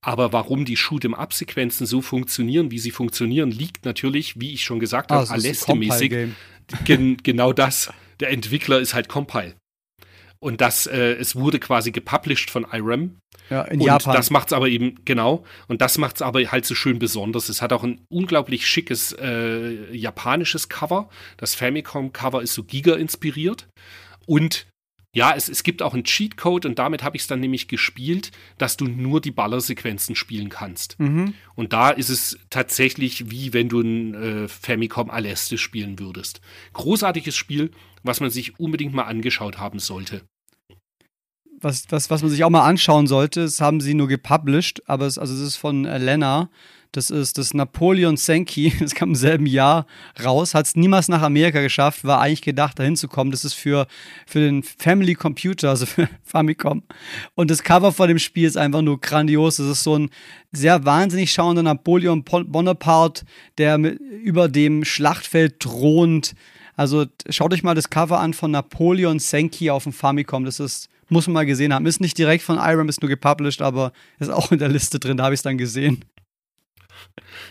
[0.00, 5.12] Aber warum die Shoot'em-up-Sequenzen so funktionieren, wie sie funktionieren, liegt natürlich, wie ich schon gesagt
[5.12, 6.34] habe, ah, Aleste-mäßig.
[6.84, 7.92] Gen genau das.
[8.20, 9.54] Der Entwickler ist halt Compile.
[10.42, 13.16] Und das, äh, es wurde quasi gepublished von IRAM.
[13.48, 14.16] Ja, in und Japan.
[14.16, 17.48] das macht es aber eben, genau, und das macht es aber halt so schön besonders.
[17.48, 21.08] Es hat auch ein unglaublich schickes äh, japanisches Cover.
[21.36, 23.68] Das Famicom-Cover ist so Giga inspiriert.
[24.26, 24.66] Und
[25.14, 28.32] ja, es, es gibt auch einen Cheatcode und damit habe ich es dann nämlich gespielt,
[28.58, 30.98] dass du nur die Ballersequenzen spielen kannst.
[30.98, 31.34] Mhm.
[31.54, 36.40] Und da ist es tatsächlich wie wenn du ein äh, Famicom Aleste spielen würdest.
[36.72, 37.70] Großartiges Spiel,
[38.02, 40.22] was man sich unbedingt mal angeschaut haben sollte
[41.62, 45.06] was, was, was man sich auch mal anschauen sollte, das haben sie nur gepublished, aber
[45.06, 46.50] es, also es ist von Lena.
[46.92, 49.86] Das ist das Napoleon Senki, das kam im selben Jahr
[50.22, 53.30] raus, hat es niemals nach Amerika geschafft, war eigentlich gedacht, da hinzukommen.
[53.30, 53.86] Das ist für,
[54.26, 56.82] für den Family Computer, also für Famicom.
[57.34, 59.56] Und das Cover von dem Spiel ist einfach nur grandios.
[59.56, 60.10] Das ist so ein
[60.52, 63.24] sehr wahnsinnig schauender Napoleon Bonaparte,
[63.56, 66.34] der mit, über dem Schlachtfeld thront
[66.76, 70.44] Also schaut euch mal das Cover an von Napoleon Senki auf dem Famicom.
[70.44, 71.86] Das ist, muss man mal gesehen haben.
[71.86, 75.16] Ist nicht direkt von Irem, ist nur gepublished, aber ist auch in der Liste drin.
[75.16, 76.04] Da habe ich es dann gesehen.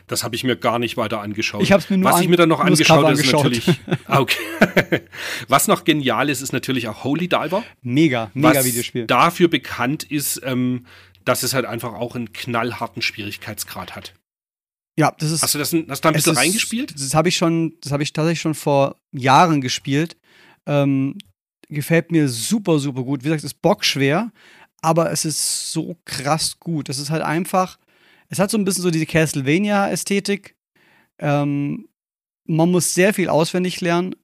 [0.08, 1.62] Das habe ich mir gar nicht weiter angeschaut.
[1.62, 3.70] Ich habe es mir nur Was an, ich mir dann noch angeschaut habe, ist natürlich.
[4.06, 4.38] Ah, okay.
[5.48, 7.64] Was noch genial ist, ist natürlich auch Holy Diver.
[7.82, 9.06] Mega, mega was Videospiel.
[9.08, 10.86] dafür bekannt ist, ähm,
[11.26, 14.14] dass es halt einfach auch einen knallharten Schwierigkeitsgrad hat.
[14.98, 15.44] Ja, das ist.
[15.44, 16.96] Hast du das hast du da ein bisschen ist- reingespielt?
[16.96, 20.18] Das habe ich schon, das habe ich tatsächlich schon vor Jahren gespielt.
[20.66, 21.18] Ähm,
[21.76, 23.22] gefällt mir super, super gut.
[23.22, 24.32] Wie gesagt, es ist bockschwer,
[24.82, 26.90] aber es ist so krass gut.
[26.90, 27.78] Es ist halt einfach,
[28.30, 30.56] es hat so ein bisschen so diese Castlevania-Ästhetik.
[31.20, 31.88] Ähm,
[32.46, 34.16] man muss sehr viel auswendig lernen,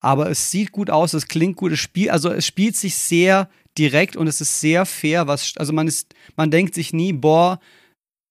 [0.00, 3.48] aber es sieht gut aus, es klingt gut, es spielt, also es spielt sich sehr
[3.76, 7.58] direkt und es ist sehr fair, was, also man ist, man denkt sich nie, boah,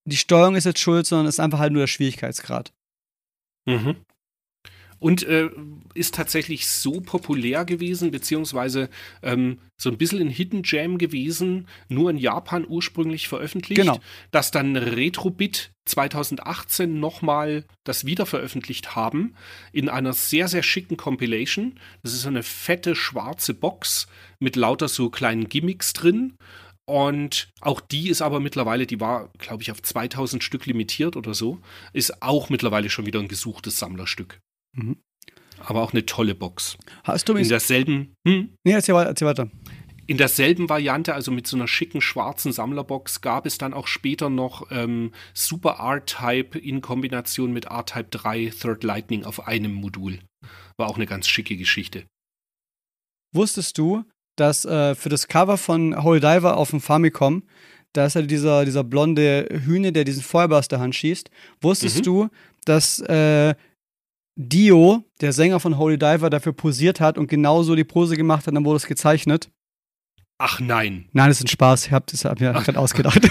[0.05, 2.73] die Steuerung ist jetzt schuld, sondern es ist einfach halt nur der Schwierigkeitsgrad.
[3.65, 3.97] Mhm.
[5.03, 5.49] Und äh,
[5.95, 8.89] ist tatsächlich so populär gewesen, beziehungsweise
[9.21, 13.99] ähm, so ein bisschen ein Hidden Jam gewesen, nur in Japan ursprünglich veröffentlicht, Genau.
[14.31, 19.35] dass dann Retrobit 2018 nochmal das wiederveröffentlicht haben
[19.73, 21.77] in einer sehr, sehr schicken Compilation.
[22.01, 24.07] Das ist so eine fette schwarze Box
[24.39, 26.37] mit lauter so kleinen Gimmicks drin.
[26.85, 31.33] Und auch die ist aber mittlerweile, die war, glaube ich, auf 2000 Stück limitiert oder
[31.33, 31.59] so,
[31.91, 34.39] ist auch mittlerweile schon wieder ein gesuchtes Sammlerstück.
[34.73, 34.97] Mhm.
[35.59, 36.77] Aber auch eine tolle Box.
[37.03, 37.47] Hast du In mich.
[37.47, 39.49] derselben, hm, Nee, erzähl, weiter- erzähl weiter.
[40.07, 44.29] in derselben Variante, also mit so einer schicken schwarzen Sammlerbox, gab es dann auch später
[44.29, 50.19] noch ähm, Super R-Type in Kombination mit R-Type 3 Third Lightning auf einem Modul.
[50.77, 52.03] War auch eine ganz schicke Geschichte.
[53.33, 54.03] Wusstest du,
[54.35, 57.43] dass äh, für das Cover von Holy Diver auf dem Famicom,
[57.93, 60.23] da ist ja dieser, dieser blonde Hühne, der diesen
[60.67, 61.29] der Hand schießt.
[61.61, 62.03] Wusstest Mhm.
[62.03, 62.29] du,
[62.65, 63.55] dass äh,
[64.35, 68.55] Dio, der Sänger von Holy Diver, dafür posiert hat und genauso die Pose gemacht hat,
[68.55, 69.49] dann wurde es gezeichnet?
[70.39, 71.07] Ach nein.
[71.13, 71.85] Nein, das ist ein Spaß.
[71.85, 73.19] Ich habe das hab mir gerade ausgedacht.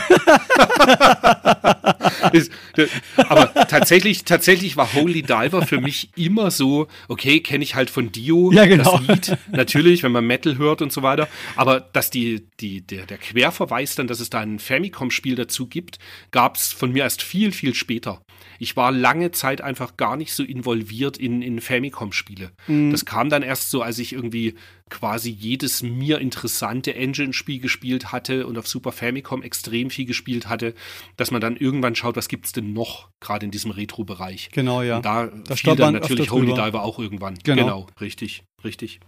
[2.33, 2.87] Ist- d-
[3.29, 8.13] Aber tatsächlich, tatsächlich war Holy Diver für mich immer so, okay, kenne ich halt von
[8.13, 8.99] Dio Ja, genau.
[8.99, 11.29] das Lied, natürlich, wenn man Metal hört und so weiter.
[11.57, 15.99] Aber dass die, die, der, der Querverweis dann, dass es da ein Famicom-Spiel dazu gibt,
[16.31, 18.23] gab es von mir erst viel, viel später.
[18.63, 22.53] Ich war lange Zeit einfach gar nicht so involviert in, in Famicom-Spiele.
[22.69, 22.93] Mhm.
[22.93, 24.55] Das kam dann erst so, als ich irgendwie
[24.89, 30.75] quasi jedes mir interessante Engine-Spiel gespielt hatte und auf Super Famicom extrem viel gespielt hatte,
[31.17, 34.51] dass man dann irgendwann schaut, was gibt's denn noch, gerade in diesem Retro-Bereich.
[34.53, 34.99] genau, ja.
[34.99, 36.67] Und da, Da fiel dann natürlich Holy drüber.
[36.67, 37.35] Diver auch irgendwann.
[37.43, 37.89] Genau.
[38.01, 39.01] richtig, richtig.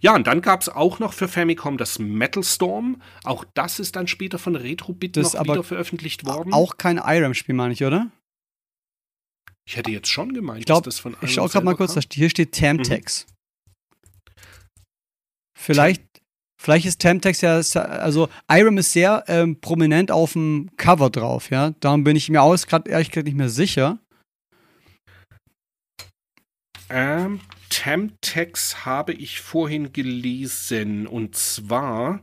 [0.00, 3.00] Ja, und dann gab's auch noch für Famicom das Metal Storm.
[3.24, 6.52] Auch das ist dann später von Retrobit Das noch wieder veröffentlicht worden.
[6.52, 8.10] Auch kein Irem-Spiel, meine ich, oder?
[9.66, 11.94] Ich hätte jetzt schon gemeint, Ich glaub, dass das von Ich schaue gerade mal kurz,
[11.94, 12.02] kam.
[12.12, 13.26] hier steht Tamtex.
[15.56, 16.02] Vielleicht,
[16.60, 21.70] vielleicht ist Tamtex ja, also Irem ist sehr ähm, prominent auf dem Cover drauf, ja.
[21.80, 23.98] Darum bin ich mir aus gerade ehrlich gesagt nicht mehr sicher.
[26.90, 27.40] Ähm,
[27.70, 31.06] Temtex habe ich vorhin gelesen.
[31.06, 32.20] Und zwar,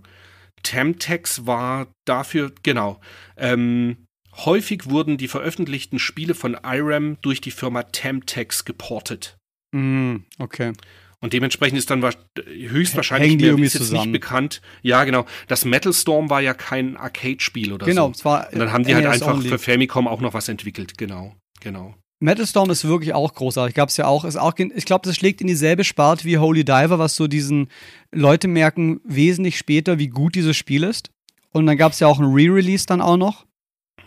[0.62, 3.00] Temtex war dafür, genau,
[3.36, 4.06] ähm,
[4.38, 9.38] häufig wurden die veröffentlichten Spiele von IRAM durch die Firma Temtex geportet.
[9.72, 10.74] Mm, okay.
[11.22, 12.14] Und dementsprechend ist dann wa-
[12.46, 14.04] höchstwahrscheinlich mir ist jetzt zusammen.
[14.04, 14.62] nicht bekannt.
[14.82, 15.26] Ja, genau.
[15.48, 18.12] Das Metal Storm war ja kein Arcade-Spiel oder Genau, so.
[18.14, 19.50] es war Und dann haben die halt NES einfach only.
[19.50, 20.98] für Famicom auch noch was entwickelt.
[20.98, 21.96] Genau, genau.
[22.22, 23.76] Metal Storm ist wirklich auch großartig.
[23.76, 24.26] Gab es ja auch.
[24.26, 27.70] Ist auch ich glaube, das schlägt in dieselbe Sparte wie Holy Diver, was so diesen
[28.14, 31.12] Leute merken wesentlich später, wie gut dieses Spiel ist.
[31.52, 33.46] Und dann gab es ja auch ein Re-Release dann auch noch.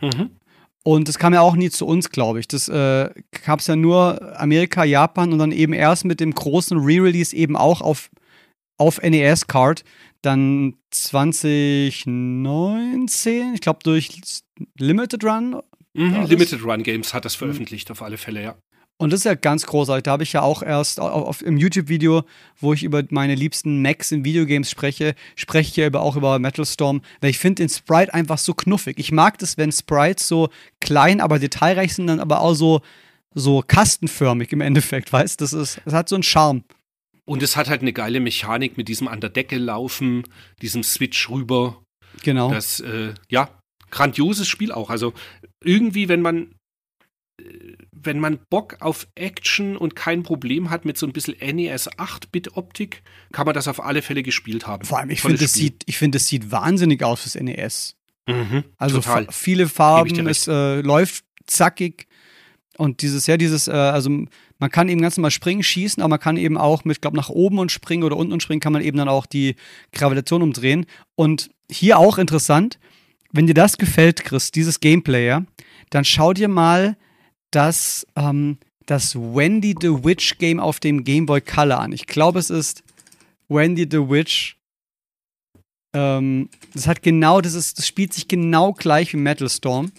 [0.03, 0.31] Mhm.
[0.85, 2.49] Und das kam ja auch nie zu uns, glaube ich.
[2.49, 3.09] Das äh,
[3.45, 7.57] gab es ja nur Amerika, Japan und dann eben erst mit dem großen Re-Release eben
[7.57, 8.11] auch auf,
[8.79, 9.85] auf NES-Card.
[10.23, 14.43] Dann 2019, ich glaube durch
[14.79, 15.61] Limited Run.
[15.95, 16.25] Mhm.
[16.27, 18.57] Limited Run Games hat das veröffentlicht, auf alle Fälle, ja.
[18.99, 20.05] Und das ist ja ganz großartig.
[20.05, 22.23] Da habe ich ja auch erst auf, auf, im YouTube-Video,
[22.61, 26.39] wo ich über meine liebsten Macs in Videogames spreche, spreche ich ja über, auch über
[26.39, 28.99] Metal Storm, weil ich finde den Sprite einfach so knuffig.
[28.99, 30.51] Ich mag das, wenn Sprites so
[30.81, 32.81] klein, aber detailreich sind, dann aber auch so,
[33.35, 36.63] so kastenförmig im Endeffekt, weißt Das ist, das hat so einen Charme.
[37.25, 40.25] Und es hat halt eine geile Mechanik mit diesem an der Decke laufen,
[40.61, 41.83] diesem Switch rüber.
[42.23, 42.51] Genau.
[42.53, 43.49] Das, äh, ja,
[43.91, 44.91] grandioses Spiel auch.
[44.91, 45.13] Also
[45.63, 46.55] irgendwie, wenn man,
[47.93, 53.03] wenn man Bock auf Action und kein Problem hat mit so ein bisschen NES 8-Bit-Optik,
[53.33, 54.85] kann man das auf alle Fälle gespielt haben.
[54.85, 55.49] Vor allem, ich finde, Spiel.
[55.49, 57.97] sieht, ich das sieht wahnsinnig aus fürs NES.
[58.27, 59.27] Mhm, Also total.
[59.31, 62.07] viele Farben, es äh, läuft zackig
[62.77, 64.11] und dieses, ja, dieses, äh, also
[64.59, 67.29] Man kann eben ganz normal springen, schießen, aber man kann eben auch mit, glaube nach
[67.31, 69.57] oben und springen oder unten und springen, kann man eben dann auch die
[69.93, 70.87] Gravitation umdrehen.
[71.17, 72.79] Und hier auch interessant,
[73.33, 75.45] wenn dir das gefällt, Chris, dieses Gameplay, ja,
[75.91, 76.97] dann schau dir mal
[77.53, 81.93] das, ähm, das Wendy the Witch Game auf dem Game Boy Color an.
[81.93, 82.83] Ich glaube, es ist
[83.49, 84.57] Wendy the Witch.
[85.95, 89.93] Ähm, das hat genau, das ist, das spielt sich genau gleich wie Metal Storm.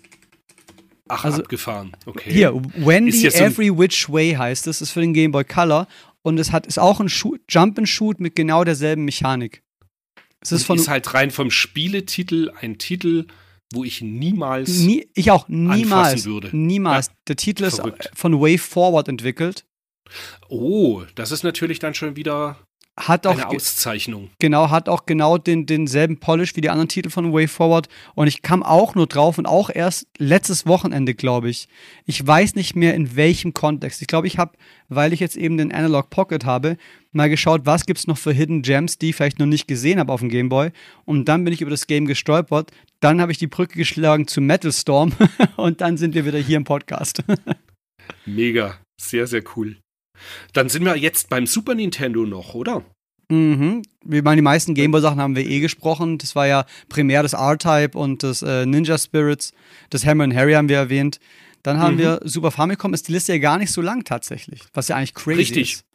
[1.07, 1.95] Ach, also, abgefahren.
[2.05, 2.31] Okay.
[2.31, 5.87] Hier, Wendy Every so Which Way heißt es, ist für den Game Boy Color
[6.23, 9.61] und es hat ist auch ein Shoot, Jump and Shoot mit genau derselben Mechanik.
[10.39, 13.27] Es ist, von, ist halt rein vom Spieletitel ein Titel,
[13.73, 16.49] wo ich niemals Nie, ich auch niemals würde.
[16.55, 17.07] Niemals.
[17.07, 18.05] Ja, Der Titel verrückt.
[18.07, 19.65] ist von Way Forward entwickelt.
[20.49, 22.57] Oh, das ist natürlich dann schon wieder
[22.99, 24.29] hat auch eine Auszeichnung.
[24.39, 27.89] Genau, hat auch genau den, denselben Polish wie die anderen Titel von Way Forward.
[28.13, 31.67] Und ich kam auch nur drauf und auch erst letztes Wochenende, glaube ich.
[32.05, 34.01] Ich weiß nicht mehr in welchem Kontext.
[34.01, 34.51] Ich glaube, ich habe,
[34.89, 36.77] weil ich jetzt eben den Analog Pocket habe,
[37.11, 39.99] mal geschaut, was gibt es noch für Hidden Gems, die ich vielleicht noch nicht gesehen
[39.99, 40.71] habe auf dem Game Boy.
[41.05, 42.71] Und dann bin ich über das Game gestolpert.
[42.99, 45.13] Dann habe ich die Brücke geschlagen zu Metal Storm
[45.57, 47.23] und dann sind wir wieder hier im Podcast.
[48.25, 49.77] Mega, sehr, sehr cool.
[50.53, 52.83] Dann sind wir jetzt beim Super Nintendo noch, oder?
[53.29, 53.83] Mhm.
[54.03, 56.17] Wie meine, die meisten Gameboy-Sachen haben wir eh gesprochen.
[56.17, 59.53] Das war ja primär das R-Type und das äh, Ninja Spirits.
[59.89, 61.19] Das Hammer and Harry haben wir erwähnt.
[61.63, 61.99] Dann haben mhm.
[61.99, 62.93] wir Super Famicom.
[62.93, 64.61] Ist die Liste ja gar nicht so lang tatsächlich.
[64.73, 65.73] Was ja eigentlich crazy Richtig.
[65.73, 65.85] ist.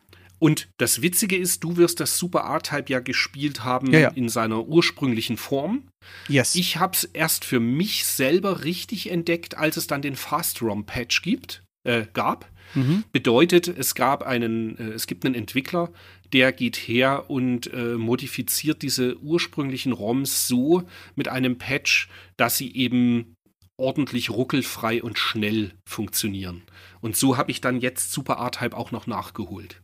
[0.40, 4.08] Und das Witzige ist, du wirst das Super R-Type ja gespielt haben ja, ja.
[4.10, 5.88] in seiner ursprünglichen Form.
[6.28, 6.54] Yes.
[6.54, 11.64] Ich habe es erst für mich selber richtig entdeckt, als es dann den Fast-ROM-Patch gibt,
[11.84, 12.48] äh, gab.
[12.74, 13.04] Mhm.
[13.12, 15.90] Bedeutet, es gab einen, äh, es gibt einen Entwickler,
[16.32, 20.84] der geht her und äh, modifiziert diese ursprünglichen ROMs so
[21.16, 23.34] mit einem Patch, dass sie eben
[23.78, 26.62] ordentlich ruckelfrei und schnell funktionieren.
[27.00, 29.80] Und so habe ich dann jetzt Super R-Type auch noch nachgeholt.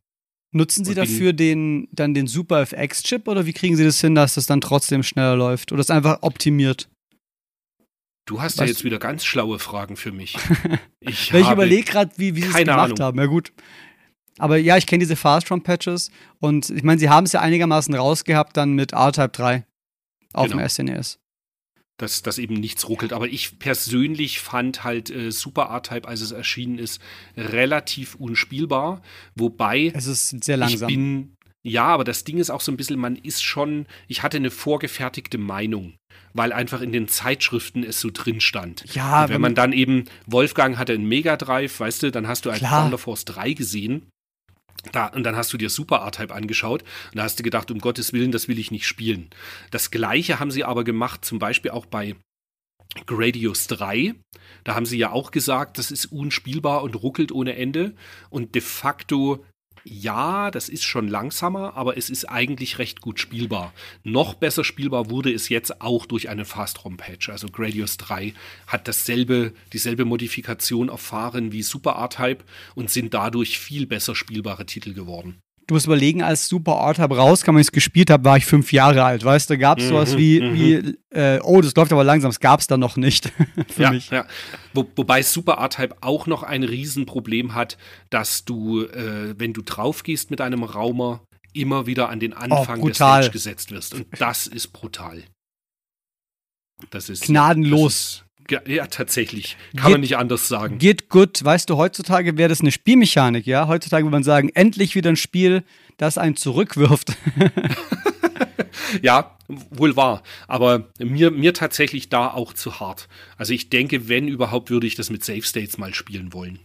[0.53, 4.35] Nutzen Sie dafür den, dann den Super FX-Chip oder wie kriegen Sie das hin, dass
[4.35, 5.73] das dann trotzdem schneller läuft?
[5.73, 6.89] Oder ist einfach optimiert?
[8.27, 10.37] Du hast ja jetzt wieder ganz schlaue Fragen für mich.
[11.07, 12.99] Ich, ich überlege gerade, wie, wie sie es gemacht Ahnung.
[12.99, 13.19] haben.
[13.19, 13.53] Ja, gut.
[14.39, 16.11] Aber ja, ich kenne diese Fast-ROM-Patches
[16.41, 19.67] und ich meine, sie haben es ja einigermaßen rausgehabt dann mit R-Type 3
[20.33, 20.63] auf genau.
[20.63, 21.17] dem SNES.
[21.17, 21.25] E
[21.97, 23.13] dass, dass eben nichts ruckelt.
[23.13, 27.01] Aber ich persönlich fand halt äh, Super R-Type, als es erschienen ist,
[27.37, 29.03] relativ unspielbar.
[29.35, 29.93] Wobei.
[29.95, 30.89] Es ist sehr langsam.
[30.89, 34.23] Ich bin, ja, aber das Ding ist auch so ein bisschen, man ist schon, ich
[34.23, 35.95] hatte eine vorgefertigte Meinung,
[36.35, 38.85] weil einfach in den Zeitschriften es so drin stand.
[38.95, 42.45] Ja, Und wenn man dann eben, Wolfgang hatte einen Mega Drive, weißt du, dann hast
[42.45, 44.11] du ein Thunder Force 3 gesehen.
[44.93, 47.79] Da, und dann hast du dir Super R-Type angeschaut und da hast du gedacht, um
[47.79, 49.31] Gottes Willen, das will ich nicht spielen.
[49.71, 52.17] Das gleiche haben sie aber gemacht, zum Beispiel auch bei
[53.07, 54.15] Gradius 3.
[54.65, 57.95] Da haben sie ja auch gesagt, das ist unspielbar und ruckelt ohne Ende.
[58.29, 59.45] Und de facto
[59.85, 63.73] ja, das ist schon langsamer, aber es ist eigentlich recht gut spielbar.
[64.03, 67.29] Noch besser spielbar wurde es jetzt auch durch einen Fast-ROM-Patch.
[67.29, 68.33] Also Gradius 3
[68.67, 72.45] hat dasselbe, dieselbe Modifikation erfahren wie Super R-Type
[72.75, 77.51] und sind dadurch viel besser spielbare Titel geworden du musst überlegen, als Super R-Type rauskam
[77.51, 79.25] und ich es gespielt habe, war ich fünf Jahre alt.
[79.25, 80.55] Weißt du, da gab es sowas mhm, wie, mhm.
[80.55, 83.33] wie äh, oh, das läuft aber langsam, das gab es da noch nicht
[83.69, 84.11] für ja, mich.
[84.11, 84.27] Ja.
[84.73, 87.79] Wo, wobei Super R-Type auch noch ein Riesenproblem hat,
[88.11, 91.23] dass du, äh, wenn du draufgehst mit einem Raumer,
[91.53, 93.95] immer wieder an den Anfang oh, der Stage gesetzt wirst.
[93.95, 95.23] Und das ist brutal.
[96.91, 98.25] Das ist gnadenlos.
[98.51, 99.57] Ist, ja, tatsächlich.
[99.77, 100.79] Kann get, man nicht anders sagen.
[100.79, 101.45] Geht gut.
[101.45, 103.69] Weißt du, heutzutage wäre das eine Spielmechanik, ja?
[103.69, 105.65] Heutzutage würde man sagen, endlich wieder ein Spiel,
[105.97, 107.17] das einen zurückwirft.
[109.03, 110.23] ja, wohl wahr.
[110.49, 113.09] Aber mir, mir tatsächlich da auch zu hart.
[113.37, 116.61] Also ich denke, wenn überhaupt, würde ich das mit Safe States mal spielen wollen.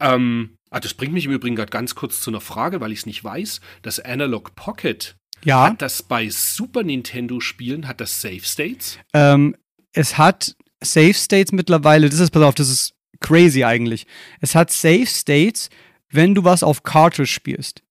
[0.00, 3.00] Ähm, ah, das bringt mich im Übrigen gerade ganz kurz zu einer Frage, weil ich
[3.00, 3.60] es nicht weiß.
[3.82, 5.68] Das Analog Pocket ja.
[5.68, 8.98] Hat das bei Super Nintendo Spielen, hat das Safe States?
[9.14, 9.56] Ähm,
[9.98, 14.06] es hat Safe States mittlerweile, das ist, pass auf, das ist crazy eigentlich.
[14.40, 15.70] Es hat Safe States,
[16.10, 17.82] wenn du was auf Cartridge spielst.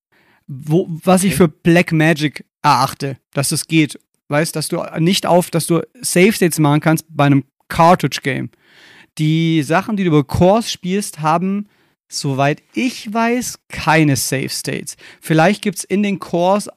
[0.47, 1.27] Wo, was okay.
[1.27, 3.99] ich für Black Magic erachte, dass es geht.
[4.29, 8.51] Weißt, dass du nicht auf, dass du Safe States machen kannst bei einem Cartridge Game.
[9.17, 11.67] Die Sachen, die du über Cores spielst, haben,
[12.07, 14.95] soweit ich weiß, keine Safe States.
[15.19, 16.69] Vielleicht gibt es in den Cores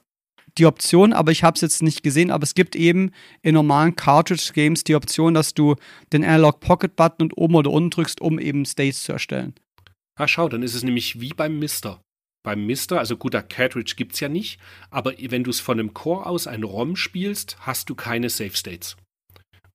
[0.57, 3.11] die Option, aber ich habe es jetzt nicht gesehen, aber es gibt eben
[3.41, 5.75] in normalen Cartridge-Games die Option, dass du
[6.13, 9.53] den Analog Pocket-Button und oben oder unten drückst, um eben States zu erstellen.
[10.15, 12.01] Ah, schau, dann ist es nämlich wie beim Mister.
[12.43, 14.59] Beim Mister, also guter Cartridge gibt es ja nicht,
[14.89, 18.55] aber wenn du es von einem Core aus ein ROM spielst, hast du keine Save
[18.55, 18.97] States.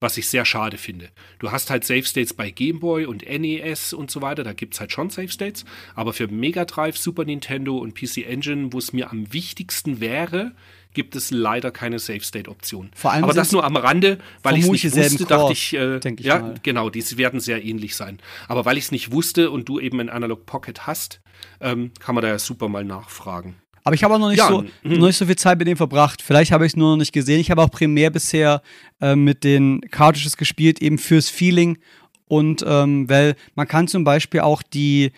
[0.01, 1.09] Was ich sehr schade finde.
[1.39, 4.75] Du hast halt Save States bei Game Boy und NES und so weiter, da gibt
[4.75, 5.65] es halt schon Save States,
[5.95, 10.53] aber für Mega Drive, Super Nintendo und PC Engine, wo es mir am wichtigsten wäre,
[10.97, 12.91] gibt es leider keine Save State Option.
[12.95, 15.75] Vor allem aber das nur am Rande, weil ich es nicht wusste, dachte Cores, ich,
[15.75, 16.55] äh, ich ja, mal.
[16.63, 18.19] genau, die werden sehr ähnlich sein.
[18.49, 21.21] Aber weil ich es nicht wusste und du eben ein Analog Pocket hast,
[21.61, 23.57] ähm, kann man da ja super mal nachfragen.
[23.87, 24.99] Aber ich habe auch noch nicht, Ja, so, mhm.
[24.99, 26.21] noch nicht so viel Zeit mit dem verbracht.
[26.21, 27.39] Vielleicht habe ich es nur noch nicht gesehen.
[27.39, 28.61] Ich habe auch primär bisher
[29.01, 31.79] äh, mit den Cartridges gespielt, eben fürs Feeling.
[32.27, 35.13] Und ähm, weil man kann zum Beispiel auch die,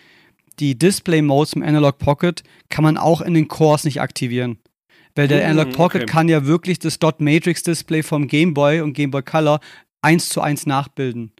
[0.59, 4.59] die Display-Modes im Analog Pocket kann man auch in den Cores nicht aktivieren.
[5.15, 6.11] Weil der Mhm, Analog Pocket okay.
[6.11, 9.61] kann ja wirklich das Dot Matrix Display vom Game Boy und Game Boy Color
[10.03, 11.31] eins zu eins nachbilden.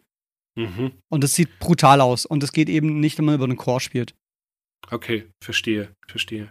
[0.56, 0.90] Mhm.
[1.08, 2.26] Und das sieht brutal aus.
[2.26, 4.16] Und das geht eben nicht, wenn man über den Core spielt.
[4.90, 6.48] Okay, verstehe, verstehe.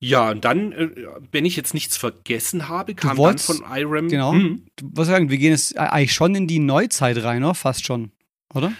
[0.00, 0.90] Ja, und dann, äh,
[1.32, 4.08] wenn ich jetzt nichts vergessen habe, kam dann wolltest- von IRAM.
[4.08, 4.32] Genau.
[4.32, 7.54] Hm, Du, was sagen, wir gehen jetzt eigentlich schon in die Neuzeit rein, oder?
[7.54, 8.12] Fast schon,
[8.54, 8.72] oder?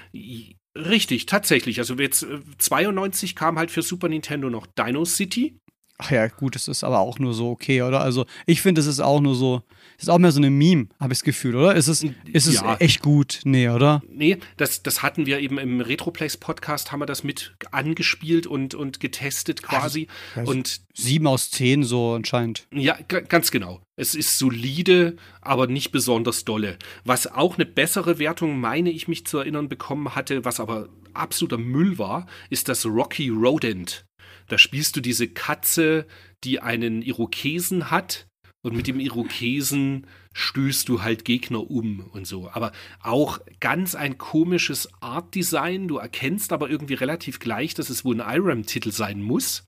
[0.77, 1.81] richtig, tatsächlich.
[1.81, 5.59] Also jetzt äh, 92 kam halt für Super Nintendo noch Dino City.
[6.01, 8.01] Ach ja, gut, es ist aber auch nur so okay, oder?
[8.01, 9.63] Also ich finde, es ist auch nur so,
[9.99, 11.75] ist auch mehr so eine Meme, habe ich das Gefühl, oder?
[11.75, 12.77] Ist es, ist es Ja.
[12.77, 13.41] echt gut?
[13.45, 14.03] Nee, oder?
[14.09, 18.75] Nee, das, das hatten wir eben im Retroplays Podcast, haben wir das mit angespielt und,
[18.75, 20.07] und getestet quasi.
[20.37, 22.67] Also- und Sieben aus zehn so anscheinend.
[22.73, 23.81] Ja, ganz genau.
[23.95, 26.77] Es ist solide, aber nicht besonders dolle.
[27.05, 31.59] Was auch eine bessere Wertung, meine ich mich zu erinnern, bekommen hatte, was aber absoluter
[31.59, 34.07] Müll war, ist das Rocky Rodent.
[34.49, 36.07] Da spielst du diese Katze,
[36.45, 38.28] die einen Irokesen hat
[38.63, 42.51] und mit dem Irokesen stößt du halt Gegner um und so.
[42.51, 45.89] Aber auch ganz ein komisches Art-Design.
[45.89, 49.65] Du erkennst aber irgendwie relativ gleich, dass es wohl ein IRAM-Titel sein muss.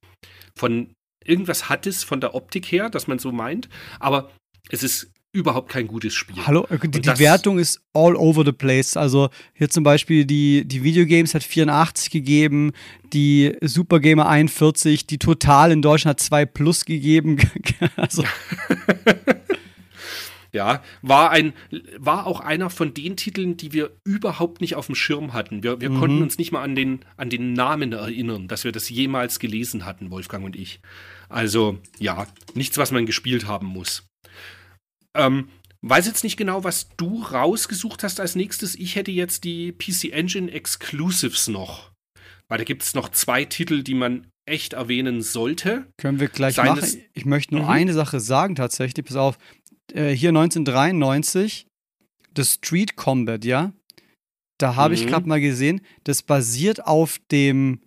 [0.56, 0.92] Von
[1.24, 3.68] irgendwas hat es von der Optik her, dass man so meint,
[3.98, 4.32] aber
[4.70, 6.44] es ist überhaupt kein gutes Spiel.
[6.46, 8.96] Hallo, äh, die, die Wertung ist all over the place.
[8.96, 12.72] Also hier zum Beispiel die, die Videogames hat 84 gegeben,
[13.12, 17.38] die Supergamer 41, die Total in Deutschland hat 2 plus gegeben.
[17.96, 18.24] also,
[20.52, 21.52] Ja, war ein,
[21.96, 25.62] war auch einer von den Titeln, die wir überhaupt nicht auf dem Schirm hatten.
[25.62, 28.88] Wir, wir konnten uns nicht mal an den, an den Namen erinnern, dass wir das
[28.88, 30.80] jemals gelesen hatten, Wolfgang und ich.
[31.28, 34.09] Also, ja, nichts, was man gespielt haben muss.
[35.16, 35.48] Ähm,
[35.82, 38.74] weiß jetzt nicht genau, was du rausgesucht hast als nächstes.
[38.74, 41.90] Ich hätte jetzt die PC Engine Exclusives noch.
[42.48, 45.86] Weil da gibt es noch zwei Titel, die man echt erwähnen sollte.
[45.98, 47.04] Können wir gleich Seines- machen.
[47.14, 47.70] Ich möchte nur Mhm.
[47.70, 49.04] eine Sache sagen tatsächlich.
[49.06, 49.38] Pass auf.
[49.92, 51.66] Äh, hier 1993,
[52.34, 53.72] das Street Combat, ja.
[54.58, 55.08] Da habe ich Mhm.
[55.08, 57.80] gerade mal gesehen, das basiert auf dem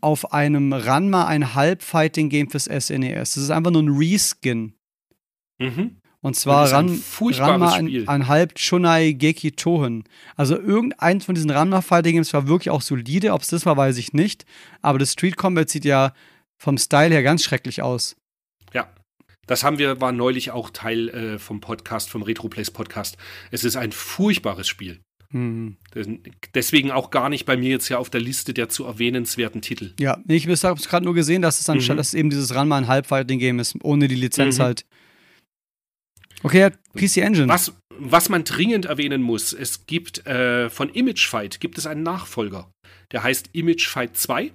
[0.00, 3.34] auf einem Ranma ein Halb-Fighting-Game fürs SNES.
[3.34, 4.74] Das ist einfach nur ein Reskin.
[5.60, 5.97] Mhm.
[6.20, 8.08] Und zwar Ran, Ranma Spiel.
[8.08, 10.02] ein Halb Shunai Geki Tohen.
[10.34, 13.32] Also irgendeins von diesen Ranma Fighting Games war wirklich auch solide.
[13.32, 14.44] Ob es das war, weiß ich nicht.
[14.82, 16.12] Aber das Street Combat sieht ja
[16.60, 18.16] vom Style her ganz schrecklich aus.
[18.74, 18.88] Ja.
[19.46, 23.16] Das haben wir, war neulich auch Teil äh, vom Podcast, vom Retroplays Podcast.
[23.52, 25.00] Es ist ein furchtbares Spiel.
[25.30, 25.76] Hm.
[26.54, 29.92] Deswegen auch gar nicht bei mir jetzt hier auf der Liste der zu erwähnenswerten Titel.
[30.00, 31.98] Ja, ich habe es gerade nur gesehen, dass es anstatt, Mhm.
[31.98, 34.62] dass eben dieses Ranma ein Halb-Fighting-Game ist, ohne die Lizenz Mhm.
[34.62, 34.84] halt.
[36.42, 37.48] Okay, PC Engine.
[37.48, 42.02] Was, was man dringend erwähnen muss, es gibt äh, von Image Fight gibt es einen
[42.02, 42.70] Nachfolger.
[43.12, 44.52] Der heißt Image Fight 2.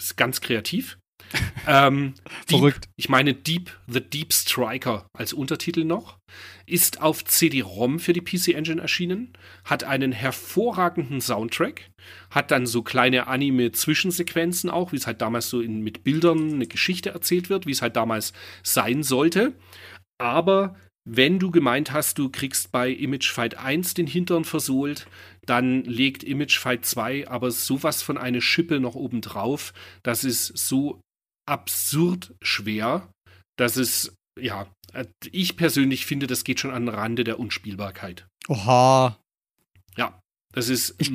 [0.00, 0.98] Ist ganz kreativ.
[1.66, 2.14] ähm,
[2.48, 2.88] Deep, Verrückt.
[2.96, 6.18] Ich meine Deep, The Deep Striker als Untertitel noch.
[6.66, 9.32] Ist auf CD-ROM für die PC Engine erschienen.
[9.64, 11.90] Hat einen hervorragenden Soundtrack.
[12.30, 16.66] Hat dann so kleine Anime-Zwischensequenzen auch, wie es halt damals so in, mit Bildern eine
[16.66, 19.54] Geschichte erzählt wird, wie es halt damals sein sollte.
[20.18, 25.06] Aber wenn du gemeint hast, du kriegst bei Image Fight 1 den Hintern versohlt,
[25.46, 29.72] dann legt Image Fight 2 aber sowas von eine Schippe noch oben drauf.
[30.04, 31.00] Das ist so
[31.46, 33.08] absurd schwer,
[33.56, 34.66] dass es, ja,
[35.32, 38.26] ich persönlich finde, das geht schon an den Rande der Unspielbarkeit.
[38.48, 39.18] Oha.
[39.96, 40.20] Ja,
[40.54, 41.10] das ist Ich-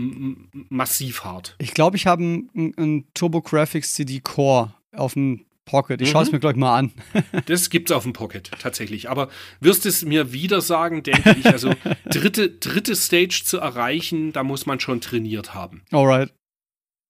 [0.70, 1.56] massiv hart.
[1.60, 6.02] Ich glaube, ich habe einen einen TurboGrafx CD Core auf dem Pocket.
[6.02, 6.36] Ich schaue es Mhm.
[6.38, 6.92] mir gleich mal an.
[7.46, 9.10] Das gibt's auf dem Pocket tatsächlich.
[9.10, 9.30] Aber
[9.60, 11.46] wirst es mir wieder sagen, denke ich.
[11.46, 11.72] Also
[12.10, 15.84] dritte, dritte Stage zu erreichen, da muss man schon trainiert haben.
[15.92, 16.34] Alright.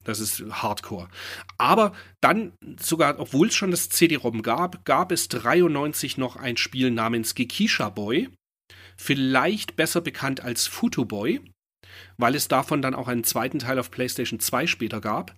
[0.04, 1.10] Das ist Hardcore.
[1.58, 6.92] Aber dann sogar, obwohl es schon das CD-ROM gab, gab es 93 noch ein Spiel
[6.92, 8.30] namens Gekisha Boy.
[8.96, 11.42] Vielleicht besser bekannt als Futo Boy,
[12.18, 15.36] weil es davon dann auch einen zweiten Teil auf PlayStation 2 später gab.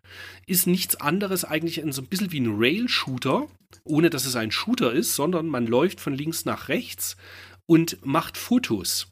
[0.48, 3.48] Ist nichts anderes eigentlich so ein bisschen wie ein Rail-Shooter,
[3.84, 7.18] ohne dass es ein Shooter ist, sondern man läuft von links nach rechts
[7.66, 9.08] und macht Fotos.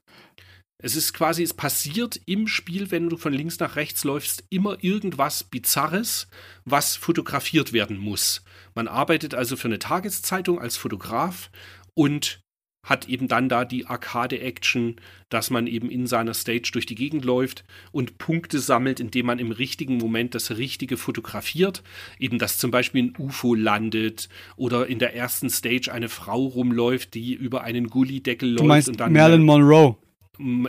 [0.80, 4.78] Es ist quasi, es passiert im Spiel, wenn du von links nach rechts läufst, immer
[4.84, 6.28] irgendwas Bizarres,
[6.66, 8.44] was fotografiert werden muss.
[8.76, 11.50] Man arbeitet also für eine Tageszeitung als Fotograf
[11.96, 12.42] und
[12.88, 14.96] hat eben dann da die Arcade-Action,
[15.30, 19.40] dass man eben in seiner Stage durch die Gegend läuft und Punkte sammelt, indem man
[19.40, 21.84] im richtigen Moment das Richtige fotografiert.
[22.18, 27.14] Eben, dass zum Beispiel ein UFO landet oder in der ersten Stage eine Frau rumläuft,
[27.14, 28.62] die über einen Gullideckel läuft.
[28.62, 29.98] Du meinst und dann Marilyn Monroe.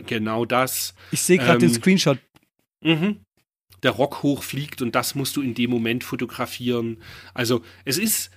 [0.07, 0.95] Genau das.
[1.13, 2.19] Ich sehe gerade ähm, den Screenshot.
[2.83, 3.21] Mhm.
[3.83, 6.99] Der Rock hochfliegt und das musst du in dem Moment fotografieren.
[7.33, 8.33] Also, es ist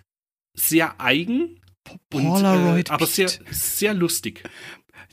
[0.54, 1.61] sehr eigen,
[2.10, 2.90] Polaroid.
[2.90, 4.44] Und, äh, aber sehr, sehr lustig.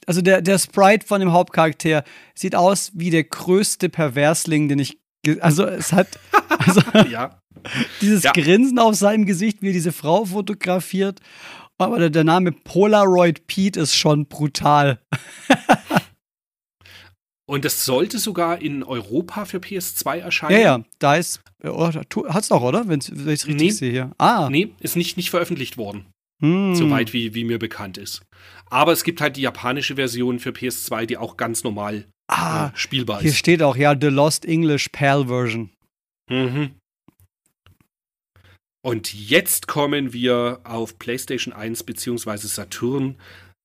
[0.07, 4.99] Also der, der Sprite von dem Hauptcharakter sieht aus wie der größte Perversling, den ich.
[5.41, 6.09] Also es hat.
[6.61, 7.41] Also ja.
[8.01, 8.33] dieses ja.
[8.33, 11.21] Grinsen auf seinem Gesicht, wie er diese Frau fotografiert.
[11.79, 15.01] Aber der, der Name Polaroid Pete ist schon brutal.
[17.47, 20.53] Und das sollte sogar in Europa für PS2 erscheinen.
[20.53, 21.41] Ja, ja, da ist.
[21.65, 21.91] Oh,
[22.29, 22.89] hat's doch, oder?
[22.89, 23.71] Wenn ich es richtig nee.
[23.71, 24.13] sehe hier.
[24.19, 24.49] Ah.
[24.51, 26.07] Nee, ist nicht, nicht veröffentlicht worden.
[26.41, 26.75] Hm.
[26.75, 28.23] Soweit wie, wie mir bekannt ist.
[28.67, 32.71] Aber es gibt halt die japanische Version für PS2, die auch ganz normal ah, äh,
[32.77, 33.35] spielbar hier ist.
[33.35, 35.71] Hier steht auch, ja, The Lost English PAL Version.
[36.31, 36.75] Mhm.
[38.85, 42.37] Und jetzt kommen wir auf PlayStation 1 bzw.
[42.47, 43.17] Saturn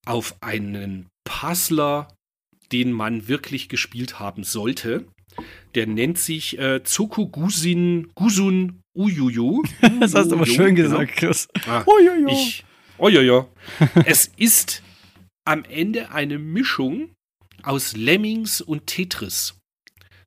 [0.05, 2.07] auf einen Puzzler,
[2.71, 5.05] den man wirklich gespielt haben sollte.
[5.75, 9.63] Der nennt sich äh, Tsukugusin Gusun Uyuyu.
[9.99, 10.99] das hast du aber schön genau.
[10.99, 11.47] gesagt, Chris.
[11.67, 12.27] Ah, Ujuju.
[12.29, 12.65] Ich,
[12.97, 13.45] Ujuju.
[14.05, 14.83] es ist
[15.45, 17.09] am Ende eine Mischung
[17.63, 19.55] aus Lemmings und Tetris.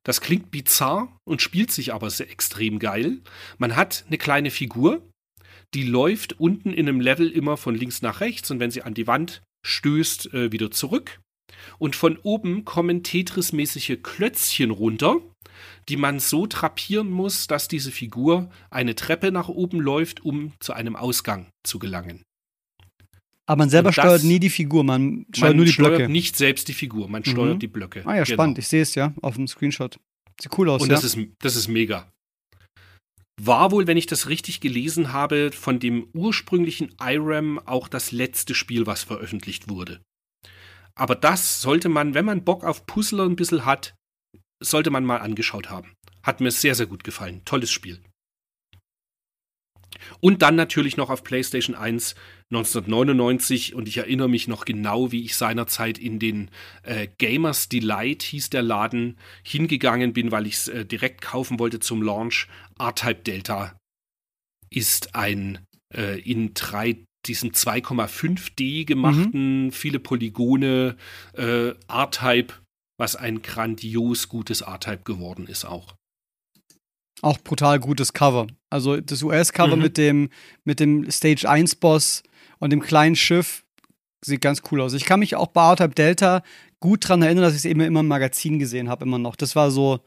[0.03, 3.19] Das klingt bizarr und spielt sich aber sehr extrem geil.
[3.57, 5.01] Man hat eine kleine Figur,
[5.73, 8.93] die läuft unten in einem Level immer von links nach rechts und wenn sie an
[8.93, 11.19] die Wand stößt, äh, wieder zurück.
[11.79, 15.17] Und von oben kommen Tetris-mäßige Klötzchen runter,
[15.89, 20.73] die man so drapieren muss, dass diese Figur eine Treppe nach oben läuft, um zu
[20.73, 22.23] einem Ausgang zu gelangen.
[23.45, 26.11] Aber man selber das, steuert nie die Figur, man steuert man nur die steuert Blöcke.
[26.11, 27.59] nicht selbst die Figur, man steuert mhm.
[27.59, 28.01] die Blöcke.
[28.05, 28.35] Ah ja, genau.
[28.35, 28.57] spannend.
[28.57, 29.97] Ich sehe es ja auf dem Screenshot.
[30.41, 30.81] Sieht cool aus.
[30.81, 30.95] Und ja?
[30.95, 32.11] das, ist, das ist mega.
[33.41, 38.53] War wohl, wenn ich das richtig gelesen habe, von dem ursprünglichen IRAM auch das letzte
[38.53, 40.01] Spiel, was veröffentlicht wurde.
[40.95, 43.93] Aber das sollte man, wenn man Bock auf Puzzler ein bisschen hat,
[44.59, 45.93] sollte man mal angeschaut haben.
[46.23, 47.41] Hat mir sehr, sehr gut gefallen.
[47.45, 48.01] Tolles Spiel.
[50.19, 52.15] Und dann natürlich noch auf PlayStation 1
[52.49, 56.49] 1999 und ich erinnere mich noch genau, wie ich seinerzeit in den
[56.83, 61.79] äh, Gamers Delight hieß der Laden hingegangen bin, weil ich es äh, direkt kaufen wollte
[61.79, 62.47] zum Launch.
[62.79, 63.77] R-Type Delta
[64.69, 65.59] ist ein
[65.93, 69.71] äh, in drei diesen 2,5D gemachten, mhm.
[69.73, 70.95] viele Polygone
[71.33, 72.53] äh, R-Type
[72.97, 75.95] was ein grandios gutes R-Type geworden ist auch.
[77.21, 78.47] Auch brutal gutes Cover.
[78.69, 79.81] Also das US-Cover mhm.
[79.81, 80.29] mit dem,
[80.63, 82.23] mit dem Stage 1-Boss
[82.59, 83.63] und dem kleinen Schiff
[84.23, 84.93] sieht ganz cool aus.
[84.93, 86.43] Ich kann mich auch bei R-Type Delta
[86.79, 89.35] gut daran erinnern, dass ich es eben immer im Magazin gesehen habe, immer noch.
[89.35, 89.99] Das war so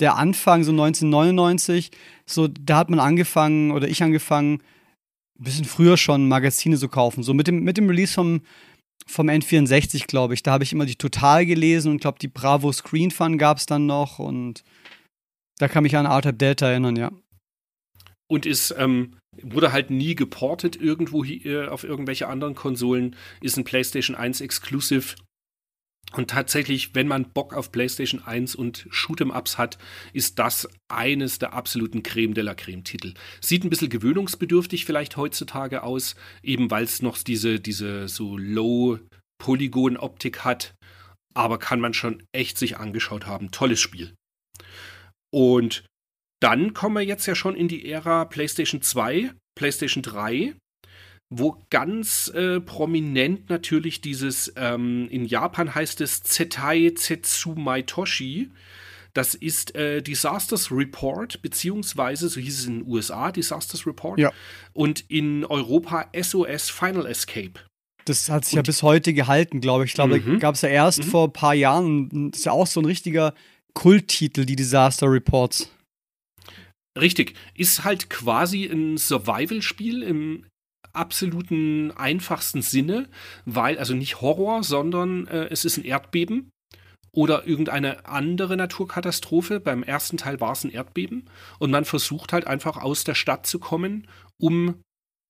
[0.00, 1.90] der Anfang, so 1999.
[2.26, 4.62] So, da hat man angefangen, oder ich angefangen,
[5.38, 7.22] ein bisschen früher schon Magazine zu kaufen.
[7.22, 8.42] So mit dem, mit dem Release vom
[9.06, 10.42] vom N64, glaube ich.
[10.42, 13.66] Da habe ich immer die Total gelesen und glaube, die Bravo Screen Fun gab es
[13.66, 14.62] dann noch und
[15.58, 17.12] da kann mich an R-Type Delta erinnern, ja.
[18.28, 23.56] Und ist, ähm, wurde halt nie geportet irgendwo hier, äh, auf irgendwelche anderen Konsolen, ist
[23.56, 25.16] ein PlayStation 1 Exclusive.
[26.12, 29.78] Und tatsächlich, wenn man Bock auf PlayStation 1 und Shoot'em-Ups hat,
[30.12, 33.14] ist das eines der absoluten Creme de la Creme-Titel.
[33.40, 40.44] Sieht ein bisschen gewöhnungsbedürftig vielleicht heutzutage aus, eben weil es noch diese, diese so Low-Polygon-Optik
[40.44, 40.74] hat.
[41.34, 43.50] Aber kann man schon echt sich angeschaut haben.
[43.50, 44.12] Tolles Spiel.
[45.32, 45.86] Und
[46.42, 50.54] dann kommen wir jetzt ja schon in die Ära PlayStation 2, PlayStation 3
[51.34, 58.50] wo ganz äh, prominent natürlich dieses, ähm, in Japan heißt es Zetai Zetsumaitoshi.
[59.14, 64.18] Das ist äh, Disasters Report, beziehungsweise, so hieß es in den USA, Disasters Report.
[64.18, 64.30] Ja.
[64.72, 67.52] Und in Europa SOS Final Escape.
[68.04, 69.90] Das hat sich und, ja bis heute gehalten, glaube ich.
[69.90, 70.38] Ich glaube, mhm.
[70.38, 71.10] gab es ja erst mhm.
[71.10, 72.30] vor ein paar Jahren.
[72.30, 73.34] Das ist ja auch so ein richtiger
[73.74, 75.70] Kulttitel, die Disaster Reports.
[76.98, 77.34] Richtig.
[77.54, 80.44] Ist halt quasi ein Survival-Spiel im
[80.92, 83.08] absoluten einfachsten Sinne,
[83.44, 86.50] weil, also nicht Horror, sondern äh, es ist ein Erdbeben
[87.14, 89.60] oder irgendeine andere Naturkatastrophe.
[89.60, 91.28] Beim ersten Teil war es ein Erdbeben
[91.58, 94.08] und man versucht halt einfach aus der Stadt zu kommen,
[94.40, 94.80] um,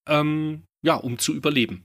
[0.09, 1.85] ähm, ja, um zu überleben.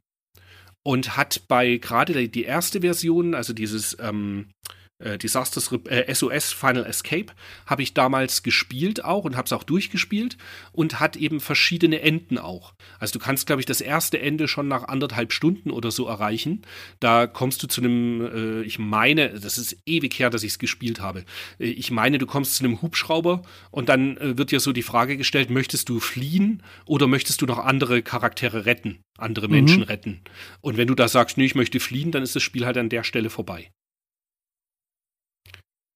[0.85, 4.51] Und hat bei gerade die erste Version, also dieses ähm,
[4.99, 7.27] äh, Disasters äh, SOS Final Escape
[7.65, 10.37] habe ich damals gespielt auch und habe es auch durchgespielt
[10.71, 12.73] und hat eben verschiedene Enden auch.
[12.99, 16.63] Also du kannst, glaube ich, das erste Ende schon nach anderthalb Stunden oder so erreichen.
[16.99, 20.59] Da kommst du zu einem, äh, ich meine, das ist ewig her, dass ich es
[20.59, 21.25] gespielt habe.
[21.59, 24.83] Äh, ich meine, du kommst zu einem Hubschrauber und dann äh, wird dir so die
[24.83, 29.83] Frage gestellt, möchtest du fliehen oder möchtest du noch andere Charaktere retten, andere Menschen mhm.
[29.83, 30.21] retten?
[30.61, 32.89] Und wenn du da sagst, nee, ich möchte fliehen, dann ist das Spiel halt an
[32.89, 33.69] der Stelle vorbei.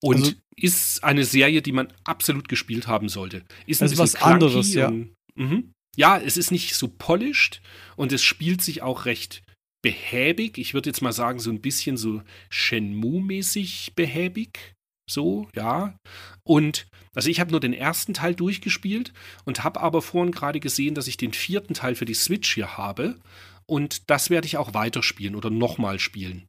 [0.01, 3.43] Und also, ist eine Serie, die man absolut gespielt haben sollte.
[3.65, 4.87] Ist ein bisschen was anderes, ja.
[4.87, 5.73] Und, mhm.
[5.95, 7.61] Ja, es ist nicht so polished
[7.97, 9.43] und es spielt sich auch recht
[9.81, 10.57] behäbig.
[10.57, 14.73] Ich würde jetzt mal sagen, so ein bisschen so Shenmue-mäßig behäbig.
[15.09, 15.97] So, ja.
[16.43, 19.11] Und also ich habe nur den ersten Teil durchgespielt
[19.43, 22.77] und habe aber vorhin gerade gesehen, dass ich den vierten Teil für die Switch hier
[22.77, 23.19] habe.
[23.67, 26.47] Und das werde ich auch weiterspielen oder nochmal spielen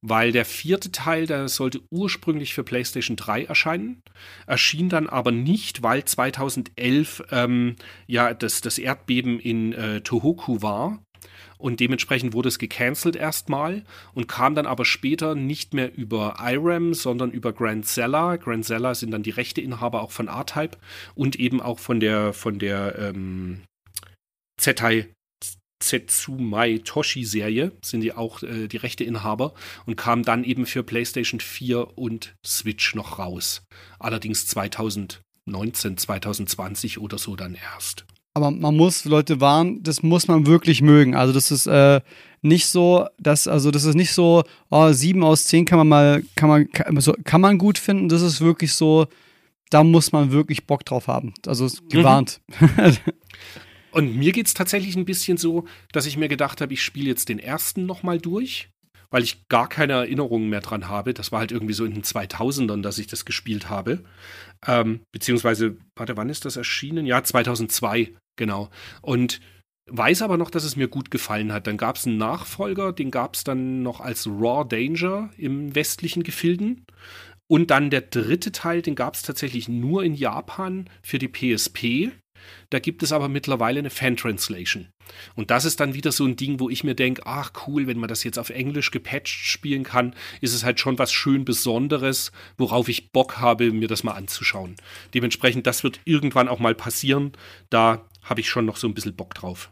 [0.00, 4.02] weil der vierte Teil, der sollte ursprünglich für PlayStation 3 erscheinen,
[4.46, 7.76] erschien dann aber nicht, weil 2011 ähm,
[8.06, 11.02] ja das, das Erdbeben in äh, Tohoku war.
[11.58, 16.94] Und dementsprechend wurde es gecancelt erstmal und kam dann aber später nicht mehr über IRAM,
[16.94, 18.36] sondern über Grand Zella.
[18.36, 20.78] Grand Zella sind dann die Rechteinhaber auch von R-Type
[21.16, 23.62] und eben auch von der, von der ähm,
[24.56, 25.08] Zetai
[25.80, 29.54] Zetsumai Toshi-Serie, sind die auch äh, die Rechteinhaber
[29.86, 33.62] und kam dann eben für PlayStation 4 und Switch noch raus.
[33.98, 38.04] Allerdings 2019, 2020 oder so dann erst.
[38.34, 41.16] Aber man muss Leute warnen, das muss man wirklich mögen.
[41.16, 42.00] Also das ist äh,
[42.40, 46.22] nicht so, dass, also das ist nicht so, oh, sieben aus zehn kann man mal,
[46.36, 48.08] kann man, kann, kann man gut finden.
[48.08, 49.06] Das ist wirklich so,
[49.70, 51.34] da muss man wirklich Bock drauf haben.
[51.46, 52.40] Also gewarnt.
[52.60, 52.96] Mhm.
[53.98, 57.08] Und mir geht es tatsächlich ein bisschen so, dass ich mir gedacht habe, ich spiele
[57.08, 58.70] jetzt den ersten nochmal durch,
[59.10, 61.14] weil ich gar keine Erinnerungen mehr dran habe.
[61.14, 64.04] Das war halt irgendwie so in den 2000ern, dass ich das gespielt habe.
[64.64, 67.06] Ähm, beziehungsweise, warte, wann ist das erschienen?
[67.06, 68.70] Ja, 2002, genau.
[69.02, 69.40] Und
[69.90, 71.66] weiß aber noch, dass es mir gut gefallen hat.
[71.66, 76.22] Dann gab es einen Nachfolger, den gab es dann noch als Raw Danger im westlichen
[76.22, 76.86] Gefilden.
[77.50, 82.12] Und dann der dritte Teil, den gab es tatsächlich nur in Japan für die PSP.
[82.70, 84.88] Da gibt es aber mittlerweile eine Fan-Translation.
[85.34, 87.98] Und das ist dann wieder so ein Ding, wo ich mir denke, ach cool, wenn
[87.98, 92.32] man das jetzt auf Englisch gepatcht spielen kann, ist es halt schon was schön Besonderes,
[92.56, 94.76] worauf ich Bock habe, mir das mal anzuschauen.
[95.14, 97.32] Dementsprechend, das wird irgendwann auch mal passieren.
[97.70, 99.70] Da habe ich schon noch so ein bisschen Bock drauf.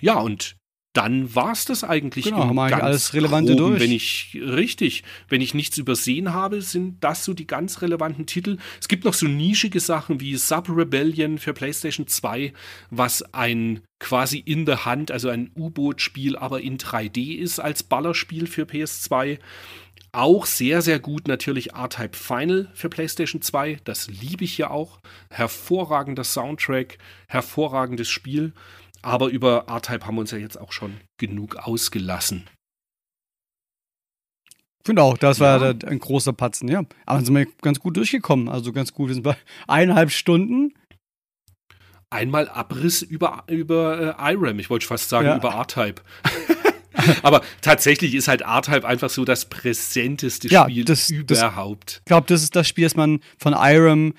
[0.00, 0.56] Ja, und
[0.92, 2.26] dann war es das eigentlich.
[2.26, 3.80] Genau, haben wir eigentlich alles Relevante groben, durch.
[3.80, 8.58] Wenn ich, richtig, wenn ich nichts übersehen habe, sind das so die ganz relevanten Titel.
[8.80, 12.52] Es gibt noch so nischige Sachen wie Sub Rebellion für PlayStation 2,
[12.90, 18.46] was ein quasi in der Hand, also ein U-Boot-Spiel, aber in 3D ist als Ballerspiel
[18.46, 19.38] für PS2.
[20.14, 23.78] Auch sehr, sehr gut natürlich R-Type Final für PlayStation 2.
[23.84, 25.00] Das liebe ich ja auch.
[25.30, 26.98] Hervorragender Soundtrack,
[27.28, 28.52] hervorragendes Spiel.
[29.02, 32.48] Aber über R-Type haben wir uns ja jetzt auch schon genug ausgelassen.
[34.82, 35.74] Ich finde auch, das war ja.
[35.86, 36.80] ein großer Patzen, ja.
[37.06, 38.48] Aber dann sind wir ganz gut durchgekommen.
[38.48, 39.08] Also ganz gut.
[39.08, 39.36] Wir sind bei
[39.68, 40.74] eineinhalb Stunden.
[42.10, 44.58] Einmal Abriss über, über äh, IRAM.
[44.58, 45.36] Ich wollte fast sagen, ja.
[45.36, 46.02] über R-Type.
[47.22, 51.98] Aber tatsächlich ist halt R-Type einfach so das präsenteste ja, Spiel das, überhaupt.
[52.00, 54.14] ich glaube, das ist das Spiel, das man von IRAM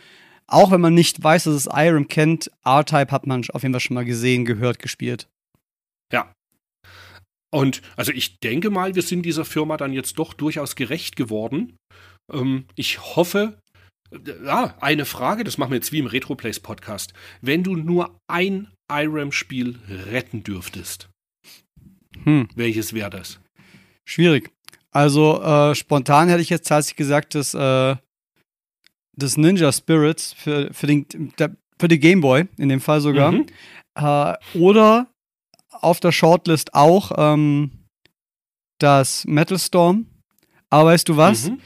[0.54, 3.80] auch wenn man nicht weiß, dass es Irem kennt, R-Type hat man auf jeden Fall
[3.80, 5.28] schon mal gesehen, gehört, gespielt.
[6.12, 6.32] Ja.
[7.52, 11.78] Und also ich denke mal, wir sind dieser Firma dann jetzt doch durchaus gerecht geworden.
[12.32, 13.58] Ähm, ich hoffe,
[14.12, 17.14] äh, ja, eine Frage, das machen wir jetzt wie im Retroplays Podcast.
[17.42, 21.10] Wenn du nur ein Irem-Spiel retten dürftest,
[22.24, 22.48] hm.
[22.56, 23.40] welches wäre das?
[24.08, 24.52] Schwierig.
[24.92, 27.96] Also äh, spontan hätte ich jetzt tatsächlich gesagt, dass äh,
[29.16, 31.06] des Ninja Spirits für, für, den,
[31.80, 33.32] für die Game Boy, in dem Fall sogar.
[33.32, 33.46] Mhm.
[33.96, 35.08] Äh, oder
[35.70, 37.72] auf der Shortlist auch ähm,
[38.80, 40.08] das Metal Storm.
[40.70, 41.50] Aber weißt du was?
[41.50, 41.60] Mhm.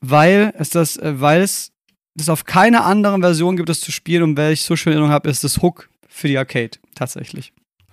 [0.00, 1.72] Weil es das, äh, weil es
[2.14, 5.12] das auf keiner anderen Version gibt, das zu spielen und weil ich so schön Erinnerung
[5.12, 7.52] habe, ist das Hook für die Arcade tatsächlich.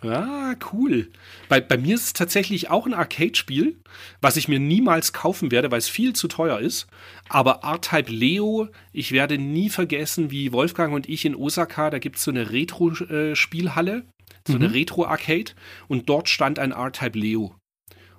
[0.10, 1.10] Ah, cool.
[1.50, 3.78] Bei, bei mir ist es tatsächlich auch ein Arcade-Spiel,
[4.22, 6.88] was ich mir niemals kaufen werde, weil es viel zu teuer ist.
[7.30, 12.18] Aber R-Type Leo, ich werde nie vergessen, wie Wolfgang und ich in Osaka, da gibt
[12.18, 14.06] es so eine Retro-Spielhalle,
[14.48, 14.64] so mhm.
[14.64, 15.52] eine Retro-Arcade,
[15.88, 17.56] und dort stand ein R-Type Leo.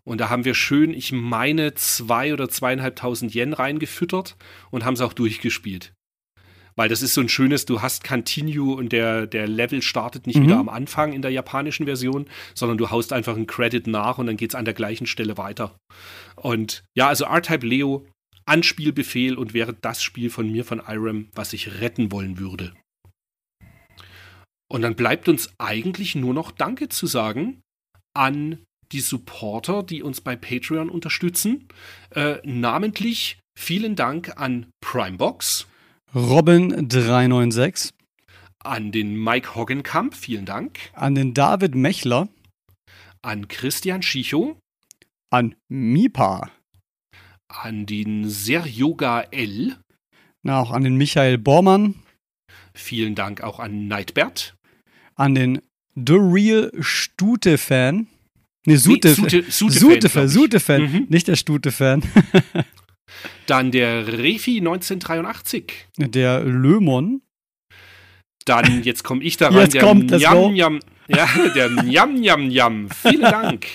[0.04, 4.36] Und da haben wir schön, ich meine, zwei oder zweieinhalbtausend Yen reingefüttert
[4.70, 5.92] und haben es auch durchgespielt.
[6.76, 10.38] Weil das ist so ein schönes, du hast Continue und der, der Level startet nicht
[10.38, 10.44] mhm.
[10.44, 14.26] wieder am Anfang in der japanischen Version, sondern du haust einfach einen Credit nach und
[14.26, 15.74] dann geht es an der gleichen Stelle weiter.
[16.36, 18.06] Und ja, also R-Type Leo,
[18.44, 22.72] Anspielbefehl und wäre das Spiel von mir, von Irem, was ich retten wollen würde.
[24.68, 27.62] Und dann bleibt uns eigentlich nur noch Danke zu sagen
[28.14, 31.68] an die Supporter, die uns bei Patreon unterstützen.
[32.10, 35.66] Äh, namentlich vielen Dank an Primebox.
[36.16, 37.90] Robin396.
[38.64, 40.78] An den Mike Hoggenkamp, vielen Dank.
[40.94, 42.28] An den David Mechler.
[43.22, 44.58] An Christian Schicho.
[45.30, 46.50] An Mipa.
[47.48, 49.76] An den Seryoga L.
[50.42, 51.96] Na, auch an den Michael Bormann.
[52.74, 54.54] Vielen Dank auch an Neidbert.
[55.16, 55.60] An den
[55.94, 58.06] The Real Stute-Fan.
[58.66, 61.06] Ne, Sute, Sute, Sute, Sute, Fan, Sute Fan, Mhm.
[61.08, 62.02] nicht der Stute-Fan.
[63.46, 65.88] Dann der Refi 1983.
[65.98, 67.22] Der Lömon.
[68.44, 70.80] Dann, jetzt komme ich daran, Jetzt der kommt das Njam.
[71.08, 72.88] Ja, der Njam Njam Njam.
[72.90, 73.66] Vielen Dank.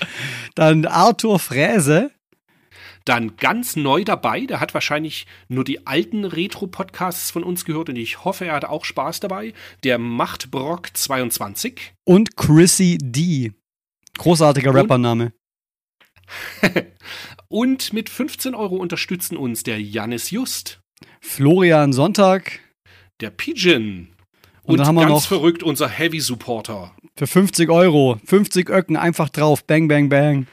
[0.56, 2.12] Dann Arthur Fräse.
[3.06, 7.95] Dann ganz neu dabei, der hat wahrscheinlich nur die alten Retro-Podcasts von uns gehört und
[7.95, 9.53] ich hoffe, er hat auch Spaß dabei.
[9.84, 11.94] Der Machtbrock 22.
[12.06, 13.53] Und Chrissy D.
[14.18, 15.34] Großartiger Rappername.
[17.52, 20.80] Und mit 15 Euro unterstützen uns der Jannis Just,
[21.19, 22.60] Florian Sonntag.
[23.19, 24.07] der Pigeon
[24.64, 26.95] Und und, dann haben wir ganz noch- verrückt unser Heavy-Supporter.
[27.18, 28.19] Für 50 Euro.
[28.26, 29.65] 50 Öcken einfach drauf.
[29.65, 30.48] Bang, bang, bang.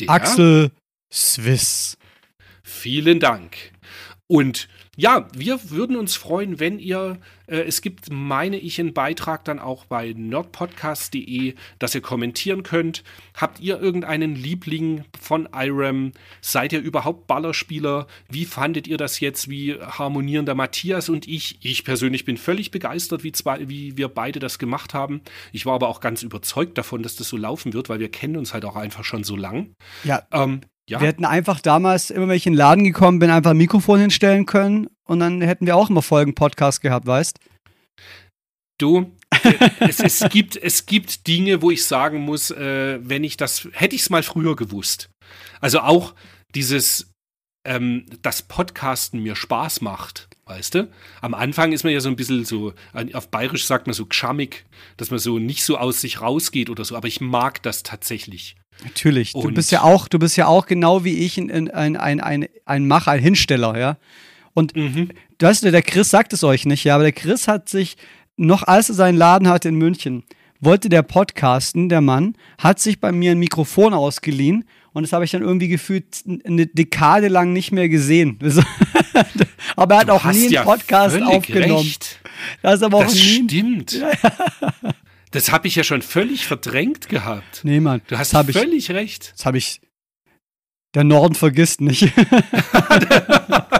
[0.00, 0.70] Der Axel
[1.12, 1.96] Swiss.
[2.62, 3.72] Vielen Dank.
[4.28, 9.44] Und ja, wir würden uns freuen, wenn ihr, äh, es gibt, meine ich, einen Beitrag
[9.44, 13.02] dann auch bei nerdpodcast.de, dass ihr kommentieren könnt.
[13.34, 16.12] Habt ihr irgendeinen Liebling von IRAM?
[16.40, 18.06] Seid ihr überhaupt Ballerspieler?
[18.28, 19.48] Wie fandet ihr das jetzt?
[19.48, 21.58] Wie harmonieren der Matthias und ich?
[21.62, 25.22] Ich persönlich bin völlig begeistert, wie, zwei, wie wir beide das gemacht haben.
[25.52, 28.36] Ich war aber auch ganz überzeugt davon, dass das so laufen wird, weil wir kennen
[28.36, 29.74] uns halt auch einfach schon so lang.
[30.04, 31.00] Ja, Ähm, ja.
[31.00, 34.00] wir hätten einfach damals, immer wenn ich in den Laden gekommen bin, einfach ein Mikrofon
[34.00, 37.38] hinstellen können und dann hätten wir auch immer Folgen-Podcast gehabt, weißt?
[38.78, 43.36] Du, äh, es, es, gibt, es gibt Dinge, wo ich sagen muss, äh, wenn ich
[43.36, 45.10] das, hätte ich es mal früher gewusst.
[45.60, 46.14] Also auch
[46.54, 47.10] dieses,
[47.66, 50.90] ähm, das Podcasten mir Spaß macht, weißt du?
[51.20, 52.74] Am Anfang ist man ja so ein bisschen so,
[53.12, 54.64] auf Bayerisch sagt man so gschammig,
[54.96, 58.56] dass man so nicht so aus sich rausgeht oder so, aber ich mag das tatsächlich.
[58.82, 59.32] Natürlich.
[59.32, 62.20] Du Und- bist ja auch, du bist ja auch genau wie ich ein, ein, ein,
[62.20, 63.96] ein, ein, Macher, ein Hinsteller, ja.
[64.52, 65.10] Und Mhm.
[65.38, 67.96] weißt du, der Chris sagt es euch nicht, ja, aber der Chris hat sich,
[68.36, 70.24] noch als er seinen Laden hatte in München,
[70.60, 75.24] wollte der podcasten, der Mann, hat sich bei mir ein Mikrofon ausgeliehen und das habe
[75.24, 78.38] ich dann irgendwie gefühlt eine Dekade lang nicht mehr gesehen.
[79.76, 81.78] aber er hat Du auch nie einen ja Podcast aufgenommen.
[81.78, 82.20] Recht.
[82.62, 83.44] Das ist aber auch Das nie.
[83.44, 84.00] stimmt.
[85.34, 87.62] Das habe ich ja schon völlig verdrängt gehabt.
[87.64, 88.00] Nee, Mann.
[88.06, 89.32] Du hast das habe ich, völlig recht.
[89.36, 89.80] das habe ich.
[90.94, 92.02] Der Norden vergisst nicht.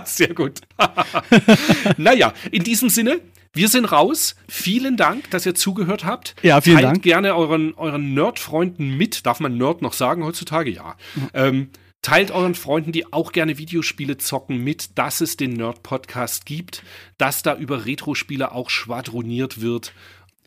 [0.04, 0.62] Sehr gut.
[1.96, 3.20] naja, in diesem Sinne,
[3.52, 4.34] wir sind raus.
[4.48, 6.34] Vielen Dank, dass ihr zugehört habt.
[6.42, 7.02] Ja, vielen Teilt Dank.
[7.04, 9.24] gerne euren, euren Nerd-Freunden mit.
[9.24, 10.72] Darf man Nerd noch sagen heutzutage?
[10.72, 10.96] Ja.
[11.34, 11.70] Ähm,
[12.02, 16.82] teilt euren Freunden, die auch gerne Videospiele zocken, mit, dass es den Nerd-Podcast gibt,
[17.16, 19.92] dass da über Retro-Spiele auch schwadroniert wird.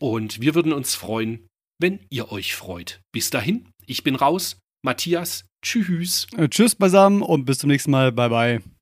[0.00, 1.46] Und wir würden uns freuen,
[1.80, 3.00] wenn ihr euch freut.
[3.12, 4.58] Bis dahin, ich bin raus.
[4.82, 6.26] Matthias, tschüss.
[6.36, 8.12] Äh, Tschüss beisammen und bis zum nächsten Mal.
[8.12, 8.77] Bye, bye.